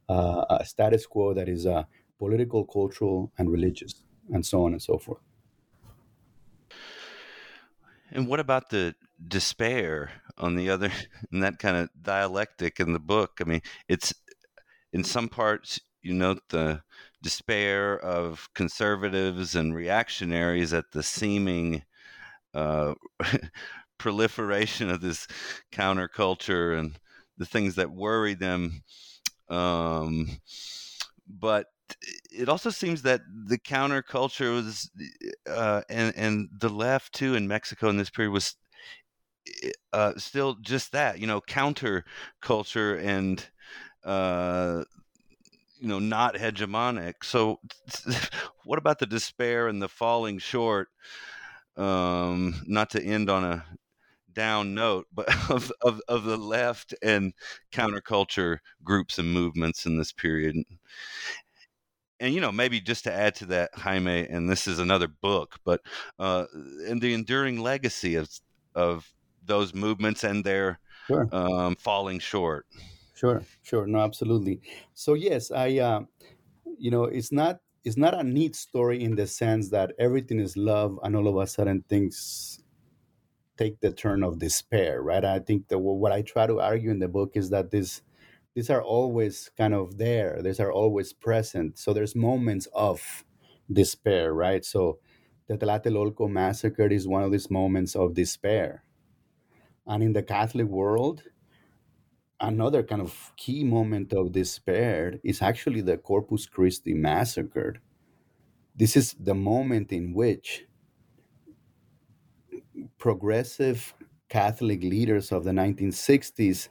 uh, 0.09 0.45
a 0.49 0.65
status 0.65 1.05
quo 1.05 1.33
that 1.35 1.47
is 1.47 1.67
uh, 1.67 1.83
political 2.17 2.65
cultural 2.65 3.31
and 3.37 3.51
religious 3.51 4.01
and 4.33 4.43
so 4.43 4.65
on 4.65 4.73
and 4.73 4.81
so 4.81 4.97
forth. 4.97 5.21
And 8.11 8.27
what 8.27 8.39
about 8.39 8.71
the 8.71 8.95
despair 9.27 10.11
on 10.39 10.55
the 10.55 10.71
other 10.71 10.91
in 11.31 11.41
that 11.41 11.59
kind 11.59 11.77
of 11.77 11.89
dialectic 12.01 12.79
in 12.79 12.93
the 12.93 12.99
book? 12.99 13.37
I 13.39 13.43
mean 13.43 13.61
it's 13.87 14.13
in 14.91 15.03
some 15.03 15.29
parts 15.29 15.79
you 16.01 16.13
note 16.15 16.41
the 16.49 16.81
despair 17.21 17.99
of 17.99 18.49
conservatives 18.55 19.53
and 19.53 19.75
reactionaries 19.75 20.73
at 20.73 20.91
the 20.91 21.03
seeming 21.03 21.83
uh, 22.53 22.93
proliferation 23.97 24.89
of 24.89 25.01
this 25.01 25.27
counterculture 25.71 26.77
and 26.77 26.97
the 27.37 27.45
things 27.45 27.75
that 27.75 27.91
worry 27.91 28.33
them. 28.33 28.83
Um, 29.49 30.39
but 31.27 31.67
it 32.31 32.49
also 32.49 32.69
seems 32.69 33.01
that 33.03 33.21
the 33.47 33.57
counterculture 33.57 34.53
was, 34.53 34.91
uh, 35.49 35.81
and 35.89 36.13
and 36.15 36.49
the 36.59 36.69
left 36.69 37.13
too 37.13 37.35
in 37.35 37.47
Mexico 37.47 37.89
in 37.89 37.97
this 37.97 38.09
period 38.09 38.31
was 38.31 38.55
uh, 39.93 40.13
still 40.17 40.55
just 40.61 40.91
that, 40.91 41.19
you 41.19 41.27
know, 41.27 41.41
counterculture 41.41 43.03
and 43.03 43.45
uh, 44.03 44.83
you 45.79 45.87
know 45.87 45.99
not 45.99 46.35
hegemonic. 46.35 47.15
So, 47.23 47.59
what 48.63 48.79
about 48.79 48.99
the 48.99 49.05
despair 49.05 49.67
and 49.67 49.81
the 49.81 49.89
falling 49.89 50.39
short? 50.39 50.89
Um, 51.79 52.55
not 52.67 52.89
to 52.91 53.03
end 53.03 53.29
on 53.29 53.45
a 53.45 53.65
down 54.33 54.73
note, 54.73 55.07
but 55.13 55.27
of, 55.49 55.71
of, 55.81 56.01
of 56.07 56.23
the 56.23 56.37
left 56.37 56.93
and 57.01 57.33
counterculture 57.71 58.59
groups 58.83 59.17
and 59.17 59.33
movements 59.33 59.85
in 59.85 59.97
this 59.97 60.11
period. 60.11 60.55
And 62.19 62.33
you 62.33 62.41
know, 62.41 62.51
maybe 62.51 62.81
just 62.81 63.05
to 63.05 63.13
add 63.13 63.35
to 63.35 63.45
that, 63.47 63.71
Jaime, 63.75 64.27
and 64.27 64.49
this 64.49 64.67
is 64.67 64.79
another 64.79 65.07
book, 65.07 65.57
but 65.63 65.79
uh, 66.19 66.45
and 66.85 67.01
the 67.01 67.13
enduring 67.13 67.59
legacy 67.59 68.15
of 68.15 68.29
of 68.75 69.09
those 69.45 69.73
movements 69.73 70.25
and 70.25 70.43
their 70.43 70.79
sure. 71.07 71.27
um, 71.31 71.77
falling 71.77 72.19
short. 72.19 72.65
Sure, 73.15 73.41
sure, 73.63 73.87
no, 73.87 73.99
absolutely. 73.99 74.61
So 74.93 75.13
yes, 75.13 75.49
I, 75.49 75.77
uh, 75.79 76.01
you 76.77 76.91
know, 76.91 77.05
it's 77.05 77.31
not 77.31 77.59
it's 77.83 77.97
not 77.97 78.13
a 78.13 78.23
neat 78.23 78.55
story 78.55 79.03
in 79.03 79.15
the 79.15 79.27
sense 79.27 79.69
that 79.69 79.93
everything 79.99 80.39
is 80.39 80.57
love 80.57 80.99
and 81.03 81.15
all 81.15 81.27
of 81.27 81.37
a 81.37 81.47
sudden 81.47 81.83
things 81.89 82.59
take 83.57 83.79
the 83.81 83.91
turn 83.91 84.23
of 84.23 84.39
despair 84.39 85.01
right? 85.01 85.25
I 85.25 85.39
think 85.39 85.67
that 85.69 85.79
what 85.79 86.11
i 86.11 86.21
try 86.21 86.47
to 86.47 86.59
argue 86.59 86.91
in 86.91 86.99
the 86.99 87.07
book 87.07 87.31
is 87.35 87.49
that 87.51 87.71
this 87.71 88.01
these 88.55 88.69
are 88.69 88.81
always 88.81 89.49
kind 89.57 89.73
of 89.73 89.97
there. 89.97 90.41
These 90.43 90.59
are 90.59 90.71
always 90.71 91.13
present. 91.13 91.77
So 91.77 91.93
there's 91.93 92.15
moments 92.15 92.67
of 92.73 93.23
despair 93.71 94.33
right? 94.33 94.65
So 94.65 94.99
the 95.47 95.57
tlatelolco 95.57 96.29
massacre 96.29 96.87
is 96.87 97.07
one 97.07 97.23
of 97.23 97.31
these 97.31 97.49
moments 97.51 97.95
of 97.95 98.15
despair. 98.15 98.83
And 99.87 100.03
in 100.03 100.13
the 100.13 100.23
catholic 100.23 100.67
world 100.67 101.23
another 102.41 102.83
kind 102.83 103.01
of 103.01 103.33
key 103.37 103.63
moment 103.63 104.13
of 104.13 104.31
despair 104.31 105.15
is 105.23 105.41
actually 105.41 105.81
the 105.81 105.97
Corpus 105.97 106.45
Christi 106.45 106.93
massacre. 106.93 107.75
This 108.75 108.95
is 108.95 109.15
the 109.19 109.35
moment 109.35 109.91
in 109.91 110.13
which 110.13 110.65
progressive 112.97 113.93
Catholic 114.29 114.81
leaders 114.83 115.31
of 115.31 115.43
the 115.43 115.51
1960s 115.51 116.69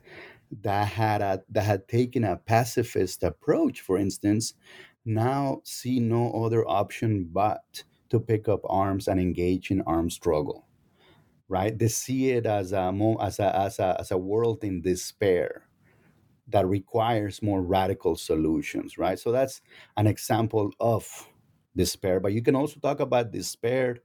that 0.62 0.88
had 0.88 1.20
a, 1.20 1.42
that 1.50 1.64
had 1.64 1.88
taken 1.88 2.24
a 2.24 2.36
pacifist 2.36 3.22
approach, 3.22 3.80
for 3.80 3.98
instance, 3.98 4.54
now 5.04 5.60
see 5.64 6.00
no 6.00 6.32
other 6.44 6.66
option 6.66 7.28
but 7.32 7.84
to 8.10 8.20
pick 8.20 8.48
up 8.48 8.60
arms 8.64 9.08
and 9.08 9.20
engage 9.20 9.70
in 9.70 9.82
armed 9.82 10.12
struggle 10.12 10.67
right? 11.48 11.78
They 11.78 11.88
see 11.88 12.30
it 12.30 12.46
as 12.46 12.72
a 12.72 12.92
as 13.20 13.38
a 13.40 13.56
as 13.56 13.78
a 13.78 13.96
as 14.00 14.10
a 14.10 14.18
world 14.18 14.64
in 14.64 14.82
despair, 14.82 15.64
that 16.48 16.66
requires 16.66 17.42
more 17.42 17.62
radical 17.62 18.16
solutions, 18.16 18.98
right? 18.98 19.18
So 19.18 19.32
that's 19.32 19.60
an 19.96 20.06
example 20.06 20.72
of 20.80 21.28
despair. 21.76 22.20
But 22.20 22.32
you 22.32 22.42
can 22.42 22.56
also 22.56 22.80
talk 22.80 23.00
about 23.00 23.32
despair 23.32 23.98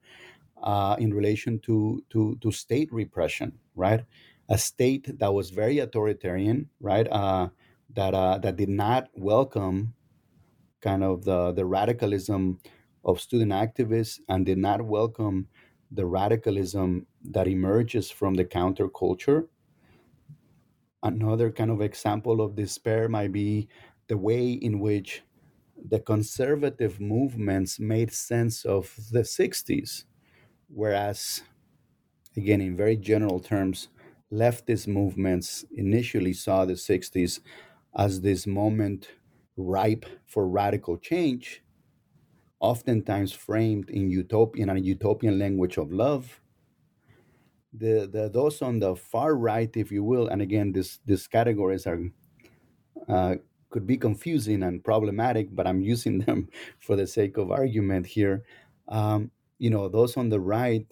uh, 0.61 0.95
in 0.99 1.13
relation 1.13 1.59
to, 1.61 2.03
to 2.11 2.37
to 2.41 2.51
state 2.51 2.91
repression, 2.93 3.59
right? 3.75 4.05
A 4.49 4.57
state 4.57 5.19
that 5.19 5.33
was 5.33 5.49
very 5.51 5.79
authoritarian, 5.79 6.69
right? 6.79 7.07
Uh, 7.11 7.49
that 7.95 8.13
uh, 8.13 8.37
that 8.39 8.57
did 8.57 8.69
not 8.69 9.09
welcome 9.15 9.93
kind 10.81 11.03
of 11.03 11.25
the 11.25 11.51
the 11.53 11.65
radicalism 11.65 12.59
of 13.05 13.21
student 13.21 13.51
activists 13.51 14.19
and 14.29 14.45
did 14.45 14.57
not 14.57 14.81
welcome 14.83 15.47
the 15.93 16.05
radicalism 16.05 17.07
that 17.23 17.47
emerges 17.47 18.11
from 18.11 18.35
the 18.35 18.45
counterculture. 18.45 19.47
Another 21.03 21.51
kind 21.51 21.71
of 21.71 21.81
example 21.81 22.41
of 22.41 22.55
despair 22.55 23.09
might 23.09 23.31
be 23.31 23.67
the 24.07 24.17
way 24.17 24.51
in 24.53 24.79
which 24.79 25.23
the 25.77 25.99
conservative 25.99 26.99
movements 27.01 27.79
made 27.79 28.11
sense 28.13 28.65
of 28.65 28.95
the 29.11 29.21
60s, 29.21 30.05
whereas, 30.69 31.43
again, 32.37 32.61
in 32.61 32.77
very 32.77 32.97
general 32.97 33.39
terms, 33.39 33.89
leftist 34.31 34.87
movements 34.87 35.65
initially 35.71 36.33
saw 36.33 36.65
the 36.65 36.73
60s 36.73 37.41
as 37.95 38.21
this 38.21 38.47
moment 38.47 39.09
ripe 39.57 40.05
for 40.25 40.47
radical 40.47 40.97
change, 40.97 41.62
oftentimes 42.63 43.33
framed 43.33 43.89
in 43.89 44.09
utopian 44.09 44.69
and 44.69 44.85
utopian 44.85 45.37
language 45.37 45.77
of 45.77 45.91
love. 45.91 46.41
The, 47.73 48.07
the 48.11 48.29
those 48.29 48.61
on 48.61 48.79
the 48.79 48.95
far 48.95 49.35
right, 49.35 49.75
if 49.75 49.91
you 49.91 50.03
will, 50.03 50.27
and 50.27 50.41
again, 50.41 50.73
this 50.73 50.99
these 51.05 51.27
categories 51.27 51.85
are 51.87 51.99
uh, 53.07 53.35
could 53.69 53.87
be 53.87 53.97
confusing 53.97 54.63
and 54.63 54.83
problematic, 54.83 55.55
but 55.55 55.67
I'm 55.67 55.81
using 55.81 56.19
them 56.25 56.49
for 56.79 56.95
the 56.95 57.07
sake 57.07 57.37
of 57.37 57.51
argument 57.51 58.05
here. 58.07 58.45
Um, 58.87 59.31
you 59.57 59.69
know, 59.69 59.89
those 59.89 60.17
on 60.17 60.29
the 60.29 60.39
right 60.39 60.85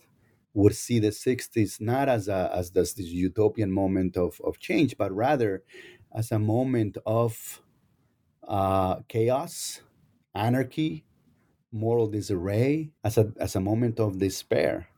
would 0.53 0.75
see 0.75 0.99
the 0.99 1.09
60s 1.11 1.79
not 1.79 2.09
as 2.09 2.27
a 2.27 2.51
as 2.53 2.71
this, 2.71 2.93
this 2.93 3.07
utopian 3.07 3.71
moment 3.71 4.17
of, 4.17 4.41
of 4.43 4.59
change, 4.59 4.97
but 4.97 5.11
rather 5.13 5.63
as 6.13 6.31
a 6.31 6.39
moment 6.39 6.97
of 7.05 7.61
uh, 8.47 9.01
chaos, 9.07 9.81
anarchy, 10.35 11.05
moral 11.71 12.07
disarray, 12.07 12.91
as 13.03 13.17
a, 13.17 13.33
as 13.39 13.55
a 13.55 13.61
moment 13.61 13.99
of 13.99 14.19
despair. 14.19 14.89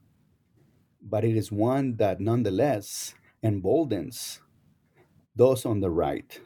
But 1.02 1.24
it 1.26 1.36
is 1.36 1.52
one 1.52 1.98
that 1.98 2.20
nonetheless 2.20 3.16
emboldens 3.44 4.42
those 5.36 5.66
on 5.66 5.80
the 5.82 5.90
right. 5.92 6.40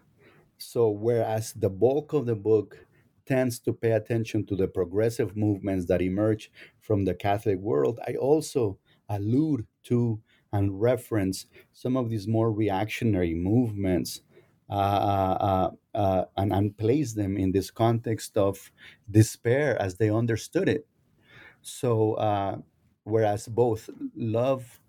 So, 0.57 0.89
whereas 0.89 1.53
the 1.53 1.69
bulk 1.69 2.13
of 2.13 2.25
the 2.25 2.36
book 2.36 2.88
tends 3.25 3.59
to 3.59 3.73
pay 3.73 3.91
attention 3.91 4.45
to 4.47 4.55
the 4.55 4.67
progressive 4.67 5.36
movements 5.38 5.86
that 5.88 6.01
emerge 6.01 6.51
from 6.82 7.05
the 7.05 7.13
Catholic 7.13 7.59
world, 7.59 7.99
I 8.07 8.15
also 8.15 8.80
allude 9.09 9.67
to 9.86 10.21
and 10.53 10.82
reference 10.82 11.45
some 11.73 11.97
of 11.97 12.09
these 12.09 12.28
more 12.28 12.51
reactionary 12.51 13.34
movements 13.36 14.21
uh, 14.70 14.74
uh, 14.74 15.72
uh, 15.95 16.26
and, 16.38 16.53
and 16.53 16.78
place 16.78 17.13
them 17.13 17.38
in 17.38 17.51
this 17.51 17.72
context 17.72 18.38
of 18.38 18.72
despair 19.09 19.82
as 19.82 19.95
they 19.95 20.09
understood 20.09 20.70
it. 20.70 20.88
So, 21.61 22.13
uh, 22.15 22.57
whereas 23.03 23.47
both 23.47 23.89
love 24.15 24.80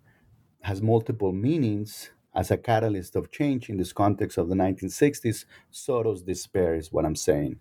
has 0.61 0.81
multiple 0.81 1.31
meanings 1.33 2.11
as 2.35 2.51
a 2.51 2.57
catalyst 2.57 3.15
of 3.15 3.31
change 3.31 3.69
in 3.69 3.77
this 3.77 3.93
context 3.93 4.37
of 4.37 4.49
the 4.49 4.55
1960s, 4.55 5.45
so 5.71 6.03
does 6.03 6.23
despair, 6.23 6.75
is 6.75 6.91
what 6.91 7.05
I'm 7.05 7.15
saying. 7.15 7.57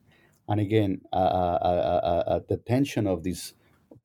And 0.49 0.61
again, 0.61 1.03
uh, 1.13 1.17
uh, 1.17 2.41
the 2.49 2.57
tension 2.59 3.07
of 3.07 3.23
this 3.23 3.55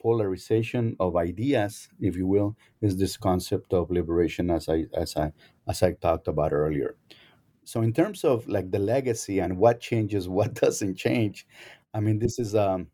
polarization 0.01 0.95
of 0.99 1.15
ideas, 1.15 1.89
if 1.99 2.15
you 2.17 2.27
will, 2.27 2.57
is 2.81 2.97
this 2.97 3.17
concept 3.17 3.73
of 3.73 3.91
liberation, 3.91 4.51
as 4.51 4.69
I 4.69 4.85
as 4.93 5.15
I 5.17 5.31
as 5.67 5.83
I 5.83 5.93
talked 5.93 6.27
about 6.27 6.53
earlier 6.53 6.95
so 7.65 7.81
in 7.81 7.93
terms 7.93 8.23
of 8.23 8.47
like 8.47 8.71
the 8.71 8.79
legacy 8.79 9.39
and 9.39 9.57
what 9.57 9.79
changes 9.79 10.27
what 10.37 10.53
doesn't 10.55 10.95
change 10.95 11.47
i 11.93 11.99
mean 11.99 12.19
this 12.19 12.39
is 12.39 12.55
um 12.55 12.87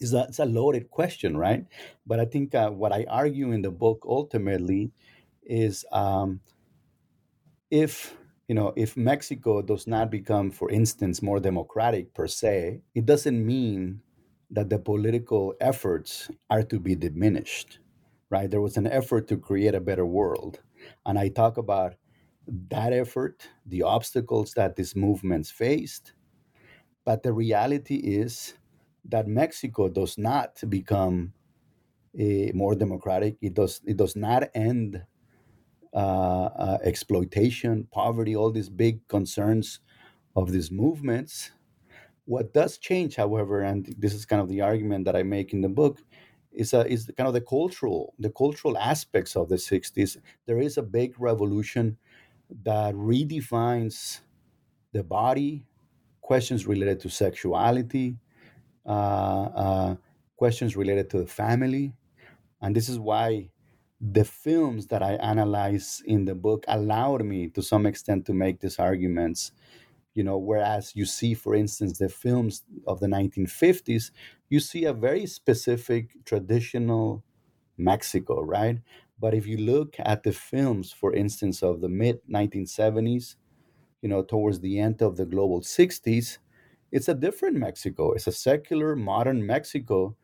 is 0.00 0.14
a, 0.14 0.24
it's 0.28 0.38
a 0.40 0.44
loaded 0.44 0.90
question 0.90 1.36
right? 1.36 1.66
But 2.06 2.20
i 2.20 2.24
think 2.24 2.54
uh, 2.54 2.70
what 2.70 2.92
i 2.92 3.04
argue 3.08 3.52
in 3.52 3.62
the 3.62 3.70
book 3.70 4.04
ultimately 4.08 4.92
is 5.44 5.84
um 5.92 6.40
if 7.70 8.16
you 8.48 8.54
know 8.54 8.72
if 8.76 8.96
mexico 8.96 9.62
does 9.62 9.86
not 9.86 10.10
become 10.10 10.50
for 10.50 10.70
instance 10.70 11.22
more 11.22 11.40
democratic 11.40 12.12
per 12.14 12.26
se 12.26 12.80
it 12.94 13.06
doesn't 13.06 13.44
mean 13.44 14.00
that 14.50 14.68
the 14.70 14.78
political 14.78 15.54
efforts 15.60 16.30
are 16.50 16.62
to 16.62 16.78
be 16.78 16.94
diminished 16.94 17.78
right? 18.30 18.50
There 18.50 18.60
was 18.60 18.76
an 18.76 18.88
effort 18.88 19.28
to 19.28 19.36
create 19.36 19.76
a 19.76 19.80
better 19.80 20.04
world. 20.06 20.60
And 21.06 21.18
i 21.18 21.28
talk 21.28 21.58
about 21.58 21.94
that 22.46 22.92
effort, 22.92 23.48
the 23.66 23.82
obstacles 23.82 24.54
that 24.54 24.76
these 24.76 24.96
movements 24.96 25.50
faced. 25.50 26.14
But 27.04 27.22
the 27.22 27.32
reality 27.32 27.96
is 27.96 28.54
that 29.06 29.28
Mexico 29.28 29.88
does 29.88 30.18
not 30.18 30.62
become 30.68 31.34
a 32.18 32.52
more 32.54 32.74
democratic. 32.74 33.36
It 33.42 33.54
does. 33.54 33.80
It 33.86 33.96
does 33.96 34.16
not 34.16 34.50
end 34.54 35.04
uh, 35.94 35.96
uh, 35.96 36.78
exploitation, 36.84 37.88
poverty, 37.92 38.36
all 38.36 38.50
these 38.52 38.68
big 38.70 39.06
concerns 39.08 39.80
of 40.36 40.52
these 40.52 40.70
movements. 40.70 41.52
What 42.26 42.54
does 42.54 42.78
change, 42.78 43.16
however, 43.16 43.62
and 43.62 43.94
this 43.98 44.14
is 44.14 44.26
kind 44.26 44.42
of 44.42 44.48
the 44.48 44.62
argument 44.62 45.04
that 45.06 45.16
I 45.16 45.22
make 45.24 45.52
in 45.52 45.62
the 45.62 45.68
book, 45.68 46.00
is 46.52 46.72
a, 46.74 46.86
is 46.86 47.10
kind 47.16 47.28
of 47.28 47.34
the 47.34 47.40
cultural 47.40 48.14
the 48.18 48.30
cultural 48.30 48.78
aspects 48.78 49.36
of 49.36 49.48
the 49.48 49.56
60s. 49.56 50.18
There 50.46 50.58
is 50.60 50.78
a 50.78 50.82
big 50.82 51.20
revolution 51.20 51.98
that 52.62 52.94
redefines 52.94 54.20
the 54.92 55.04
body, 55.04 55.66
questions 56.20 56.66
related 56.66 57.00
to 57.00 57.10
sexuality, 57.10 58.18
uh, 58.86 58.90
uh, 58.90 59.96
questions 60.36 60.76
related 60.76 61.10
to 61.10 61.18
the 61.18 61.26
family. 61.26 61.94
And 62.60 62.74
this 62.76 62.88
is 62.88 62.98
why 62.98 63.50
the 64.00 64.24
films 64.24 64.88
that 64.88 65.02
I 65.02 65.14
analyze 65.14 66.02
in 66.06 66.24
the 66.26 66.34
book 66.34 66.64
allowed 66.68 67.24
me 67.24 67.48
to 67.50 67.62
some 67.62 67.86
extent 67.86 68.26
to 68.26 68.34
make 68.34 68.60
these 68.60 68.78
arguments. 68.78 69.52
You 70.14 70.24
know, 70.24 70.38
whereas 70.38 70.94
you 70.96 71.06
see, 71.06 71.34
for 71.34 71.54
instance, 71.54 71.98
the 71.98 72.08
films 72.08 72.64
of 72.86 73.00
the 73.00 73.08
1950s, 73.08 74.12
you 74.48 74.60
see 74.60 74.84
a 74.84 74.92
very 74.92 75.26
specific 75.26 76.24
traditional 76.24 77.24
Mexico, 77.78 78.42
right? 78.42 78.80
But 79.18 79.34
if 79.34 79.46
you 79.46 79.58
look 79.58 79.96
at 79.98 80.22
the 80.22 80.32
films, 80.32 80.92
for 80.92 81.14
instance, 81.14 81.62
of 81.62 81.80
the 81.80 81.88
mid 81.88 82.18
1970s, 82.28 83.36
you 84.02 84.08
know, 84.08 84.22
towards 84.22 84.60
the 84.60 84.78
end 84.78 85.02
of 85.02 85.16
the 85.16 85.24
global 85.26 85.60
60s, 85.60 86.38
it's 86.92 87.08
a 87.08 87.14
different 87.14 87.56
Mexico. 87.56 88.12
It's 88.12 88.26
a 88.26 88.32
secular, 88.32 88.96
modern 88.96 89.44
Mexico 89.46 90.16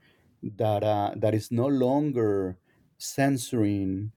that 0.57 0.83
uh, 0.85 1.13
that 1.17 1.35
is 1.35 1.51
no 1.51 1.67
longer 1.67 2.59
censoring 2.99 4.13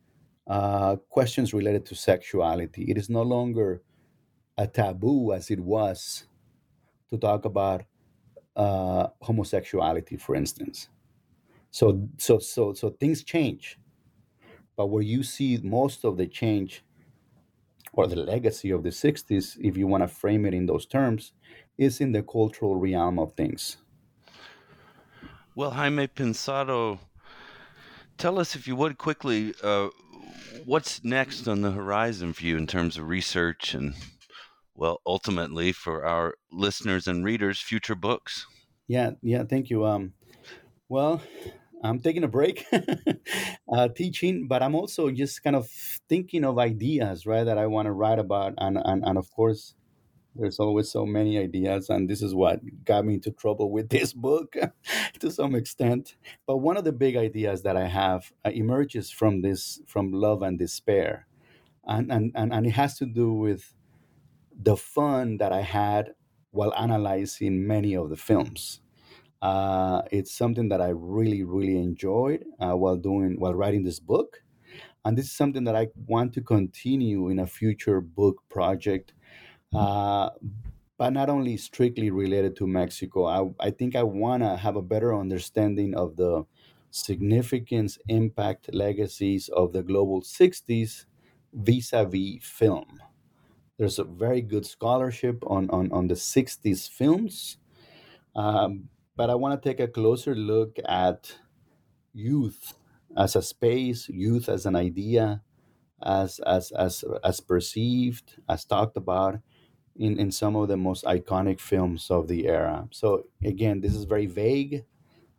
uh, 0.48 0.98
questions 1.10 1.54
related 1.54 1.86
to 1.88 1.96
sexuality. 1.96 2.84
It 2.84 2.98
is 2.98 3.10
no 3.10 3.24
longer 3.24 3.82
a 4.58 4.68
taboo 4.68 5.34
as 5.34 5.52
it 5.52 5.60
was 5.60 6.26
to 7.10 7.18
talk 7.18 7.46
about 7.46 7.84
uh, 8.56 9.08
homosexuality, 9.22 10.18
for 10.18 10.36
instance. 10.36 10.90
So, 11.72 12.08
so, 12.18 12.40
so, 12.40 12.74
so 12.74 12.92
things 12.92 13.24
change. 13.24 13.80
But 14.76 14.88
where 14.88 15.04
you 15.04 15.24
see 15.24 15.58
most 15.64 16.04
of 16.04 16.18
the 16.18 16.28
change 16.28 16.84
or 17.94 18.08
the 18.08 18.16
legacy 18.16 18.72
of 18.72 18.84
the 18.84 18.90
60s, 18.90 19.58
if 19.60 19.78
you 19.78 19.88
want 19.88 20.04
to 20.04 20.08
frame 20.08 20.46
it 20.46 20.54
in 20.54 20.66
those 20.66 20.86
terms, 20.86 21.34
is 21.78 22.02
in 22.02 22.12
the 22.12 22.24
cultural 22.24 22.76
realm 22.76 23.20
of 23.20 23.34
things. 23.34 23.78
Well, 25.56 25.72
Jaime 25.72 26.08
Pensado, 26.08 27.00
tell 28.18 28.40
us, 28.40 28.56
if 28.56 28.68
you 28.68 28.76
would, 28.76 28.98
quickly, 28.98 29.54
uh, 29.62 29.90
what's 30.66 31.04
next 31.04 31.48
on 31.48 31.62
the 31.62 31.72
horizon 31.72 32.34
for 32.34 32.44
you 32.44 32.58
in 32.58 32.66
terms 32.66 32.98
of 32.98 33.08
research 33.08 33.76
and, 33.76 33.94
well, 34.74 35.02
ultimately 35.06 35.72
for 35.72 36.04
our 36.04 36.34
listeners 36.52 37.08
and 37.08 37.24
readers, 37.24 37.60
future 37.60 37.96
books? 37.96 38.48
Yeah, 38.88 39.12
yeah, 39.22 39.44
thank 39.44 39.70
you. 39.70 39.86
Um, 39.86 40.14
well, 40.90 41.22
I'm 41.84 42.00
taking 42.00 42.24
a 42.24 42.28
break 42.28 42.66
uh, 43.72 43.90
teaching, 43.90 44.48
but 44.48 44.64
I'm 44.64 44.74
also 44.74 45.12
just 45.12 45.44
kind 45.44 45.56
of 45.56 45.68
thinking 45.68 46.46
of 46.46 46.58
ideas, 46.58 47.26
right, 47.26 47.44
that 47.44 47.58
I 47.58 47.68
want 47.68 47.88
to 47.88 47.92
write 47.92 48.20
about. 48.20 48.54
And, 48.58 48.78
and, 48.84 49.04
and 49.04 49.18
of 49.18 49.30
course, 49.32 49.76
there's 50.36 50.60
always 50.60 50.90
so 50.90 51.06
many 51.06 51.38
ideas. 51.38 51.90
And 51.90 52.10
this 52.10 52.22
is 52.22 52.34
what 52.34 52.62
got 52.86 53.06
me 53.06 53.16
into 53.16 53.32
trouble 53.32 53.70
with 53.70 53.90
this 53.90 54.14
book 54.14 54.56
to 55.20 55.32
some 55.32 55.56
extent. 55.56 56.16
But 56.48 56.58
one 56.58 56.78
of 56.78 56.86
the 56.86 56.94
big 56.94 57.18
ideas 57.18 57.64
that 57.64 57.76
I 57.76 57.88
have 57.88 58.32
uh, 58.46 58.52
emerges 58.52 59.12
from 59.12 59.42
this, 59.42 59.82
from 59.86 60.12
love 60.14 60.42
and 60.42 60.58
despair. 60.58 61.28
And, 61.86 62.12
and, 62.12 62.32
and, 62.34 62.54
and 62.54 62.66
it 62.66 62.72
has 62.72 62.98
to 63.00 63.06
do 63.06 63.34
with 63.34 63.74
the 64.58 64.78
fun 64.78 65.38
that 65.38 65.52
I 65.52 65.62
had 65.62 66.14
while 66.52 66.74
analyzing 66.76 67.68
many 67.68 67.96
of 67.96 68.10
the 68.10 68.16
films. 68.16 68.80
Uh, 69.44 70.04
it's 70.12 70.34
something 70.34 70.70
that 70.70 70.82
I 70.82 70.90
really, 70.90 71.44
really 71.44 71.78
enjoyed 71.78 72.46
uh, 72.62 72.76
while 72.78 72.96
doing 72.98 73.40
while 73.40 73.54
writing 73.54 73.84
this 73.84 74.00
book, 74.00 74.42
and 75.06 75.18
this 75.18 75.26
is 75.26 75.34
something 75.34 75.66
that 75.66 75.76
I 75.76 75.90
want 76.08 76.34
to 76.36 76.42
continue 76.42 77.30
in 77.30 77.40
a 77.40 77.48
future 77.48 78.02
book 78.02 78.44
project. 78.50 79.14
Uh, 79.74 80.30
but 80.98 81.12
not 81.12 81.30
only 81.30 81.58
strictly 81.58 82.12
related 82.12 82.56
to 82.58 82.68
Mexico. 82.68 83.26
I, 83.26 83.68
I 83.68 83.72
think 83.72 83.96
I 83.96 84.04
want 84.04 84.44
to 84.44 84.56
have 84.56 84.76
a 84.76 84.82
better 84.82 85.16
understanding 85.16 85.96
of 85.96 86.16
the 86.16 86.46
significance, 86.92 87.98
impact, 88.08 88.74
legacies 88.74 89.50
of 89.50 89.74
the 89.74 89.84
global 89.84 90.22
60s 90.22 91.06
vis 91.54 91.94
a 91.94 92.06
vis 92.06 92.44
film. 92.44 93.02
There's 93.78 94.00
a 94.00 94.04
very 94.04 94.42
good 94.42 94.66
scholarship 94.66 95.44
on, 95.48 95.70
on, 95.72 95.92
on 95.92 96.08
the 96.08 96.16
60s 96.16 96.88
films, 96.88 97.58
um, 98.36 98.90
but 99.16 99.30
I 99.30 99.36
want 99.36 99.62
to 99.62 99.70
take 99.70 99.80
a 99.80 99.88
closer 99.88 100.36
look 100.36 100.78
at 100.88 101.36
youth 102.14 102.74
as 103.18 103.36
a 103.36 103.42
space, 103.42 104.10
youth 104.10 104.50
as 104.50 104.66
an 104.66 104.76
idea, 104.76 105.42
as, 106.04 106.40
as, 106.40 106.72
as, 106.72 107.04
as 107.24 107.40
perceived, 107.40 108.36
as 108.50 108.66
talked 108.66 108.98
about 108.98 109.40
in, 109.96 110.20
in 110.20 110.32
some 110.32 110.56
of 110.56 110.68
the 110.68 110.78
most 110.78 111.06
iconic 111.06 111.60
films 111.60 112.10
of 112.10 112.28
the 112.28 112.48
era. 112.48 112.88
So 112.92 113.28
again, 113.44 113.82
this 113.82 113.94
is 113.94 114.06
very 114.06 114.26
vague, 114.26 114.84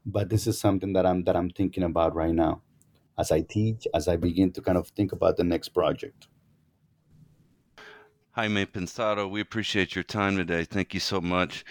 but 0.06 0.28
this 0.28 0.46
is 0.46 0.58
something 0.58 0.92
that 0.92 1.06
I'm 1.06 1.24
that 1.24 1.36
I'm 1.36 1.50
thinking 1.50 1.82
about 1.82 2.14
right 2.14 2.34
now 2.34 2.62
as 3.18 3.30
I 3.30 3.42
teach, 3.42 3.86
as 3.94 4.08
I 4.08 4.16
begin 4.16 4.52
to 4.52 4.60
kind 4.60 4.76
of 4.78 4.88
think 4.88 5.12
about 5.12 5.36
the 5.36 5.44
next 5.44 5.68
project. 5.70 6.28
Jaime 8.32 8.66
Pensado, 8.66 9.30
we 9.30 9.40
appreciate 9.40 9.94
your 9.94 10.02
time 10.02 10.36
today. 10.36 10.64
Thank 10.64 10.92
you 10.92 11.00
so 11.00 11.20
much. 11.20 11.64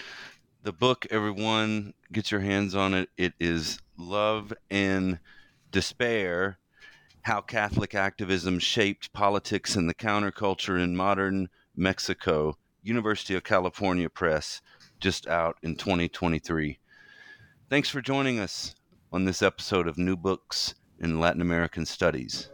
The 0.64 0.72
book, 0.72 1.06
everyone, 1.12 1.94
get 2.14 2.32
your 2.32 2.40
hands 2.40 2.74
on 2.74 2.94
it. 2.94 3.10
It 3.18 3.34
is 3.38 3.80
Love 3.98 4.54
and 4.72 5.20
Despair 5.74 6.58
How 7.24 7.42
Catholic 7.42 7.94
Activism 7.94 8.60
Shaped 8.60 9.12
Politics 9.12 9.76
and 9.76 9.90
the 9.90 9.94
Counterculture 9.94 10.82
in 10.82 10.96
Modern 10.96 11.50
Mexico. 11.76 12.58
University 12.82 13.36
of 13.36 13.44
California 13.44 14.10
Press, 14.10 14.62
just 15.02 15.28
out 15.28 15.58
in 15.64 15.76
2023. 15.76 16.80
Thanks 17.70 17.90
for 17.90 18.00
joining 18.00 18.40
us 18.40 18.74
on 19.12 19.26
this 19.26 19.42
episode 19.42 19.86
of 19.86 19.98
New 19.98 20.16
Books 20.16 20.76
in 20.98 21.20
Latin 21.20 21.42
American 21.42 21.86
Studies. 21.86 22.53